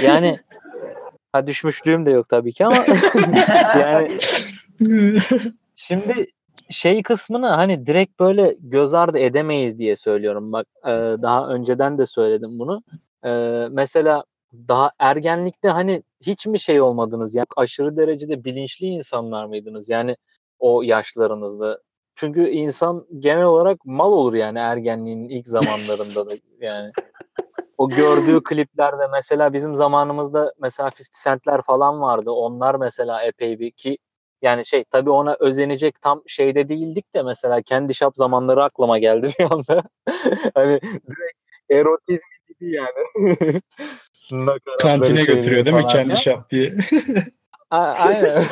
yani 0.03 0.37
ha 1.33 1.47
düşmüşlüğüm 1.47 2.07
de 2.07 2.11
yok 2.11 2.29
tabii 2.29 2.53
ki 2.53 2.67
ama 2.67 2.77
yani 3.81 4.19
şimdi 5.75 6.27
şey 6.70 7.03
kısmını 7.03 7.46
hani 7.48 7.86
direkt 7.86 8.20
böyle 8.20 8.57
göz 8.61 8.94
ardı 8.94 9.18
edemeyiz 9.18 9.78
diye 9.78 9.96
söylüyorum. 9.96 10.53
Bak 10.53 10.66
e, 10.84 10.90
daha 11.22 11.48
önceden 11.48 11.98
de 11.98 12.07
söyledim 12.07 12.59
bunu. 12.59 12.82
E, 13.24 13.30
mesela 13.70 14.24
daha 14.53 14.90
ergenlikte 14.98 15.68
hani 15.68 16.03
hiç 16.26 16.46
mi 16.46 16.61
şey 16.61 16.80
olmadınız? 16.80 17.34
Yani 17.34 17.46
aşırı 17.57 17.96
derecede 17.96 18.44
bilinçli 18.44 18.86
insanlar 18.86 19.44
mıydınız? 19.44 19.88
Yani 19.88 20.16
o 20.59 20.82
yaşlarınızda. 20.82 21.80
Çünkü 22.14 22.48
insan 22.48 23.07
genel 23.18 23.44
olarak 23.44 23.84
mal 23.84 24.12
olur 24.12 24.34
yani 24.34 24.59
ergenliğin 24.59 25.28
ilk 25.28 25.48
zamanlarında 25.48 26.30
da 26.30 26.34
yani. 26.61 26.92
O 27.78 27.88
gördüğü 27.88 28.42
kliplerde 28.42 29.07
mesela 29.12 29.53
bizim 29.53 29.76
zamanımızda 29.76 30.53
mesela 30.61 30.90
50 31.01 31.07
Cent'ler 31.24 31.62
falan 31.62 32.01
vardı. 32.01 32.30
Onlar 32.30 32.74
mesela 32.74 33.22
epey 33.22 33.59
bir 33.59 33.70
ki 33.70 33.98
yani 34.43 34.66
şey 34.66 34.84
tabii 34.84 35.11
ona 35.11 35.36
özenecek 35.41 36.03
tam 36.03 36.22
şeyde 36.26 36.68
değildik 36.68 37.14
de 37.14 37.22
mesela 37.22 37.62
kendi 37.62 37.95
şap 37.95 38.16
zamanları 38.16 38.64
aklıma 38.64 38.99
geldi 38.99 39.30
bir 39.38 39.45
anda. 39.45 39.82
hani 40.55 40.80
direkt 40.82 41.38
erotizm 41.70 42.26
gibi 42.49 42.74
yani. 42.74 43.61
Kantine 44.80 45.22
götürüyor 45.22 45.64
değil 45.64 45.76
mi 45.76 45.86
kendi 45.86 46.16
şap 46.16 46.51
diye. 46.51 46.72
aynen. 47.70 48.30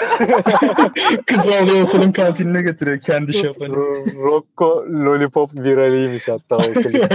Kız 1.26 1.49
alıyor 1.49 1.82
okulun 1.82 2.12
kantinine 2.12 2.62
götürüyor 2.62 3.01
kendi 3.01 3.32
şapını. 3.32 3.76
Rocco 4.14 4.86
Lollipop 4.89 5.55
viraliymiş 5.55 6.28
hatta 6.28 6.57
o 6.57 6.72
klip 6.72 7.12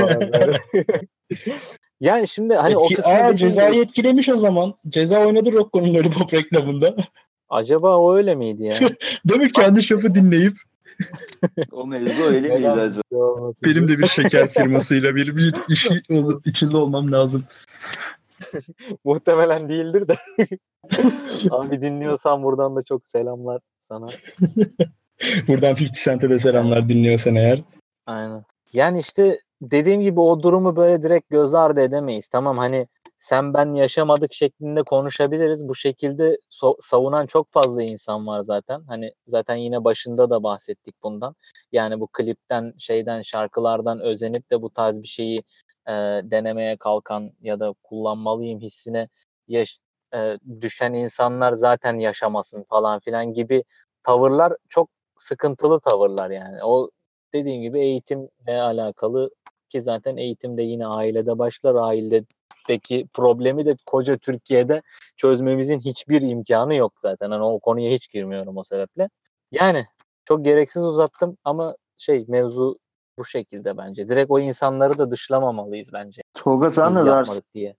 yani 1.99 2.28
şimdi 2.28 2.55
hani 2.55 2.71
Etki, 2.71 2.84
o 2.84 2.88
kısmı... 2.88 3.11
Aa 3.11 3.36
cezayı 3.36 3.82
etkilemiş 3.82 4.30
o 4.30 4.38
zaman. 4.38 4.74
Ceza 4.89 5.26
oynadı 5.26 5.53
Rocco'nun 5.53 5.93
Lollipop 5.93 6.34
reklamında. 6.34 6.95
Acaba 7.54 7.97
o 7.97 8.16
öyle 8.16 8.36
miydi 8.36 8.64
ya? 8.64 8.80
Değil 9.30 9.41
mi? 9.41 9.51
Kendi 9.51 9.84
şofu 9.84 10.16
dinleyip. 10.16 10.54
o 11.72 11.88
mevzu 11.88 12.24
öyle 12.24 12.56
miydi 12.56 12.70
acaba? 12.70 13.54
Benim 13.66 13.88
de 13.88 13.99
bir 13.99 14.08
şeker 14.08 14.47
firmasıyla 14.47 15.16
bir, 15.16 15.36
bir 15.36 15.54
işi 15.70 16.01
içinde 16.45 16.78
olmam 16.78 17.12
lazım. 17.12 17.43
Muhtemelen 19.04 19.70
değildir 19.70 20.08
de. 20.08 20.16
Abi 21.51 21.82
dinliyorsan 21.82 22.43
buradan 22.43 22.76
da 22.76 22.82
çok 22.82 23.08
selamlar 23.08 23.62
sana. 23.82 24.08
buradan 25.47 25.76
50 25.76 25.93
Cent'e 26.04 26.30
de 26.30 26.39
selamlar 26.39 26.89
dinliyorsan 26.89 27.36
eğer. 27.36 27.62
Aynen. 28.06 28.43
Yani 28.74 28.99
işte 28.99 29.39
dediğim 29.62 30.01
gibi 30.01 30.20
o 30.20 30.43
durumu 30.43 30.76
böyle 30.76 31.04
direkt 31.04 31.30
göz 31.30 31.54
ardı 31.54 31.82
edemeyiz. 31.82 32.28
Tamam 32.28 32.58
hani 32.58 32.88
sen 33.24 33.53
ben 33.53 33.74
yaşamadık 33.74 34.34
şeklinde 34.34 34.84
konuşabiliriz. 34.84 35.67
Bu 35.67 35.76
şekilde 35.76 36.38
so- 36.51 36.76
savunan 36.80 37.26
çok 37.26 37.47
fazla 37.49 37.84
insan 37.84 38.28
var 38.28 38.41
zaten. 38.41 38.84
Hani 38.88 39.11
zaten 39.28 39.55
yine 39.55 39.84
başında 39.84 40.30
da 40.30 40.43
bahsettik 40.43 40.95
bundan. 41.03 41.36
Yani 41.71 41.99
bu 41.99 42.07
klipten, 42.07 42.74
şeyden, 42.78 43.21
şarkılardan 43.21 43.99
özenip 43.99 44.51
de 44.51 44.61
bu 44.61 44.69
tarz 44.69 45.01
bir 45.01 45.07
şeyi 45.07 45.43
e, 45.88 45.91
denemeye 46.24 46.78
kalkan 46.78 47.32
ya 47.41 47.59
da 47.59 47.74
kullanmalıyım 47.84 48.59
hissine 48.59 49.09
yaş- 49.47 49.80
e, 50.15 50.38
düşen 50.61 50.93
insanlar 50.93 51.51
zaten 51.51 51.97
yaşamasın 51.97 52.63
falan 52.63 52.99
filan 52.99 53.34
gibi 53.34 53.63
tavırlar 54.03 54.53
çok 54.69 54.89
sıkıntılı 55.17 55.80
tavırlar 55.80 56.30
yani. 56.30 56.63
O 56.63 56.89
dediğim 57.34 57.61
gibi 57.61 57.80
eğitimle 57.80 58.61
alakalı 58.61 59.30
ki 59.69 59.82
zaten 59.82 60.17
eğitim 60.17 60.57
de 60.57 60.61
yine 60.63 60.88
ailede 60.88 61.39
başlar. 61.39 61.76
Ailede 61.76 62.26
Irak'taki 62.64 63.07
problemi 63.14 63.66
de 63.66 63.76
koca 63.86 64.18
Türkiye'de 64.18 64.82
çözmemizin 65.18 65.80
hiçbir 65.80 66.22
imkanı 66.22 66.76
yok 66.76 66.93
zaten. 66.97 67.32
Hani 67.32 67.43
o 67.43 67.59
konuya 67.59 67.91
hiç 67.91 68.09
girmiyorum 68.09 68.57
o 68.57 68.64
sebeple. 68.64 69.09
Yani 69.51 69.86
çok 70.26 70.45
gereksiz 70.45 70.84
uzattım 70.84 71.38
ama 71.43 71.76
şey 71.97 72.26
mevzu 72.28 72.80
bu 73.18 73.26
şekilde 73.26 73.78
bence. 73.78 74.09
Direkt 74.09 74.32
o 74.32 74.39
insanları 74.39 74.97
da 74.97 75.11
dışlamamalıyız 75.11 75.93
bence. 75.93 76.22
Tolga 76.34 76.70
sen 76.70 76.95
ne 76.95 77.05
dersin? 77.05 77.43
Diye. 77.53 77.76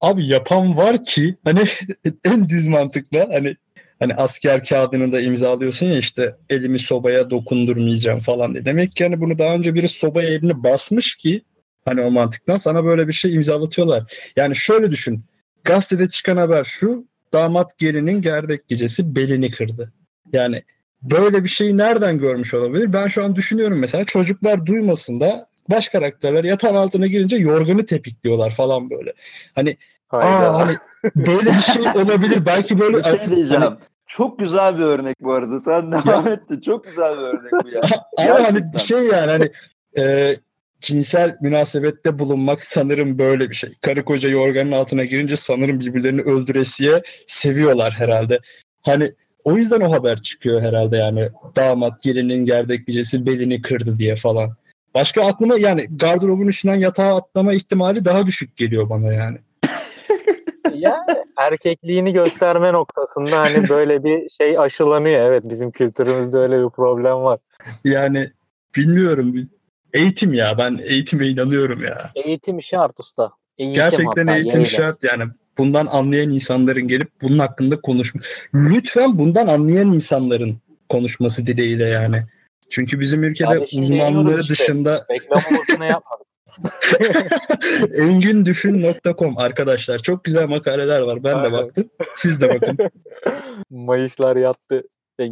Abi 0.00 0.26
yapan 0.26 0.76
var 0.76 1.04
ki 1.04 1.36
hani 1.44 1.60
en 2.24 2.48
düz 2.48 2.68
mantıkla 2.68 3.28
hani 3.32 3.56
hani 3.98 4.14
asker 4.14 4.64
kağıdını 4.64 5.12
da 5.12 5.20
imzalıyorsun 5.20 5.86
ya 5.86 5.96
işte 5.96 6.36
elimi 6.50 6.78
sobaya 6.78 7.30
dokundurmayacağım 7.30 8.20
falan 8.20 8.52
diye. 8.52 8.64
Demek 8.64 8.96
ki 8.96 9.04
hani 9.04 9.20
bunu 9.20 9.38
daha 9.38 9.54
önce 9.54 9.74
biri 9.74 9.88
sobaya 9.88 10.28
elini 10.28 10.62
basmış 10.62 11.16
ki 11.16 11.42
Hani 11.84 12.00
o 12.00 12.10
mantıktan 12.10 12.54
sana 12.54 12.84
böyle 12.84 13.08
bir 13.08 13.12
şey 13.12 13.34
imzalatıyorlar. 13.34 14.02
Yani 14.36 14.56
şöyle 14.56 14.90
düşün. 14.90 15.24
Gazetede 15.64 16.08
çıkan 16.08 16.36
haber 16.36 16.64
şu. 16.64 17.04
Damat 17.32 17.78
gelinin 17.78 18.22
gerdek 18.22 18.68
gecesi 18.68 19.16
belini 19.16 19.50
kırdı. 19.50 19.92
Yani 20.32 20.62
böyle 21.02 21.44
bir 21.44 21.48
şeyi 21.48 21.76
nereden 21.76 22.18
görmüş 22.18 22.54
olabilir? 22.54 22.92
Ben 22.92 23.06
şu 23.06 23.24
an 23.24 23.36
düşünüyorum 23.36 23.78
mesela 23.78 24.04
çocuklar 24.04 24.66
duymasın 24.66 25.20
da 25.20 25.48
baş 25.70 25.88
karakterler 25.88 26.44
yatağın 26.44 26.74
altına 26.74 27.06
girince 27.06 27.36
yorganı 27.36 27.86
tepikliyorlar 27.86 28.50
falan 28.50 28.90
böyle. 28.90 29.12
Hani 29.54 29.76
Aa, 30.10 30.58
hani 30.58 30.76
böyle 31.16 31.50
bir 31.50 31.60
şey 31.60 31.82
olabilir. 31.82 32.46
Belki 32.46 32.78
böyle 32.78 32.96
bir 32.98 33.02
şey 33.02 33.30
diyeceğim. 33.30 33.62
Hani... 33.62 33.76
Çok 34.06 34.38
güzel 34.38 34.78
bir 34.78 34.82
örnek 34.82 35.16
bu 35.20 35.32
arada. 35.32 35.60
Sen 35.60 35.92
devam 35.92 36.28
ettin. 36.28 36.60
Çok 36.60 36.84
güzel 36.84 37.18
bir 37.18 37.22
örnek 37.22 37.52
bu 37.64 37.68
ya. 37.68 37.80
Ama 38.16 38.44
hani 38.44 38.62
şey 38.84 38.98
yani 38.98 39.30
hani 39.30 39.52
e, 39.98 40.34
cinsel 40.80 41.36
münasebette 41.40 42.18
bulunmak 42.18 42.62
sanırım 42.62 43.18
böyle 43.18 43.50
bir 43.50 43.54
şey. 43.54 43.70
Karı 43.80 44.04
koca 44.04 44.28
yorganın 44.28 44.72
altına 44.72 45.04
girince 45.04 45.36
sanırım 45.36 45.80
birbirlerini 45.80 46.20
öldüresiye 46.20 47.02
seviyorlar 47.26 47.92
herhalde. 47.92 48.38
Hani 48.82 49.12
o 49.44 49.56
yüzden 49.56 49.80
o 49.80 49.92
haber 49.92 50.16
çıkıyor 50.16 50.62
herhalde 50.62 50.96
yani 50.96 51.28
damat 51.56 52.02
gelinin 52.02 52.44
gerdek 52.44 52.86
gecesi 52.86 53.26
belini 53.26 53.62
kırdı 53.62 53.98
diye 53.98 54.16
falan. 54.16 54.50
Başka 54.94 55.26
aklıma 55.26 55.58
yani 55.58 55.86
gardırobun 55.90 56.46
üstünden 56.46 56.74
yatağa 56.74 57.16
atlama 57.16 57.52
ihtimali 57.52 58.04
daha 58.04 58.26
düşük 58.26 58.56
geliyor 58.56 58.90
bana 58.90 59.12
yani. 59.12 59.38
ya 60.74 61.06
erkekliğini 61.36 62.12
gösterme 62.12 62.72
noktasında 62.72 63.40
hani 63.40 63.68
böyle 63.68 64.04
bir 64.04 64.28
şey 64.28 64.58
aşılanıyor. 64.58 65.20
Evet 65.20 65.44
bizim 65.48 65.70
kültürümüzde 65.70 66.38
öyle 66.38 66.64
bir 66.64 66.70
problem 66.70 67.22
var. 67.22 67.38
Yani 67.84 68.30
bilmiyorum. 68.76 69.50
Eğitim 69.94 70.34
ya 70.34 70.58
ben 70.58 70.80
eğitime 70.84 71.28
inanıyorum 71.28 71.82
ya. 71.82 72.10
Eğitim 72.14 72.62
şart 72.62 73.00
usta. 73.00 73.30
Eğitim 73.58 73.74
Gerçekten 73.74 74.26
hatta, 74.26 74.36
eğitim 74.36 74.50
yeniden. 74.60 74.64
şart 74.76 75.04
yani 75.04 75.24
bundan 75.58 75.86
anlayan 75.86 76.30
insanların 76.30 76.88
gelip 76.88 77.08
bunun 77.22 77.38
hakkında 77.38 77.80
konuşma. 77.80 78.20
Lütfen 78.54 79.18
bundan 79.18 79.46
anlayan 79.46 79.92
insanların 79.92 80.58
konuşması 80.88 81.46
dileğiyle 81.46 81.86
yani. 81.88 82.22
Çünkü 82.70 83.00
bizim 83.00 83.24
ülkede 83.24 83.58
uzmanlığı 83.58 84.40
işte. 84.40 84.52
dışında 84.52 85.06
reklam 85.10 85.42
boşuna 85.58 85.86
yapmadık. 85.86 86.26
Engindüşün.com 87.94 89.38
arkadaşlar 89.38 89.98
çok 89.98 90.24
güzel 90.24 90.48
makaleler 90.48 91.00
var. 91.00 91.24
Ben 91.24 91.34
Aynen. 91.34 91.44
de 91.44 91.52
baktım. 91.52 91.90
Siz 92.14 92.40
de 92.40 92.48
bakın. 92.48 92.78
Mayışlar 93.70 94.36
yattı. 94.36 94.82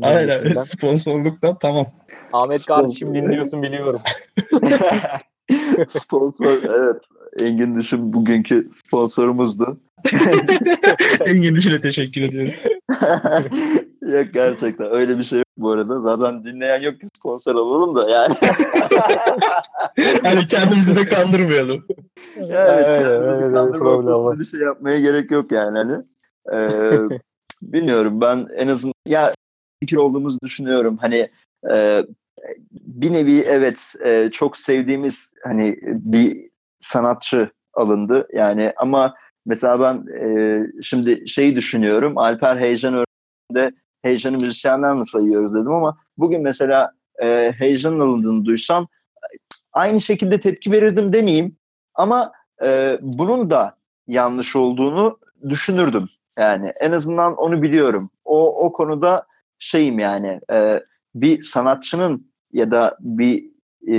Aynen 0.03 0.55
sponsorluktan 0.65 1.59
tamam. 1.59 1.87
Ahmet 2.33 2.67
kardeşim 2.67 3.15
dinliyorsun 3.15 3.63
biliyorum. 3.63 4.01
Sponsor 5.89 6.63
evet. 6.63 7.03
Engin 7.41 7.77
Düşün 7.81 8.13
bugünkü 8.13 8.69
sponsorumuzdu. 8.73 9.81
Engin 11.27 11.55
Düşün'e 11.55 11.81
teşekkür 11.81 12.23
ediyoruz. 12.23 12.63
yok 14.03 14.27
gerçekten 14.33 14.93
öyle 14.93 15.19
bir 15.19 15.25
şey 15.25 15.39
yok 15.39 15.47
bu 15.57 15.71
arada. 15.71 16.01
Zaten 16.01 16.45
dinleyen 16.45 16.81
yok 16.81 17.01
ki 17.01 17.07
sponsor 17.19 17.55
olalım 17.55 17.97
da 17.97 18.11
yani. 18.11 18.35
hani 20.23 20.47
kendimizi 20.47 20.97
de 20.97 21.07
kandırmayalım. 21.07 21.85
Yani 22.37 22.85
evet, 22.87 23.03
kendimizi 23.03 23.45
evet, 23.45 23.55
kandırmak 23.55 24.39
bir 24.41 24.45
şey 24.45 24.61
yapmaya 24.61 25.01
gerek 25.01 25.31
yok 25.31 25.53
yani. 25.53 25.79
Hani. 25.79 26.05
Ee, 26.53 27.19
bilmiyorum 27.63 28.21
ben 28.21 28.47
en 28.57 28.69
azından 28.69 28.95
ya 29.07 29.33
fikir 29.81 29.97
olduğumuzu 29.97 30.39
düşünüyorum. 30.45 30.97
Hani 31.01 31.29
e, 31.71 32.05
bir 32.73 33.13
nevi 33.13 33.39
evet 33.41 33.95
e, 34.05 34.31
çok 34.33 34.57
sevdiğimiz 34.57 35.35
hani 35.45 35.79
bir 35.83 36.51
sanatçı 36.81 37.51
alındı. 37.75 38.29
Yani 38.33 38.73
ama 38.77 39.15
mesela 39.47 39.81
ben 39.81 40.07
e, 40.15 40.63
şimdi 40.83 41.29
şeyi 41.29 41.57
düşünüyorum. 41.57 42.19
Alper 42.19 42.57
Heyecan 42.57 42.95
örneğinde 42.95 43.77
Heyecan'ı 44.03 44.37
müzisyenler 44.37 44.95
mi 44.95 45.07
sayıyoruz 45.07 45.55
dedim 45.55 45.73
ama 45.73 45.99
bugün 46.19 46.43
mesela 46.43 46.93
e, 47.23 47.53
Heyecan'ın 47.59 48.01
alındığını 48.01 48.45
duysam 48.45 48.89
aynı 49.73 50.01
şekilde 50.01 50.41
tepki 50.41 50.73
verirdim 50.73 51.13
demeyeyim. 51.13 51.57
Ama 51.95 52.33
e, 52.63 52.99
bunun 53.03 53.51
da 53.51 53.77
yanlış 54.07 54.57
olduğunu 54.57 55.19
düşünürdüm. 55.49 56.07
Yani 56.39 56.73
en 56.81 56.93
azından 56.93 57.37
onu 57.37 57.63
biliyorum. 57.63 58.11
O 58.25 58.65
o 58.65 58.73
konuda 58.73 59.27
şeyim 59.59 59.99
yani 59.99 60.41
e, 60.53 60.83
bir 61.15 61.43
sanatçının 61.43 62.31
ya 62.53 62.71
da 62.71 62.97
bir 63.01 63.45
e, 63.89 63.97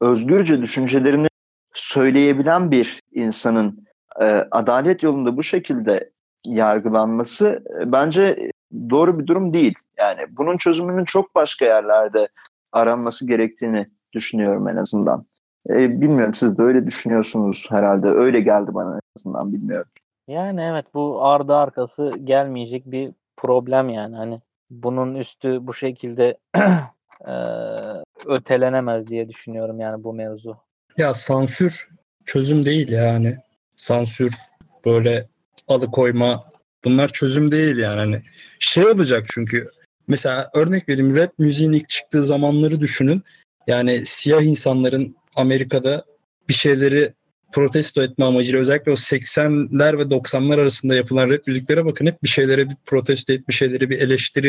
özgürce 0.00 0.62
düşüncelerini 0.62 1.26
söyleyebilen 1.74 2.70
bir 2.70 3.00
insanın 3.12 3.84
e, 4.20 4.24
adalet 4.50 5.02
yolunda 5.02 5.36
bu 5.36 5.42
şekilde 5.42 6.10
yargılanması 6.44 7.64
e, 7.80 7.92
bence 7.92 8.50
doğru 8.90 9.18
bir 9.18 9.26
durum 9.26 9.52
değil. 9.52 9.74
Yani 9.98 10.20
bunun 10.30 10.56
çözümünün 10.56 11.04
çok 11.04 11.34
başka 11.34 11.64
yerlerde 11.64 12.28
aranması 12.72 13.26
gerektiğini 13.26 13.86
düşünüyorum 14.12 14.68
en 14.68 14.76
azından. 14.76 15.24
E, 15.68 16.00
bilmiyorum 16.00 16.34
siz 16.34 16.58
de 16.58 16.62
öyle 16.62 16.86
düşünüyorsunuz 16.86 17.66
herhalde. 17.70 18.08
Öyle 18.08 18.40
geldi 18.40 18.70
bana 18.74 18.94
en 18.94 19.00
azından 19.16 19.52
bilmiyorum. 19.52 19.88
Yani 20.28 20.62
evet 20.62 20.86
bu 20.94 21.24
ardı 21.24 21.56
arkası 21.56 22.12
gelmeyecek 22.24 22.90
bir 22.90 23.10
problem 23.36 23.88
yani. 23.88 24.16
Hani 24.16 24.40
bunun 24.72 25.14
üstü 25.14 25.58
bu 25.66 25.74
şekilde 25.74 26.38
ötelenemez 28.26 29.06
diye 29.06 29.28
düşünüyorum 29.28 29.80
yani 29.80 30.04
bu 30.04 30.12
mevzu. 30.12 30.56
Ya 30.98 31.14
sansür 31.14 31.88
çözüm 32.24 32.64
değil 32.64 32.88
yani. 32.88 33.36
Sansür 33.76 34.32
böyle 34.84 35.28
alıkoyma 35.68 36.48
bunlar 36.84 37.08
çözüm 37.08 37.50
değil 37.50 37.76
yani. 37.76 37.98
Hani 37.98 38.22
şey 38.58 38.86
olacak 38.86 39.24
çünkü 39.34 39.70
mesela 40.08 40.50
örnek 40.54 40.88
vereyim 40.88 41.16
rap 41.16 41.38
müziğin 41.38 41.72
ilk 41.72 41.88
çıktığı 41.88 42.24
zamanları 42.24 42.80
düşünün. 42.80 43.22
Yani 43.66 44.06
siyah 44.06 44.42
insanların 44.42 45.16
Amerika'da 45.36 46.04
bir 46.48 46.54
şeyleri 46.54 47.14
protesto 47.52 48.02
etme 48.02 48.24
amacıyla 48.24 48.60
özellikle 48.60 48.92
o 48.92 48.94
80'ler 48.94 49.98
ve 49.98 50.02
90'lar 50.02 50.60
arasında 50.60 50.94
yapılan 50.94 51.30
rap 51.30 51.46
müziklere 51.46 51.84
bakın 51.84 52.06
hep 52.06 52.22
bir 52.22 52.28
şeylere 52.28 52.70
bir 52.70 52.76
protesto 52.86 53.32
et, 53.32 53.48
bir 53.48 53.54
şeylere 53.54 53.90
bir 53.90 53.98
eleştiri. 53.98 54.48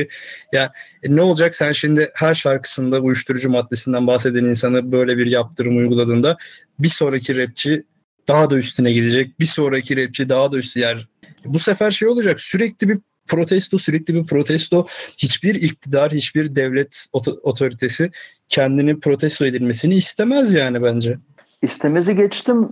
Ya 0.53 0.61
yani, 0.61 0.69
e, 1.03 1.15
ne 1.15 1.21
olacak 1.21 1.55
sen 1.55 1.71
şimdi 1.71 2.11
her 2.13 2.33
şarkısında 2.33 2.99
uyuşturucu 2.99 3.49
maddesinden 3.49 4.07
bahseden 4.07 4.45
insanı 4.45 4.91
böyle 4.91 5.17
bir 5.17 5.25
yaptırım 5.25 5.77
uyguladığında 5.77 6.37
bir 6.79 6.87
sonraki 6.87 7.37
rapçi 7.37 7.83
daha 8.27 8.49
da 8.49 8.57
üstüne 8.57 8.93
gidecek. 8.93 9.39
Bir 9.39 9.45
sonraki 9.45 9.97
rapçi 9.97 10.29
daha 10.29 10.51
da 10.51 10.57
üstü 10.57 10.79
yer. 10.79 11.07
Bu 11.45 11.59
sefer 11.59 11.91
şey 11.91 12.07
olacak 12.07 12.39
sürekli 12.39 12.89
bir 12.89 12.97
protesto 13.27 13.77
sürekli 13.77 14.15
bir 14.15 14.23
protesto 14.23 14.87
hiçbir 15.17 15.55
iktidar 15.55 16.11
hiçbir 16.11 16.55
devlet 16.55 17.05
otoritesi 17.43 18.11
kendini 18.49 18.99
protesto 18.99 19.45
edilmesini 19.45 19.95
istemez 19.95 20.53
yani 20.53 20.83
bence. 20.83 21.17
İstemezi 21.63 22.15
geçtim. 22.15 22.69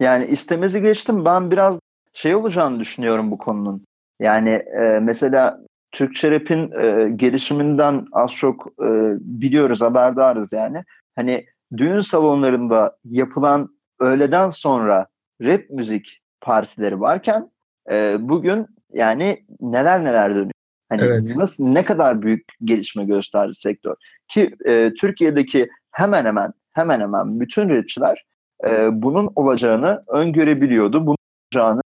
Yani 0.00 0.26
istemezi 0.26 0.82
geçtim. 0.82 1.24
Ben 1.24 1.50
biraz 1.50 1.78
şey 2.12 2.34
olacağını 2.34 2.80
düşünüyorum 2.80 3.30
bu 3.30 3.38
konunun. 3.38 3.84
Yani 4.20 4.50
e, 4.50 4.98
mesela 5.02 5.60
Türkçe 5.92 6.30
rap'in 6.30 6.72
e, 6.72 7.10
gelişiminden 7.16 8.06
az 8.12 8.32
çok 8.32 8.66
e, 8.66 8.88
biliyoruz, 9.20 9.80
haberdarız 9.80 10.52
yani. 10.52 10.84
Hani 11.16 11.46
düğün 11.76 12.00
salonlarında 12.00 12.96
yapılan 13.04 13.68
öğleden 14.00 14.50
sonra 14.50 15.06
rap 15.42 15.70
müzik 15.70 16.20
partileri 16.40 17.00
varken 17.00 17.50
e, 17.90 18.16
bugün 18.20 18.66
yani 18.92 19.44
neler 19.60 20.04
neler 20.04 20.30
dönüyor. 20.30 20.50
Hani 20.88 21.02
evet. 21.02 21.36
nasıl 21.36 21.64
ne 21.64 21.84
kadar 21.84 22.22
büyük 22.22 22.44
gelişme 22.64 23.04
gösterdi 23.04 23.54
sektör. 23.54 23.94
Ki 24.28 24.54
e, 24.66 24.92
Türkiye'deki 24.94 25.68
hemen 25.90 26.24
hemen 26.24 26.52
hemen 26.74 27.00
hemen 27.00 27.40
bütün 27.40 27.68
rapçiler 27.68 28.24
e, 28.64 29.02
bunun 29.02 29.32
olacağını 29.36 30.02
öngörebiliyordu. 30.08 31.06
Bunun 31.06 31.16
olacağını 31.54 31.80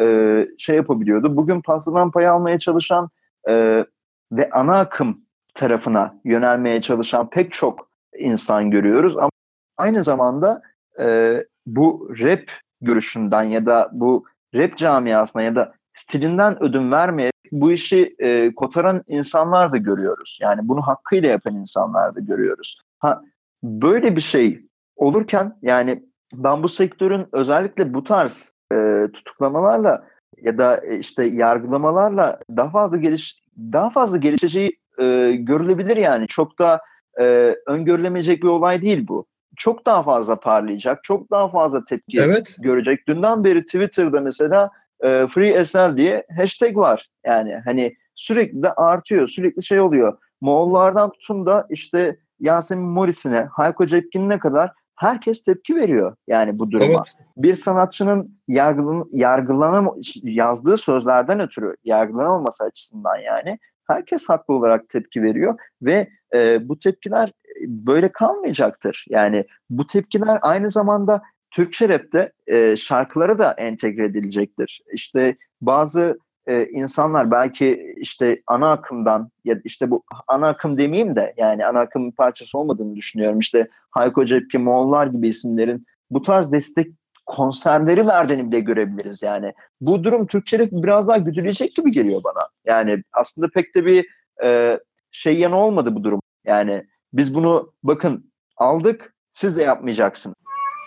e, 0.00 0.46
şey 0.58 0.76
yapabiliyordu. 0.76 1.36
Bugün 1.36 1.60
pastadan 1.60 2.10
pay 2.10 2.28
almaya 2.28 2.58
çalışan 2.58 3.08
e, 3.48 3.84
ve 4.32 4.50
ana 4.52 4.78
akım 4.78 5.20
tarafına 5.54 6.14
yönelmeye 6.24 6.82
çalışan 6.82 7.30
pek 7.30 7.52
çok 7.52 7.88
insan 8.18 8.70
görüyoruz. 8.70 9.16
Ama 9.18 9.30
aynı 9.76 10.04
zamanda 10.04 10.62
e, 11.00 11.36
bu 11.66 12.10
rap 12.20 12.42
görüşünden 12.80 13.42
ya 13.42 13.66
da 13.66 13.90
bu 13.92 14.24
rap 14.54 14.76
camiasına 14.76 15.42
ya 15.42 15.56
da 15.56 15.74
stilinden 15.92 16.62
ödün 16.62 16.92
vermeyerek 16.92 17.32
bu 17.52 17.72
işi 17.72 18.14
e, 18.18 18.54
kotaran 18.54 19.02
insanlar 19.08 19.72
da 19.72 19.76
görüyoruz. 19.76 20.38
Yani 20.42 20.68
bunu 20.68 20.82
hakkıyla 20.82 21.28
yapan 21.28 21.54
insanlar 21.54 22.14
da 22.14 22.20
görüyoruz. 22.20 22.78
Ha 22.98 23.22
böyle 23.62 24.16
bir 24.16 24.20
şey 24.20 24.66
olurken 24.96 25.58
yani 25.62 26.02
ben 26.32 26.62
bu 26.62 26.68
sektörün 26.68 27.26
özellikle 27.32 27.94
bu 27.94 28.04
tarz 28.04 28.54
e, 28.74 29.06
tutuklamalarla 29.12 30.04
ya 30.42 30.58
da 30.58 30.80
e, 30.86 30.98
işte 30.98 31.24
yargılamalarla 31.24 32.40
daha 32.56 32.70
fazla 32.70 32.96
geliş 32.96 33.42
daha 33.58 33.90
fazla 33.90 34.16
gelişeceği 34.16 34.78
e, 34.98 35.32
görülebilir 35.38 35.96
yani 35.96 36.26
çok 36.26 36.58
da 36.58 36.80
e, 37.20 37.56
öngörülemeyecek 37.66 38.42
bir 38.42 38.48
olay 38.48 38.82
değil 38.82 39.08
bu. 39.08 39.26
Çok 39.56 39.86
daha 39.86 40.02
fazla 40.02 40.40
parlayacak, 40.40 41.04
çok 41.04 41.30
daha 41.30 41.48
fazla 41.48 41.84
tepki 41.84 42.18
evet. 42.20 42.56
görecek. 42.60 43.08
Dünden 43.08 43.44
beri 43.44 43.64
Twitter'da 43.64 44.20
mesela 44.20 44.70
e, 45.00 45.26
Free 45.26 45.64
SL 45.64 45.96
diye 45.96 46.26
hashtag 46.36 46.76
var. 46.76 47.08
Yani 47.26 47.54
hani 47.64 47.94
sürekli 48.14 48.62
de 48.62 48.72
artıyor, 48.72 49.28
sürekli 49.28 49.62
şey 49.62 49.80
oluyor. 49.80 50.18
Moğollardan 50.40 51.10
tutun 51.10 51.46
da 51.46 51.66
işte 51.70 52.16
Yasemin 52.42 52.88
Morris'ine, 52.88 53.48
Hayko 53.52 53.86
Cepkin'ine 53.86 54.38
kadar 54.38 54.72
herkes 54.96 55.44
tepki 55.44 55.76
veriyor 55.76 56.16
yani 56.26 56.58
bu 56.58 56.70
duruma. 56.70 56.94
Evet. 56.94 57.16
Bir 57.36 57.54
sanatçının 57.54 58.38
yargılan, 58.48 59.08
yargılanam 59.12 59.94
yazdığı 60.22 60.78
sözlerden 60.78 61.40
ötürü 61.40 61.76
yargılanamaması 61.84 62.64
açısından 62.64 63.16
yani 63.16 63.58
herkes 63.88 64.28
haklı 64.28 64.54
olarak 64.54 64.88
tepki 64.88 65.22
veriyor 65.22 65.58
ve 65.82 66.08
e, 66.34 66.68
bu 66.68 66.78
tepkiler 66.78 67.32
böyle 67.66 68.12
kalmayacaktır. 68.12 69.06
Yani 69.08 69.46
bu 69.70 69.86
tepkiler 69.86 70.38
aynı 70.42 70.68
zamanda 70.68 71.22
Türkçe 71.50 71.88
rapte 71.88 72.32
e, 72.46 72.76
şarkılara 72.76 73.38
da 73.38 73.52
entegre 73.52 74.04
edilecektir. 74.04 74.80
İşte 74.92 75.36
bazı 75.60 76.18
e, 76.46 76.66
insanlar 76.66 77.30
belki 77.30 77.94
işte 77.96 78.42
ana 78.46 78.72
akımdan 78.72 79.30
ya 79.44 79.56
işte 79.64 79.90
bu 79.90 80.02
ana 80.28 80.48
akım 80.48 80.78
demeyeyim 80.78 81.16
de 81.16 81.34
yani 81.36 81.66
ana 81.66 81.80
akımın 81.80 82.10
parçası 82.10 82.58
olmadığını 82.58 82.96
düşünüyorum. 82.96 83.38
İşte 83.38 83.68
Hayko 83.90 84.24
Cepki, 84.24 84.58
Moğollar 84.58 85.06
gibi 85.06 85.28
isimlerin 85.28 85.86
bu 86.10 86.22
tarz 86.22 86.52
destek 86.52 86.86
konserleri 87.26 88.06
verdiğini 88.06 88.52
bile 88.52 88.60
görebiliriz 88.60 89.22
yani. 89.22 89.52
Bu 89.80 90.04
durum 90.04 90.26
Türkçe'de 90.26 90.68
biraz 90.72 91.08
daha 91.08 91.18
güdülecek 91.18 91.76
gibi 91.76 91.92
geliyor 91.92 92.20
bana. 92.24 92.48
Yani 92.64 93.02
aslında 93.12 93.48
pek 93.48 93.74
de 93.74 93.86
bir 93.86 94.06
e, 94.44 94.80
şey 95.10 95.38
yanı 95.38 95.56
olmadı 95.56 95.94
bu 95.94 96.04
durum. 96.04 96.20
Yani 96.44 96.84
biz 97.12 97.34
bunu 97.34 97.72
bakın 97.82 98.32
aldık 98.56 99.14
siz 99.34 99.56
de 99.56 99.62
yapmayacaksınız. 99.62 100.36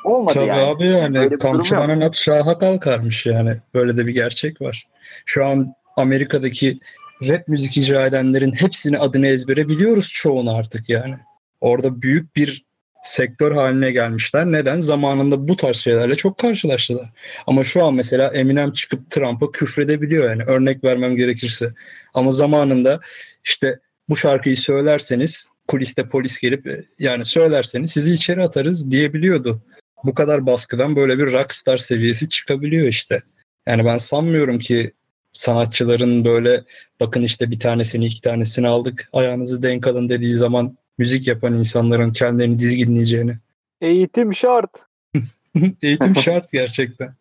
Olmadı 0.05 0.33
Tabii 0.33 0.47
yani. 0.47 0.61
abi 0.61 0.85
yani 0.85 1.15
durum 1.15 1.37
kamçılanan 1.37 2.01
at 2.01 2.15
şaha 2.15 2.59
kalkarmış 2.59 3.25
yani. 3.25 3.57
Böyle 3.73 3.97
de 3.97 4.07
bir 4.07 4.13
gerçek 4.13 4.61
var. 4.61 4.87
Şu 5.25 5.45
an 5.45 5.73
Amerika'daki 5.97 6.79
rap 7.27 7.47
müzik 7.47 7.77
icra 7.77 8.05
edenlerin 8.05 8.51
hepsini 8.51 8.99
adını 8.99 9.27
ezbere 9.27 9.67
biliyoruz 9.67 10.11
çoğunu 10.13 10.55
artık 10.55 10.89
yani. 10.89 11.15
Orada 11.61 12.01
büyük 12.01 12.35
bir 12.35 12.65
sektör 13.01 13.51
haline 13.51 13.91
gelmişler. 13.91 14.45
Neden? 14.45 14.79
Zamanında 14.79 15.47
bu 15.47 15.55
tarz 15.55 15.77
şeylerle 15.77 16.15
çok 16.15 16.37
karşılaştılar. 16.37 17.09
Ama 17.47 17.63
şu 17.63 17.85
an 17.85 17.93
mesela 17.93 18.27
Eminem 18.27 18.71
çıkıp 18.71 19.11
Trump'a 19.11 19.51
küfredebiliyor 19.51 20.29
yani 20.29 20.43
örnek 20.43 20.83
vermem 20.83 21.15
gerekirse. 21.15 21.73
Ama 22.13 22.31
zamanında 22.31 22.99
işte 23.43 23.79
bu 24.09 24.15
şarkıyı 24.15 24.57
söylerseniz 24.57 25.49
kuliste 25.67 26.09
polis 26.09 26.39
gelip 26.39 26.67
e, 26.67 26.85
yani 26.99 27.25
söylerseniz 27.25 27.91
sizi 27.91 28.13
içeri 28.13 28.43
atarız 28.43 28.91
diyebiliyordu. 28.91 29.61
Bu 30.03 30.13
kadar 30.13 30.45
baskıdan 30.45 30.95
böyle 30.95 31.19
bir 31.19 31.33
rockstar 31.33 31.77
seviyesi 31.77 32.29
çıkabiliyor 32.29 32.87
işte. 32.87 33.21
Yani 33.65 33.85
ben 33.85 33.97
sanmıyorum 33.97 34.59
ki 34.59 34.91
sanatçıların 35.33 36.25
böyle 36.25 36.63
bakın 36.99 37.21
işte 37.21 37.51
bir 37.51 37.59
tanesini 37.59 38.05
iki 38.05 38.21
tanesini 38.21 38.67
aldık 38.67 39.09
ayağınızı 39.13 39.63
denk 39.63 39.87
alın 39.87 40.09
dediği 40.09 40.33
zaman 40.33 40.77
müzik 40.97 41.27
yapan 41.27 41.53
insanların 41.53 42.11
kendilerini 42.11 42.59
dizginleyeceğini. 42.59 43.37
Eğitim 43.81 44.33
şart. 44.33 44.71
Eğitim 45.81 46.15
şart 46.15 46.51
gerçekten. 46.51 47.13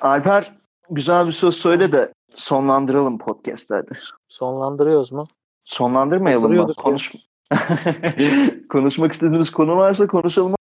Alper 0.00 0.52
güzel 0.90 1.26
bir 1.26 1.32
söz 1.32 1.54
söyle 1.54 1.92
de 1.92 2.12
sonlandıralım 2.34 3.18
podcast'ı. 3.18 3.86
Sonlandırıyoruz 4.28 5.12
mu? 5.12 5.26
Sonlandırmayalım 5.64 6.54
mı? 6.54 6.74
Konuş... 6.74 7.12
Konuşmak 8.68 9.12
istediğimiz 9.12 9.50
konu 9.50 9.76
varsa 9.76 10.06
konuşalım. 10.06 10.54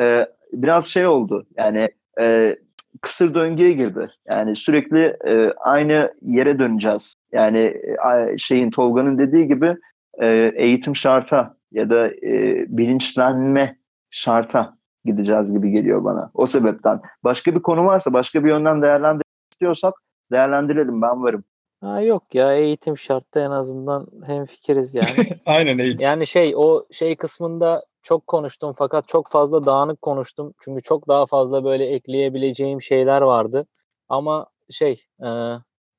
Ee, 0.00 0.26
biraz 0.52 0.86
şey 0.86 1.06
oldu 1.06 1.46
yani 1.56 1.88
e, 2.20 2.56
kısır 3.00 3.34
döngüye 3.34 3.72
girdi. 3.72 4.06
Yani 4.28 4.56
sürekli 4.56 5.16
e, 5.26 5.52
aynı 5.52 6.14
yere 6.22 6.58
döneceğiz. 6.58 7.14
Yani 7.32 7.58
e, 7.58 8.38
şeyin 8.38 8.70
Tolga'nın 8.70 9.18
dediği 9.18 9.46
gibi 9.46 9.76
e, 10.18 10.52
eğitim 10.56 10.96
şarta 10.96 11.56
ya 11.72 11.90
da 11.90 12.08
e, 12.08 12.64
bilinçlenme 12.68 13.76
şarta 14.10 14.76
gideceğiz 15.04 15.52
gibi 15.52 15.70
geliyor 15.70 16.04
bana. 16.04 16.30
O 16.34 16.46
sebepten. 16.46 17.00
Başka 17.24 17.54
bir 17.54 17.62
konu 17.62 17.84
varsa 17.84 18.12
başka 18.12 18.44
bir 18.44 18.48
yönden 18.48 18.82
değerlendirmek 18.82 19.26
istiyorsak 19.52 19.94
değerlendirelim 20.32 21.02
ben 21.02 21.22
varım. 21.22 21.44
Ha 21.80 22.00
yok 22.00 22.34
ya 22.34 22.54
eğitim 22.54 22.98
şartta 22.98 23.40
en 23.40 23.50
azından 23.50 24.06
hem 24.26 24.44
fikiriz 24.44 24.94
yani. 24.94 25.28
Aynen 25.46 25.78
eğitim. 25.78 26.00
yani 26.00 26.26
şey 26.26 26.52
o 26.56 26.86
şey 26.90 27.16
kısmında 27.16 27.82
çok 28.06 28.26
konuştum 28.26 28.72
fakat 28.78 29.08
çok 29.08 29.28
fazla 29.28 29.66
dağınık 29.66 30.02
konuştum. 30.02 30.54
Çünkü 30.60 30.82
çok 30.82 31.08
daha 31.08 31.26
fazla 31.26 31.64
böyle 31.64 31.86
ekleyebileceğim 31.86 32.82
şeyler 32.82 33.22
vardı. 33.22 33.66
Ama 34.08 34.46
şey 34.70 34.92
e, 35.20 35.28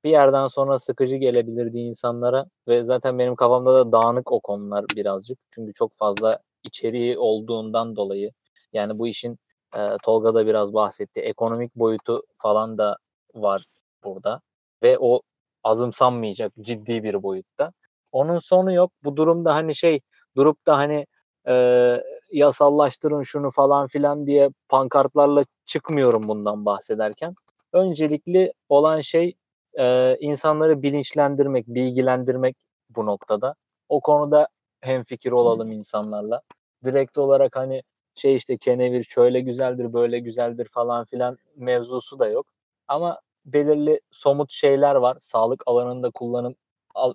bir 0.03 0.10
yerden 0.10 0.47
sonra 0.47 0.80
sıkıcı 0.80 1.16
gelebilirdi 1.16 1.78
insanlara 1.80 2.45
ve 2.68 2.84
zaten 2.84 3.20
benim 3.20 3.36
kafamda 3.36 3.74
da 3.74 3.91
dağınık 3.91 4.32
o 4.32 4.39
konular 4.39 4.86
birazcık. 4.95 5.39
Çünkü 5.51 5.74
çok 5.74 5.93
fazla 5.93 6.39
içeriği 6.64 7.18
olduğundan 7.18 7.95
dolayı 7.95 8.32
yani 8.74 8.99
bu 8.99 9.08
işin 9.08 9.38
e, 9.78 9.97
Tolga 10.03 10.36
da 10.36 10.47
biraz 10.47 10.74
bahsetti. 10.74 11.22
Ekonomik 11.22 11.76
boyutu 11.76 12.24
falan 12.34 12.78
da 12.78 12.97
var 13.36 13.66
burada 14.03 14.41
ve 14.84 14.97
o 14.99 15.22
azımsanmayacak 15.64 16.53
ciddi 16.62 17.03
bir 17.03 17.24
boyutta. 17.24 17.72
Onun 18.12 18.38
sonu 18.38 18.74
yok. 18.74 18.91
Bu 19.03 19.18
durumda 19.18 19.55
hani 19.55 19.76
şey 19.76 20.01
durup 20.36 20.68
da 20.68 20.78
hani 20.78 21.05
e, 21.47 21.97
yasallaştırın 22.31 23.23
şunu 23.23 23.51
falan 23.51 23.87
filan 23.87 24.27
diye 24.27 24.49
pankartlarla 24.69 25.43
çıkmıyorum 25.65 26.27
bundan 26.27 26.65
bahsederken. 26.65 27.35
Öncelikli 27.73 28.53
olan 28.69 29.01
şey 29.01 29.35
e, 29.79 30.17
insanları 30.19 30.81
bilinçlendirmek, 30.81 31.67
bilgilendirmek 31.67 32.55
bu 32.89 33.05
noktada. 33.05 33.55
O 33.89 34.01
konuda 34.01 34.47
hemfikir 34.81 35.31
olalım 35.31 35.71
insanlarla. 35.71 36.41
Direkt 36.83 37.17
olarak 37.17 37.55
hani 37.55 37.83
şey 38.15 38.35
işte 38.35 38.57
kenevir 38.57 39.03
şöyle 39.03 39.39
güzeldir, 39.39 39.93
böyle 39.93 40.19
güzeldir 40.19 40.67
falan 40.71 41.05
filan 41.05 41.37
mevzusu 41.55 42.19
da 42.19 42.27
yok. 42.27 42.47
Ama 42.87 43.19
belirli 43.45 44.01
somut 44.11 44.51
şeyler 44.51 44.95
var. 44.95 45.15
Sağlık 45.19 45.63
alanında 45.65 46.09
kullanım 46.09 46.55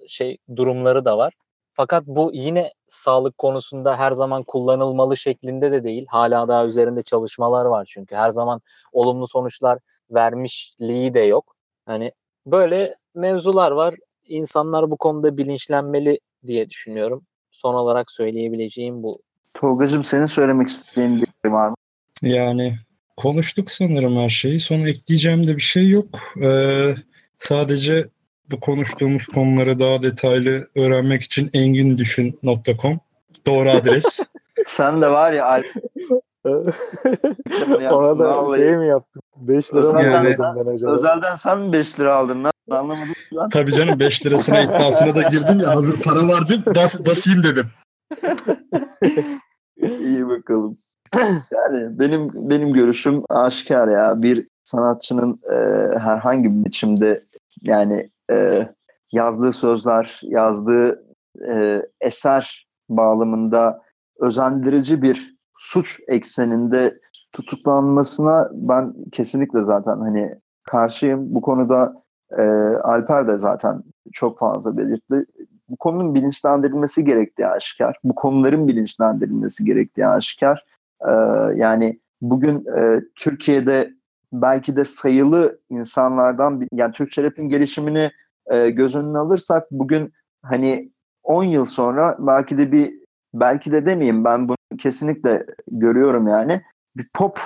şey 0.09 0.39
durumları 0.57 1.05
da 1.05 1.19
var. 1.19 1.35
Fakat 1.73 2.07
bu 2.07 2.31
yine 2.35 2.73
sağlık 2.89 3.39
konusunda 3.39 3.97
her 3.97 4.13
zaman 4.13 4.43
kullanılmalı 4.43 5.17
şeklinde 5.17 5.73
de 5.73 5.85
değil. 5.85 6.07
Hala 6.09 6.49
daha 6.49 6.67
üzerinde 6.67 7.03
çalışmalar 7.03 7.65
var 7.65 7.89
çünkü 7.91 8.17
her 8.17 8.31
zaman 8.31 8.61
olumlu 8.93 9.29
sonuçlar 9.29 9.79
vermişliği 10.11 11.15
de 11.15 11.21
yok. 11.21 11.57
Hani 11.87 12.13
böyle 12.47 12.95
mevzular 13.15 13.71
var. 13.71 13.95
İnsanlar 14.25 14.91
bu 14.91 14.97
konuda 14.97 15.39
bilinçlenmeli 15.39 16.19
diye 16.47 16.71
düşünüyorum. 16.71 17.27
Son 17.51 17.75
olarak 17.75 18.11
söyleyebileceğim 18.11 19.03
bu. 19.03 19.23
Tolga'cığım 19.55 20.05
senin 20.05 20.27
söylemek 20.27 20.69
istediğin 20.69 21.17
bir 21.17 21.27
şey 21.45 21.53
var 21.53 21.69
mı? 21.69 21.75
Yani 22.23 22.75
konuştuk 23.17 23.71
sanırım 23.71 24.17
her 24.17 24.29
şeyi. 24.29 24.61
Son 24.61 24.79
ekleyeceğim 24.79 25.47
de 25.47 25.57
bir 25.57 25.63
şey 25.63 25.89
yok. 25.89 26.07
Ee, 26.43 26.95
sadece 27.39 28.09
bu 28.53 28.61
konuştuğumuz 28.61 29.27
konuları 29.27 29.79
daha 29.79 30.03
detaylı 30.03 30.69
öğrenmek 30.77 31.23
için 31.23 31.51
engindüşün.com 31.55 33.01
doğru 33.47 33.71
adres. 33.71 34.31
Sen 34.67 35.03
de 35.03 35.09
var 35.11 35.33
ya 35.33 35.47
Alp. 35.47 35.67
Ona 37.93 38.19
da 38.19 38.37
Vallahi. 38.37 38.61
şey 38.61 38.77
mi 38.77 38.87
yaptın? 38.87 39.23
5 39.37 39.75
lira 39.75 39.81
mı 39.81 39.89
Özelden, 39.99 40.13
Yani- 40.13 40.35
sen, 40.35 40.57
ben 40.57 40.75
acaba? 40.75 40.93
özelden 40.93 41.37
sen 41.37 41.59
mi 41.61 41.73
5 41.73 42.01
lira 42.01 42.15
aldın 42.15 42.45
lan? 42.45 42.53
Anlamadım 42.71 43.15
lan. 43.33 43.49
Tabii 43.49 43.73
canım 43.73 44.01
5 44.01 44.27
lirasına 44.27 44.61
iddiasına 44.63 45.15
da 45.15 45.23
girdim 45.23 45.61
ya 45.61 45.69
hazır 45.77 46.03
para 46.03 46.29
vardı 46.29 46.63
bas, 46.75 47.07
basayım 47.07 47.43
dedim. 47.43 47.67
İyi 50.01 50.29
bakalım. 50.29 50.79
Yani 51.53 51.99
benim 51.99 52.31
benim 52.51 52.73
görüşüm 52.73 53.23
aşikar 53.29 53.89
ya. 53.89 54.23
Bir 54.23 54.49
sanatçının 54.65 55.41
e, 55.51 55.55
herhangi 55.99 56.45
bir 56.45 56.65
biçimde 56.65 57.25
yani 57.63 58.11
e, 58.33 58.69
yazdığı 59.13 59.53
sözler, 59.53 60.21
yazdığı 60.23 61.05
e, 61.49 61.83
eser 62.01 62.67
bağlamında 62.89 63.83
özendirici 64.21 65.03
bir 65.03 65.37
suç 65.57 66.01
ekseninde 66.09 67.01
tutuklanmasına 67.33 68.51
ben 68.53 68.95
kesinlikle 69.13 69.63
zaten 69.63 69.99
hani 69.99 70.35
karşıyım. 70.65 71.35
Bu 71.35 71.41
konuda 71.41 71.95
e, 72.39 72.43
Alper 72.83 73.29
de 73.29 73.39
zaten 73.39 73.83
çok 74.13 74.39
fazla 74.39 74.77
belirtti. 74.77 75.27
Bu 75.69 75.77
konunun 75.77 76.15
bilinçlendirilmesi 76.15 77.05
gerektiği 77.05 77.47
aşikar. 77.47 77.99
Bu 78.05 78.15
konuların 78.15 78.69
bilinçlendirilmesi 78.69 79.65
gerektiği 79.65 80.07
aşikar. 80.07 80.65
Ee, 81.09 81.13
yani 81.57 82.01
bugün 82.21 82.67
e, 82.77 83.01
Türkiye'de 83.17 83.91
belki 84.33 84.77
de 84.77 84.85
sayılı 84.85 85.59
insanlardan 85.71 86.69
yani 86.73 86.93
Türkçe 86.93 87.23
rap'in 87.23 87.49
gelişimini 87.49 88.11
e, 88.47 88.71
göz 88.71 88.97
önüne 88.97 89.19
alırsak 89.19 89.71
bugün 89.71 90.13
hani 90.43 90.93
10 91.23 91.45
yıl 91.45 91.65
sonra 91.65 92.17
belki 92.19 92.59
de 92.59 92.73
bir 92.73 92.95
belki 93.35 93.73
de 93.73 93.87
demeyeyim 93.87 94.25
ben 94.25 94.49
bunu 94.49 94.57
kesinlikle 94.79 95.47
görüyorum 95.69 96.29
yani 96.29 96.63
bir 96.97 97.09
pop 97.15 97.41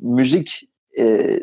müzik 0.00 0.68
e, 0.98 1.38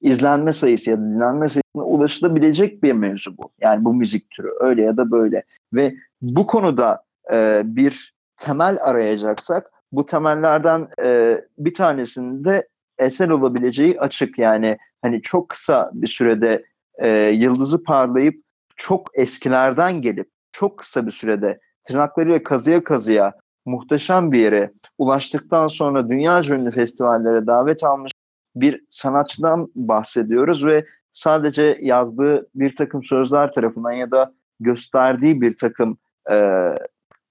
izlenme 0.00 0.52
sayısı 0.52 0.90
ya 0.90 0.98
da 0.98 1.02
dinlenme 1.02 1.48
sayısına 1.48 1.82
ulaşılabilecek 1.84 2.82
bir 2.82 2.92
mevzu 2.92 3.38
bu. 3.38 3.50
Yani 3.60 3.84
bu 3.84 3.94
müzik 3.94 4.30
türü 4.30 4.48
öyle 4.60 4.82
ya 4.82 4.96
da 4.96 5.10
böyle 5.10 5.42
ve 5.72 5.94
bu 6.22 6.46
konuda 6.46 7.02
e, 7.32 7.62
bir 7.64 8.14
temel 8.36 8.78
arayacaksak 8.80 9.70
bu 9.92 10.06
temellerden 10.06 10.88
e, 11.02 11.40
bir 11.58 11.74
tanesinde 11.74 12.68
eser 12.98 13.28
olabileceği 13.28 14.00
açık. 14.00 14.38
Yani 14.38 14.78
hani 15.02 15.22
çok 15.22 15.48
kısa 15.48 15.90
bir 15.94 16.06
sürede 16.06 16.64
e, 16.98 17.08
yıldızı 17.30 17.82
parlayıp 17.82 18.42
çok 18.76 19.10
eskilerden 19.14 20.02
gelip 20.02 20.28
çok 20.52 20.78
kısa 20.78 21.06
bir 21.06 21.12
sürede 21.12 21.60
tırnaklarıyla 21.84 22.42
kazıya 22.42 22.84
kazıya 22.84 23.32
muhteşem 23.66 24.32
bir 24.32 24.38
yere 24.38 24.72
ulaştıktan 24.98 25.66
sonra 25.66 26.08
dünya 26.08 26.42
ünlü 26.42 26.70
festivallere 26.70 27.46
davet 27.46 27.84
almış 27.84 28.12
bir 28.56 28.84
sanatçıdan 28.90 29.68
bahsediyoruz 29.74 30.64
ve 30.64 30.86
sadece 31.12 31.78
yazdığı 31.80 32.48
bir 32.54 32.76
takım 32.76 33.04
sözler 33.04 33.52
tarafından 33.52 33.92
ya 33.92 34.10
da 34.10 34.32
gösterdiği 34.60 35.40
bir 35.40 35.56
takım 35.56 35.98
e, 36.30 36.68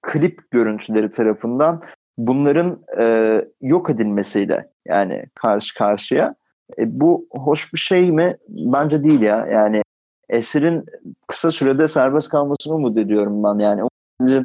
klip 0.02 0.52
görüntüleri 0.52 1.12
tarafından 1.12 1.82
bunların 2.18 2.80
e, 3.00 3.36
yok 3.62 3.90
edilmesiyle 3.90 4.70
yani 4.88 5.26
karşı 5.36 5.76
karşıya. 5.76 6.36
E, 6.78 7.00
bu 7.00 7.28
hoş 7.32 7.74
bir 7.74 7.80
şey 7.80 8.12
mi? 8.12 8.38
Bence 8.48 9.04
değil 9.04 9.22
ya. 9.22 9.48
Yani 9.52 9.82
esirin 10.30 10.86
kısa 11.28 11.52
sürede 11.52 11.88
serbest 11.88 12.30
kalmasını 12.30 12.74
umut 12.74 12.98
ediyorum 12.98 13.44
ben. 13.44 13.60
Yani 13.60 13.84
o 13.84 13.90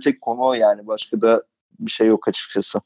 tek 0.04 0.20
konu 0.20 0.40
o 0.40 0.54
yani. 0.54 0.86
Başka 0.86 1.20
da 1.20 1.42
bir 1.80 1.90
şey 1.90 2.06
yok 2.06 2.28
açıkçası. 2.28 2.80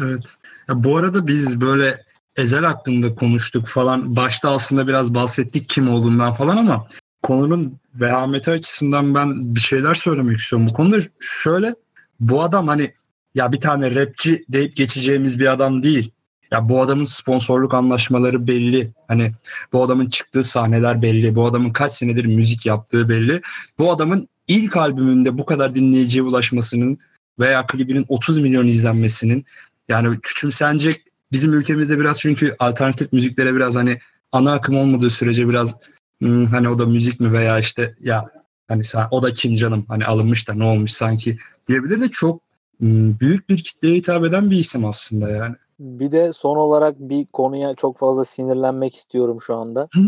Evet. 0.00 0.34
Ya 0.68 0.84
bu 0.84 0.96
arada 0.96 1.26
biz 1.26 1.60
böyle 1.60 2.06
Ezel 2.36 2.64
hakkında 2.64 3.14
konuştuk 3.14 3.66
falan. 3.66 4.16
Başta 4.16 4.50
aslında 4.50 4.88
biraz 4.88 5.14
bahsettik 5.14 5.68
kim 5.68 5.90
olduğundan 5.90 6.32
falan 6.32 6.56
ama 6.56 6.86
konunun 7.22 7.78
vehameti 8.00 8.50
açısından 8.50 9.14
ben 9.14 9.54
bir 9.54 9.60
şeyler 9.60 9.94
söylemek 9.94 10.38
istiyorum. 10.38 10.66
Bu 10.70 10.72
konuda 10.72 10.96
şöyle 11.20 11.74
bu 12.20 12.42
adam 12.42 12.68
hani 12.68 12.92
ya 13.36 13.52
bir 13.52 13.60
tane 13.60 13.94
rapçi 13.94 14.44
deyip 14.48 14.76
geçeceğimiz 14.76 15.40
bir 15.40 15.52
adam 15.52 15.82
değil. 15.82 16.10
Ya 16.50 16.68
bu 16.68 16.82
adamın 16.82 17.04
sponsorluk 17.04 17.74
anlaşmaları 17.74 18.46
belli. 18.46 18.90
Hani 19.08 19.32
bu 19.72 19.84
adamın 19.84 20.06
çıktığı 20.06 20.42
sahneler 20.42 21.02
belli. 21.02 21.34
Bu 21.34 21.46
adamın 21.46 21.70
kaç 21.70 21.92
senedir 21.92 22.24
müzik 22.24 22.66
yaptığı 22.66 23.08
belli. 23.08 23.42
Bu 23.78 23.92
adamın 23.92 24.28
ilk 24.48 24.76
albümünde 24.76 25.38
bu 25.38 25.46
kadar 25.46 25.74
dinleyiciye 25.74 26.24
ulaşmasının 26.24 26.98
veya 27.38 27.66
klibinin 27.66 28.04
30 28.08 28.38
milyon 28.38 28.66
izlenmesinin 28.66 29.44
yani 29.88 30.20
küçümsenecek 30.20 31.02
bizim 31.32 31.54
ülkemizde 31.54 31.98
biraz 31.98 32.20
çünkü 32.20 32.56
alternatif 32.58 33.12
müziklere 33.12 33.54
biraz 33.54 33.76
hani 33.76 33.98
ana 34.32 34.52
akım 34.52 34.76
olmadığı 34.76 35.10
sürece 35.10 35.48
biraz 35.48 35.80
hmm, 36.20 36.44
hani 36.44 36.68
o 36.68 36.78
da 36.78 36.86
müzik 36.86 37.20
mi 37.20 37.32
veya 37.32 37.58
işte 37.58 37.94
ya 38.00 38.24
hani 38.68 38.84
sen, 38.84 39.08
o 39.10 39.22
da 39.22 39.32
kim 39.32 39.54
canım 39.54 39.84
hani 39.88 40.06
alınmış 40.06 40.48
da 40.48 40.54
ne 40.54 40.64
olmuş 40.64 40.92
sanki 40.92 41.38
diyebilir 41.68 42.00
de 42.00 42.08
çok 42.08 42.45
büyük 42.80 43.48
bir 43.48 43.56
kitleye 43.56 43.94
hitap 43.94 44.24
eden 44.24 44.50
bir 44.50 44.56
isim 44.56 44.84
aslında 44.84 45.30
yani. 45.30 45.54
Bir 45.78 46.12
de 46.12 46.32
son 46.32 46.56
olarak 46.56 46.98
bir 46.98 47.26
konuya 47.26 47.74
çok 47.74 47.98
fazla 47.98 48.24
sinirlenmek 48.24 48.94
istiyorum 48.94 49.40
şu 49.40 49.56
anda. 49.56 49.88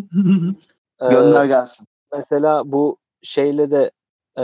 Ee, 1.01 1.09
Gönder 1.09 1.45
gelsin. 1.45 1.87
Mesela 2.17 2.73
bu 2.73 2.99
şeyle 3.23 3.71
de 3.71 3.91
e, 4.37 4.43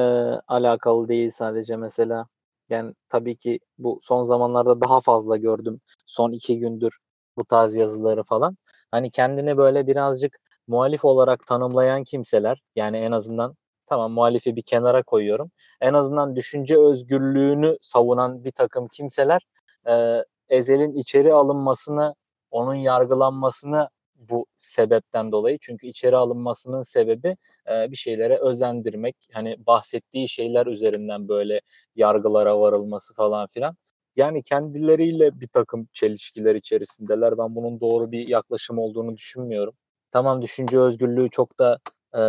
alakalı 0.49 1.09
değil 1.09 1.31
sadece 1.31 1.77
mesela. 1.77 2.27
Yani 2.69 2.95
tabii 3.09 3.37
ki 3.37 3.61
bu 3.79 3.99
son 4.03 4.23
zamanlarda 4.23 4.81
daha 4.81 5.01
fazla 5.01 5.37
gördüm. 5.37 5.81
Son 6.07 6.33
iki 6.33 6.59
gündür 6.59 6.99
bu 7.37 7.45
tarz 7.45 7.77
yazıları 7.77 8.23
falan. 8.23 8.57
Hani 8.91 9.11
kendini 9.11 9.57
böyle 9.57 9.87
birazcık 9.87 10.39
muhalif 10.67 11.05
olarak 11.05 11.47
tanımlayan 11.47 12.05
kimseler 12.05 12.63
yani 12.77 12.97
en 12.97 13.13
azından 13.13 13.55
tamam 13.87 14.13
muhalifi 14.13 14.57
bir 14.57 14.63
kenara 14.63 15.03
koyuyorum. 15.03 15.51
En 15.81 15.95
azından 15.95 16.37
düşünce 16.37 16.79
özgürlüğünü 16.79 17.79
savunan 17.83 18.45
bir 18.45 18.53
takım 18.53 18.89
kimseler 18.89 19.47
e, 19.89 20.25
Ezel'in 20.49 20.95
içeri 20.95 21.35
alınmasını, 21.35 22.15
onun 22.51 22.75
yargılanmasını 22.75 23.89
bu 24.31 24.47
sebepten 24.57 25.33
dolayı. 25.33 25.59
Çünkü 25.61 25.87
içeri 25.87 26.17
alınmasının 26.17 26.83
sebebi 26.83 27.37
e, 27.71 27.91
bir 27.91 27.97
şeylere 27.97 28.39
özendirmek. 28.39 29.17
Hani 29.33 29.67
bahsettiği 29.67 30.29
şeyler 30.29 30.67
üzerinden 30.67 31.29
böyle 31.29 31.61
yargılara 31.97 32.61
varılması 32.61 33.15
falan 33.15 33.47
filan. 33.47 33.77
Yani 34.17 34.43
kendileriyle 34.43 35.41
bir 35.41 35.49
takım 35.49 35.89
çelişkiler 35.93 36.55
içerisindeler. 36.55 37.39
Ben 37.39 37.55
bunun 37.57 37.81
doğru 37.81 38.13
bir 38.13 38.29
yaklaşım 38.29 38.79
olduğunu 38.79 39.17
düşünmüyorum. 39.17 39.75
Tamam 40.13 40.43
düşünce 40.43 40.79
özgürlüğü 40.79 41.31
çok 41.31 41.59
da 41.59 41.79
e, 42.17 42.23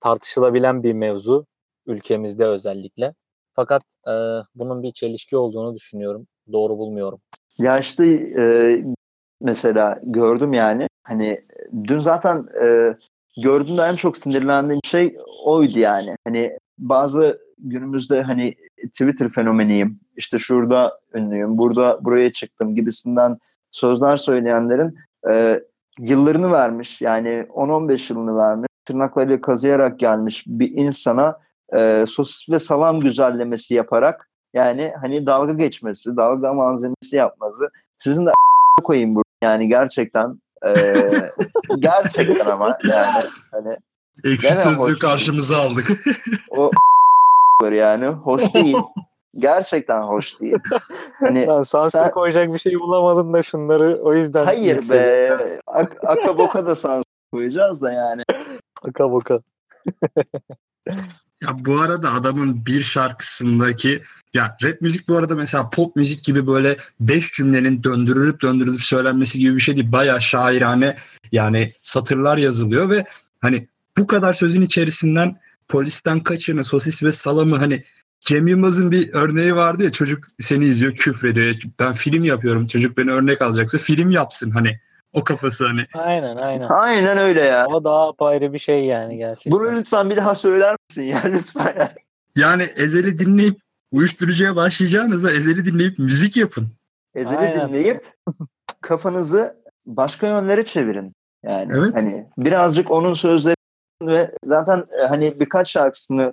tartışılabilen 0.00 0.82
bir 0.82 0.92
mevzu 0.92 1.46
ülkemizde 1.86 2.44
özellikle. 2.44 3.14
Fakat 3.54 3.82
e, 4.06 4.12
bunun 4.54 4.82
bir 4.82 4.92
çelişki 4.92 5.36
olduğunu 5.36 5.74
düşünüyorum. 5.74 6.26
Doğru 6.52 6.78
bulmuyorum. 6.78 7.20
Ya 7.58 7.78
işte 7.78 8.06
e, 8.40 8.44
mesela 9.40 10.00
gördüm 10.02 10.52
yani 10.52 10.88
hani 11.02 11.44
dün 11.84 12.00
zaten 12.00 12.46
e, 12.62 12.96
gördüğümde 13.42 13.82
en 13.82 13.96
çok 13.96 14.16
sinirlendiğim 14.16 14.80
şey 14.84 15.16
oydu 15.44 15.78
yani. 15.78 16.16
Hani 16.24 16.58
bazı 16.78 17.40
günümüzde 17.58 18.22
hani 18.22 18.54
Twitter 18.92 19.28
fenomeniyim. 19.28 20.00
işte 20.16 20.38
şurada 20.38 21.00
ünlüyüm, 21.14 21.58
burada 21.58 22.04
buraya 22.04 22.32
çıktım 22.32 22.74
gibisinden 22.74 23.38
sözler 23.70 24.16
söyleyenlerin 24.16 24.98
e, 25.30 25.60
yıllarını 25.98 26.52
vermiş 26.52 27.02
yani 27.02 27.28
10-15 27.28 28.12
yılını 28.12 28.36
vermiş 28.36 28.69
tırnaklarıyla 28.90 29.40
kazıyarak 29.40 29.98
gelmiş 29.98 30.44
bir 30.46 30.70
insana 30.76 31.38
e, 31.76 32.04
sosis 32.08 32.50
ve 32.50 32.58
salam 32.58 33.00
güzellemesi 33.00 33.74
yaparak 33.74 34.28
yani 34.54 34.92
hani 35.00 35.26
dalga 35.26 35.52
geçmesi, 35.52 36.16
dalga 36.16 36.52
malzemesi 36.52 37.16
yapması 37.16 37.70
sizin 37.98 38.26
de 38.26 38.30
koyayım 38.84 39.14
bu 39.14 39.22
yani 39.42 39.68
gerçekten 39.68 40.40
e, 40.66 40.72
gerçekten 41.78 42.46
ama 42.46 42.78
yani 42.84 43.24
hani 43.50 43.76
Ekşi 44.24 44.56
sözlüğü 44.56 44.98
karşımıza 44.98 45.54
değil. 45.54 45.66
aldık. 45.66 45.90
o 46.50 46.70
yani 47.72 48.06
hoş 48.06 48.54
değil. 48.54 48.76
Gerçekten 49.36 50.02
hoş 50.02 50.40
değil. 50.40 50.58
Hani 51.20 51.46
ben 51.48 51.62
sansür 51.62 51.98
sen... 51.98 52.10
koyacak 52.10 52.52
bir 52.52 52.58
şey 52.58 52.80
bulamadın 52.80 53.32
da 53.32 53.42
şunları 53.42 54.00
o 54.02 54.14
yüzden. 54.14 54.44
Hayır 54.44 54.90
be. 54.90 55.38
Ak 55.66 55.96
akaboka 56.06 56.66
da 56.66 56.74
sansür 56.74 57.04
koyacağız 57.32 57.82
da 57.82 57.92
yani. 57.92 58.22
Akaboka. 58.82 59.42
ya 61.42 61.48
bu 61.58 61.80
arada 61.80 62.12
adamın 62.12 62.66
bir 62.66 62.82
şarkısındaki 62.82 64.02
ya 64.34 64.56
rap 64.62 64.80
müzik 64.80 65.08
bu 65.08 65.16
arada 65.16 65.34
mesela 65.34 65.70
pop 65.70 65.96
müzik 65.96 66.24
gibi 66.24 66.46
böyle 66.46 66.76
beş 67.00 67.32
cümlenin 67.32 67.82
döndürülüp 67.82 68.42
döndürülüp 68.42 68.82
söylenmesi 68.82 69.38
gibi 69.38 69.54
bir 69.54 69.60
şey 69.60 69.76
değil. 69.76 69.92
Baya 69.92 70.20
şairane 70.20 70.96
yani 71.32 71.72
satırlar 71.82 72.36
yazılıyor 72.36 72.90
ve 72.90 73.04
hani 73.40 73.68
bu 73.98 74.06
kadar 74.06 74.32
sözün 74.32 74.62
içerisinden 74.62 75.40
polisten 75.68 76.22
kaçını, 76.22 76.64
sosis 76.64 77.02
ve 77.02 77.10
salamı 77.10 77.56
hani 77.56 77.84
Cem 78.20 78.46
Yılmaz'ın 78.46 78.90
bir 78.90 79.12
örneği 79.12 79.56
vardı 79.56 79.84
ya 79.84 79.92
çocuk 79.92 80.24
seni 80.38 80.64
izliyor 80.64 80.92
küfrediyor. 80.94 81.54
Ben 81.78 81.92
film 81.92 82.24
yapıyorum 82.24 82.66
çocuk 82.66 82.98
beni 82.98 83.10
örnek 83.10 83.42
alacaksa 83.42 83.78
film 83.78 84.10
yapsın 84.10 84.50
hani 84.50 84.80
o 85.12 85.24
kafası 85.24 85.66
hani. 85.66 85.86
Aynen 85.94 86.36
aynen. 86.36 86.68
Aynen 86.68 87.18
öyle 87.18 87.40
ya. 87.40 87.66
O 87.66 87.84
daha 87.84 88.12
ayrı 88.18 88.52
bir 88.52 88.58
şey 88.58 88.84
yani 88.84 89.16
gerçekten. 89.16 89.52
Bunu 89.52 89.72
lütfen 89.72 90.10
bir 90.10 90.16
daha 90.16 90.34
söyler 90.34 90.76
misin 90.88 91.02
ya 91.02 91.22
lütfen. 91.26 91.90
Yani 92.36 92.62
Ezel'i 92.62 93.18
dinleyip 93.18 93.56
uyuşturucuya 93.92 94.56
başlayacağınızda 94.56 95.30
Ezel'i 95.30 95.64
dinleyip 95.64 95.98
müzik 95.98 96.36
yapın. 96.36 96.68
Ezel'i 97.14 97.54
dinleyip 97.54 98.14
kafanızı 98.80 99.62
başka 99.86 100.26
yönlere 100.26 100.64
çevirin. 100.64 101.12
Yani 101.44 101.72
evet. 101.76 101.94
hani 101.94 102.26
birazcık 102.38 102.90
onun 102.90 103.12
sözleri 103.12 103.54
ve 104.02 104.34
zaten 104.44 104.84
e, 105.02 105.06
hani 105.06 105.40
birkaç 105.40 105.70
şarkısını 105.70 106.32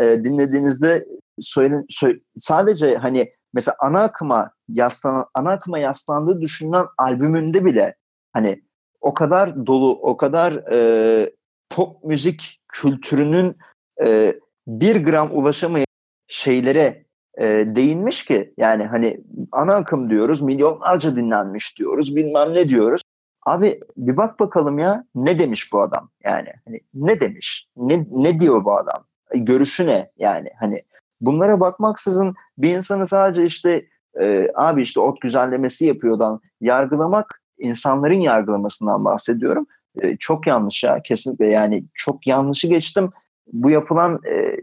e, 0.00 0.24
dinlediğinizde 0.24 1.06
söylen, 1.40 1.84
söyle, 1.88 2.20
sadece 2.38 2.96
hani 2.96 3.32
mesela 3.54 3.76
ana 3.80 4.02
akıma 4.02 4.50
yaslan 4.68 5.26
ana 5.34 5.50
akıma 5.50 5.78
yaslandığı 5.78 6.40
düşünülen 6.40 6.86
albümünde 6.98 7.64
bile 7.64 7.94
hani 8.36 8.62
o 9.00 9.14
kadar 9.14 9.66
dolu, 9.66 9.98
o 10.02 10.16
kadar 10.16 10.52
e, 10.72 11.30
pop 11.70 12.04
müzik 12.04 12.60
kültürünün 12.68 13.56
e, 14.02 14.34
bir 14.66 15.04
gram 15.04 15.30
ulaşamayan 15.32 15.86
şeylere 16.28 17.04
e, 17.38 17.44
değinmiş 17.46 18.24
ki 18.24 18.54
yani 18.56 18.84
hani 18.84 19.20
ana 19.52 19.74
akım 19.74 20.10
diyoruz, 20.10 20.40
milyonlarca 20.40 21.16
dinlenmiş 21.16 21.78
diyoruz, 21.78 22.16
bilmem 22.16 22.54
ne 22.54 22.68
diyoruz. 22.68 23.02
Abi 23.46 23.80
bir 23.96 24.16
bak 24.16 24.40
bakalım 24.40 24.78
ya 24.78 25.04
ne 25.14 25.38
demiş 25.38 25.72
bu 25.72 25.82
adam? 25.82 26.10
Yani 26.24 26.48
hani 26.64 26.80
ne 26.94 27.20
demiş? 27.20 27.68
Ne 27.76 28.06
ne 28.10 28.40
diyor 28.40 28.64
bu 28.64 28.78
adam? 28.78 29.04
Görüşü 29.34 29.86
ne? 29.86 30.10
Yani 30.18 30.50
hani 30.60 30.82
bunlara 31.20 31.60
bakmaksızın 31.60 32.34
bir 32.58 32.76
insanı 32.76 33.06
sadece 33.06 33.44
işte 33.44 33.86
e, 34.20 34.48
abi 34.54 34.82
işte 34.82 35.00
ot 35.00 35.20
güzellemesi 35.20 35.86
yapıyordan 35.86 36.40
yargılamak 36.60 37.40
insanların 37.58 38.20
yargılamasından 38.20 39.04
bahsediyorum 39.04 39.66
e, 40.02 40.16
çok 40.16 40.46
yanlış 40.46 40.84
ya 40.84 41.02
kesinlikle 41.04 41.46
yani 41.46 41.84
çok 41.94 42.26
yanlışı 42.26 42.66
geçtim 42.68 43.10
bu 43.52 43.70
yapılan 43.70 44.20
e, 44.30 44.56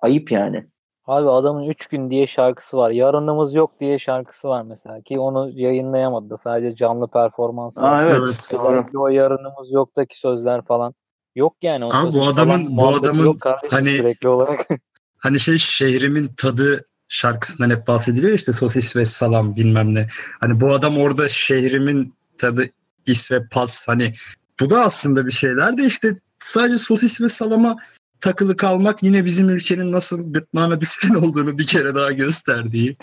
ayıp 0.00 0.32
yani. 0.32 0.66
Abi 1.06 1.28
adamın 1.30 1.68
3 1.68 1.86
gün 1.86 2.10
diye 2.10 2.26
şarkısı 2.26 2.76
var. 2.76 2.90
Yarınımız 2.90 3.54
yok 3.54 3.70
diye 3.80 3.98
şarkısı 3.98 4.48
var 4.48 4.62
mesela 4.62 5.00
ki 5.00 5.18
onu 5.18 5.50
yayınlayamadı 5.52 6.30
da 6.30 6.36
sadece 6.36 6.74
canlı 6.74 7.08
performansı. 7.08 7.82
Aa, 7.84 8.02
evet, 8.02 8.16
Evet. 8.18 8.48
doğru. 8.52 8.86
O 8.94 9.08
yarınımız 9.08 9.72
yoktaki 9.72 10.18
sözler 10.18 10.62
falan 10.64 10.94
yok 11.34 11.52
yani. 11.62 11.84
O 11.84 11.90
Abi 11.94 12.12
bu 12.12 12.22
adamın- 12.26 12.76
bu 12.76 12.88
adamın 12.88 13.22
yok 13.22 13.40
kardeşim 13.40 13.68
hani- 13.78 13.96
sürekli 13.96 14.28
olarak. 14.28 14.68
Hani 15.22 15.38
şey 15.40 15.56
şehrimin 15.58 16.28
tadı 16.36 16.84
şarkısından 17.08 17.70
hep 17.70 17.86
bahsediliyor 17.86 18.32
işte 18.32 18.52
sosis 18.52 18.96
ve 18.96 19.04
salam 19.04 19.56
bilmem 19.56 19.94
ne. 19.94 20.08
Hani 20.40 20.60
bu 20.60 20.72
adam 20.74 20.98
orada 20.98 21.28
şehrimin 21.28 22.14
tadı 22.40 22.70
is 23.06 23.32
ve 23.32 23.48
pas 23.48 23.88
hani 23.88 24.14
bu 24.60 24.70
da 24.70 24.82
aslında 24.82 25.26
bir 25.26 25.30
şeyler 25.30 25.78
de 25.78 25.84
işte 25.84 26.16
sadece 26.38 26.78
sosis 26.78 27.20
ve 27.20 27.28
salama 27.28 27.76
takılı 28.20 28.56
kalmak 28.56 29.02
yine 29.02 29.24
bizim 29.24 29.48
ülkenin 29.48 29.92
nasıl 29.92 30.32
gırtlağına 30.32 30.80
düşkün 30.80 31.14
olduğunu 31.14 31.58
bir 31.58 31.66
kere 31.66 31.94
daha 31.94 32.12
gösterdiği. 32.12 32.96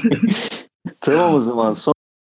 tamam 1.00 1.34
o 1.34 1.40
zaman 1.40 1.72
son 1.72 1.94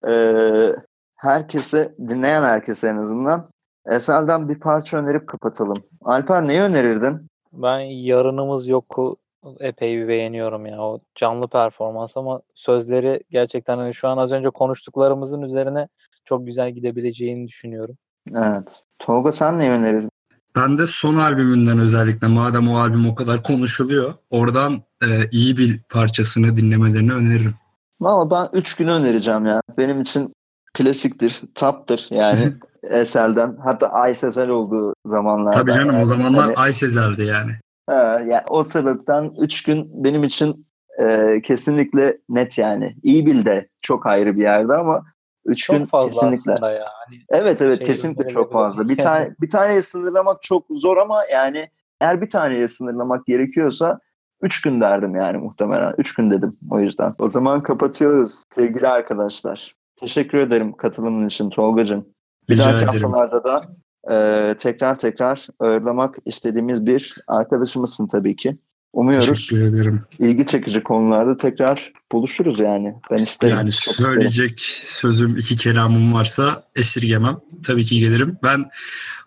Ee, 0.08 0.72
herkese 1.16 1.94
dinleyen 2.08 2.42
herkese 2.42 2.88
en 2.88 2.96
azından 2.96 3.46
Esel'den 3.86 4.48
bir 4.48 4.60
parça 4.60 4.96
önerip 4.96 5.28
kapatalım. 5.28 5.76
Alper 6.04 6.48
neyi 6.48 6.60
önerirdin? 6.60 7.26
Ben 7.52 7.80
yarınımız 7.80 8.68
yoku 8.68 9.16
epey 9.60 9.98
bir 9.98 10.08
beğeniyorum 10.08 10.66
ya. 10.66 10.80
O 10.82 11.00
canlı 11.14 11.48
performans 11.48 12.16
ama 12.16 12.40
sözleri 12.54 13.22
gerçekten 13.30 13.78
hani 13.78 13.94
şu 13.94 14.08
an 14.08 14.18
az 14.18 14.32
önce 14.32 14.50
konuştuklarımızın 14.50 15.42
üzerine 15.42 15.88
çok 16.24 16.46
güzel 16.46 16.70
gidebileceğini 16.70 17.48
düşünüyorum. 17.48 17.96
Evet. 18.34 18.84
Tolga 18.98 19.32
sen 19.32 19.58
neyi 19.58 19.70
önerirdin? 19.70 20.10
Ben 20.56 20.78
de 20.78 20.86
son 20.86 21.16
albümünden 21.16 21.78
özellikle 21.78 22.26
madem 22.26 22.68
o 22.68 22.78
albüm 22.78 23.08
o 23.08 23.14
kadar 23.14 23.42
konuşuluyor 23.42 24.14
oradan 24.30 24.82
e, 25.02 25.06
iyi 25.30 25.56
bir 25.56 25.80
parçasını 25.88 26.56
dinlemelerini 26.56 27.12
öneririm. 27.12 27.54
Valla 28.00 28.30
ben 28.30 28.58
3 28.58 28.74
günü 28.76 28.90
önereceğim 28.90 29.46
ya. 29.46 29.60
Benim 29.78 30.00
için 30.00 30.32
klasiktir, 30.74 31.40
taptır 31.54 32.06
yani 32.10 32.52
Esel'den. 32.90 33.56
Hatta 33.64 33.88
Ay 33.88 34.14
Sezel 34.14 34.48
olduğu 34.48 34.94
zamanlarda. 35.06 35.50
Tabii 35.50 35.72
canım 35.72 35.90
o 35.94 35.96
yani. 35.98 36.06
zamanlar 36.06 36.44
Hani- 36.44 36.54
Ay 36.56 36.72
Sezel'di 36.72 37.22
yani. 37.22 37.52
Ha, 37.86 38.22
yani 38.26 38.42
o 38.48 38.62
sebepten 38.62 39.32
3 39.38 39.62
gün 39.62 40.04
benim 40.04 40.24
için 40.24 40.66
e, 41.00 41.40
kesinlikle 41.44 42.18
net 42.28 42.58
yani. 42.58 42.96
İyi 43.02 43.26
bil 43.26 43.44
de 43.46 43.68
çok 43.82 44.06
ayrı 44.06 44.36
bir 44.36 44.42
yerde 44.42 44.74
ama 44.74 45.02
3 45.44 45.66
gün 45.66 45.86
fazla 45.86 46.30
kesinlikle. 46.30 46.52
aslında 46.52 46.70
ya. 46.70 46.86
Hani 47.06 47.18
Evet 47.28 47.62
evet 47.62 47.78
şey 47.78 47.86
kesinlikle 47.86 48.28
çok 48.28 48.52
fazla. 48.52 48.88
Bir 48.88 48.96
tane 48.96 49.34
bir 49.40 49.50
taneye 49.50 49.82
sınırlamak 49.82 50.42
çok 50.42 50.66
zor 50.70 50.96
ama 50.96 51.24
yani 51.32 51.68
eğer 52.00 52.20
bir 52.20 52.30
taneye 52.30 52.68
sınırlamak 52.68 53.26
gerekiyorsa 53.26 53.98
3 54.42 54.62
gün 54.62 54.80
derdim 54.80 55.14
yani 55.14 55.38
muhtemelen. 55.38 55.94
3 55.98 56.14
gün 56.14 56.30
dedim 56.30 56.52
o 56.70 56.80
yüzden. 56.80 57.12
O 57.18 57.28
zaman 57.28 57.62
kapatıyoruz 57.62 58.44
sevgili 58.50 58.88
arkadaşlar. 58.88 59.74
Teşekkür 59.96 60.38
ederim 60.38 60.72
katılımın 60.72 61.26
için 61.26 61.50
Tolgacığım. 61.50 62.06
Bir 62.48 62.54
Rica 62.54 62.64
dahaki 62.64 62.84
ederim. 62.84 63.10
haftalarda 63.10 63.44
da 63.44 63.62
e, 64.10 64.54
tekrar 64.58 64.94
tekrar 64.94 65.46
ağırlamak 65.60 66.16
istediğimiz 66.24 66.86
bir 66.86 67.16
arkadaşımızsın 67.26 68.06
tabii 68.06 68.36
ki. 68.36 68.56
Umuyoruz 68.92 69.26
Teşekkür 69.28 69.62
ederim. 69.62 70.02
ilgi 70.18 70.46
çekici 70.46 70.82
konularda 70.82 71.36
tekrar 71.36 71.92
buluşuruz 72.12 72.60
yani. 72.60 72.94
Ben 73.10 73.18
isterim. 73.18 73.56
Yani 73.56 73.70
çok 73.70 73.92
isterim. 73.92 74.12
söyleyecek 74.12 74.60
sözüm 74.82 75.36
iki 75.36 75.56
kelamım 75.56 76.14
varsa 76.14 76.64
esirgemem. 76.76 77.36
Tabii 77.66 77.84
ki 77.84 78.00
gelirim. 78.00 78.38
Ben 78.42 78.70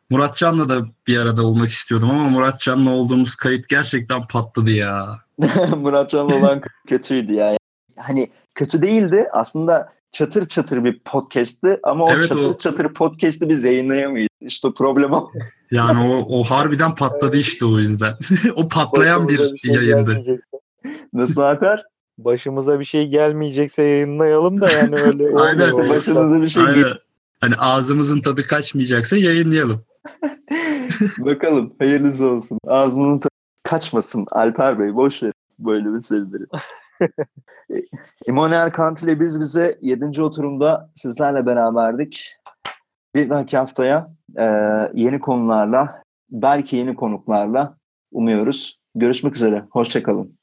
Muratcan'la 0.09 0.69
da 0.69 0.85
bir 1.07 1.17
arada 1.17 1.45
olmak 1.45 1.69
istiyordum 1.69 2.09
ama 2.09 2.29
Muratcan'la 2.29 2.89
olduğumuz 2.89 3.35
kayıt 3.35 3.67
gerçekten 3.69 4.27
patladı 4.27 4.71
ya. 4.71 5.19
Muratcan'la 5.77 6.35
olan 6.35 6.61
kötüydü 6.87 7.33
ya. 7.33 7.57
Hani 7.97 8.31
kötü 8.55 8.81
değildi. 8.81 9.27
Aslında 9.33 9.93
çatır 10.15 10.45
çatır 10.45 10.83
bir 10.83 10.99
podcast'ti 10.99 11.79
ama 11.83 12.05
o 12.05 12.11
Evet, 12.13 12.29
çatır 12.29 12.43
o- 12.43 12.57
çatır 12.57 12.93
podcast'i 12.93 13.49
biz 13.49 13.63
yayınlayamayız. 13.63 14.29
İşte 14.41 14.67
problem 14.77 15.13
o. 15.13 15.29
Yani 15.71 16.13
o, 16.13 16.39
o 16.39 16.43
harbiden 16.43 16.95
patladı 16.95 17.37
işte 17.37 17.65
o 17.65 17.79
yüzden. 17.79 18.13
o 18.55 18.67
patlayan 18.67 19.27
bir 19.27 19.33
başımıza 19.33 19.53
bir 19.53 19.59
şey 19.59 19.71
yayındı. 19.73 20.39
Nasıl 21.13 21.41
Alper? 21.41 21.83
başımıza 22.17 22.79
bir 22.79 22.85
şey 22.85 23.07
gelmeyecekse 23.07 23.83
yayınlayalım 23.83 24.61
da 24.61 24.71
yani 24.71 24.95
öyle 24.95 25.35
Aynen. 25.35 25.89
Başınıza 25.89 26.41
bir 26.41 26.49
şey 26.49 26.63
Aynen. 26.63 26.93
Hani 27.41 27.55
ağzımızın 27.55 28.21
tadı 28.21 28.47
kaçmayacaksa 28.47 29.17
yayınlayalım. 29.17 29.81
Bakalım. 31.17 31.73
Hayırlısı 31.79 32.25
olsun. 32.25 32.59
Ağzımızın 32.67 33.19
tadı 33.19 33.29
kaçmasın 33.63 34.25
Alper 34.31 34.79
Bey. 34.79 34.95
Boş 34.95 35.23
ver 35.23 35.31
böyle 35.59 35.89
meseleleri. 35.89 36.43
Immanuel 38.27 38.71
Kant 38.71 39.03
ile 39.03 39.19
biz 39.19 39.39
bize 39.39 39.77
7. 39.81 40.23
oturumda 40.23 40.89
sizlerle 40.95 41.45
beraberdik. 41.45 42.35
Bir 43.15 43.29
dahaki 43.29 43.57
haftaya 43.57 44.07
e, 44.37 44.45
yeni 44.93 45.19
konularla, 45.19 46.03
belki 46.29 46.75
yeni 46.75 46.95
konuklarla 46.95 47.77
umuyoruz. 48.11 48.79
Görüşmek 48.95 49.35
üzere. 49.35 49.65
Hoşçakalın. 49.71 50.37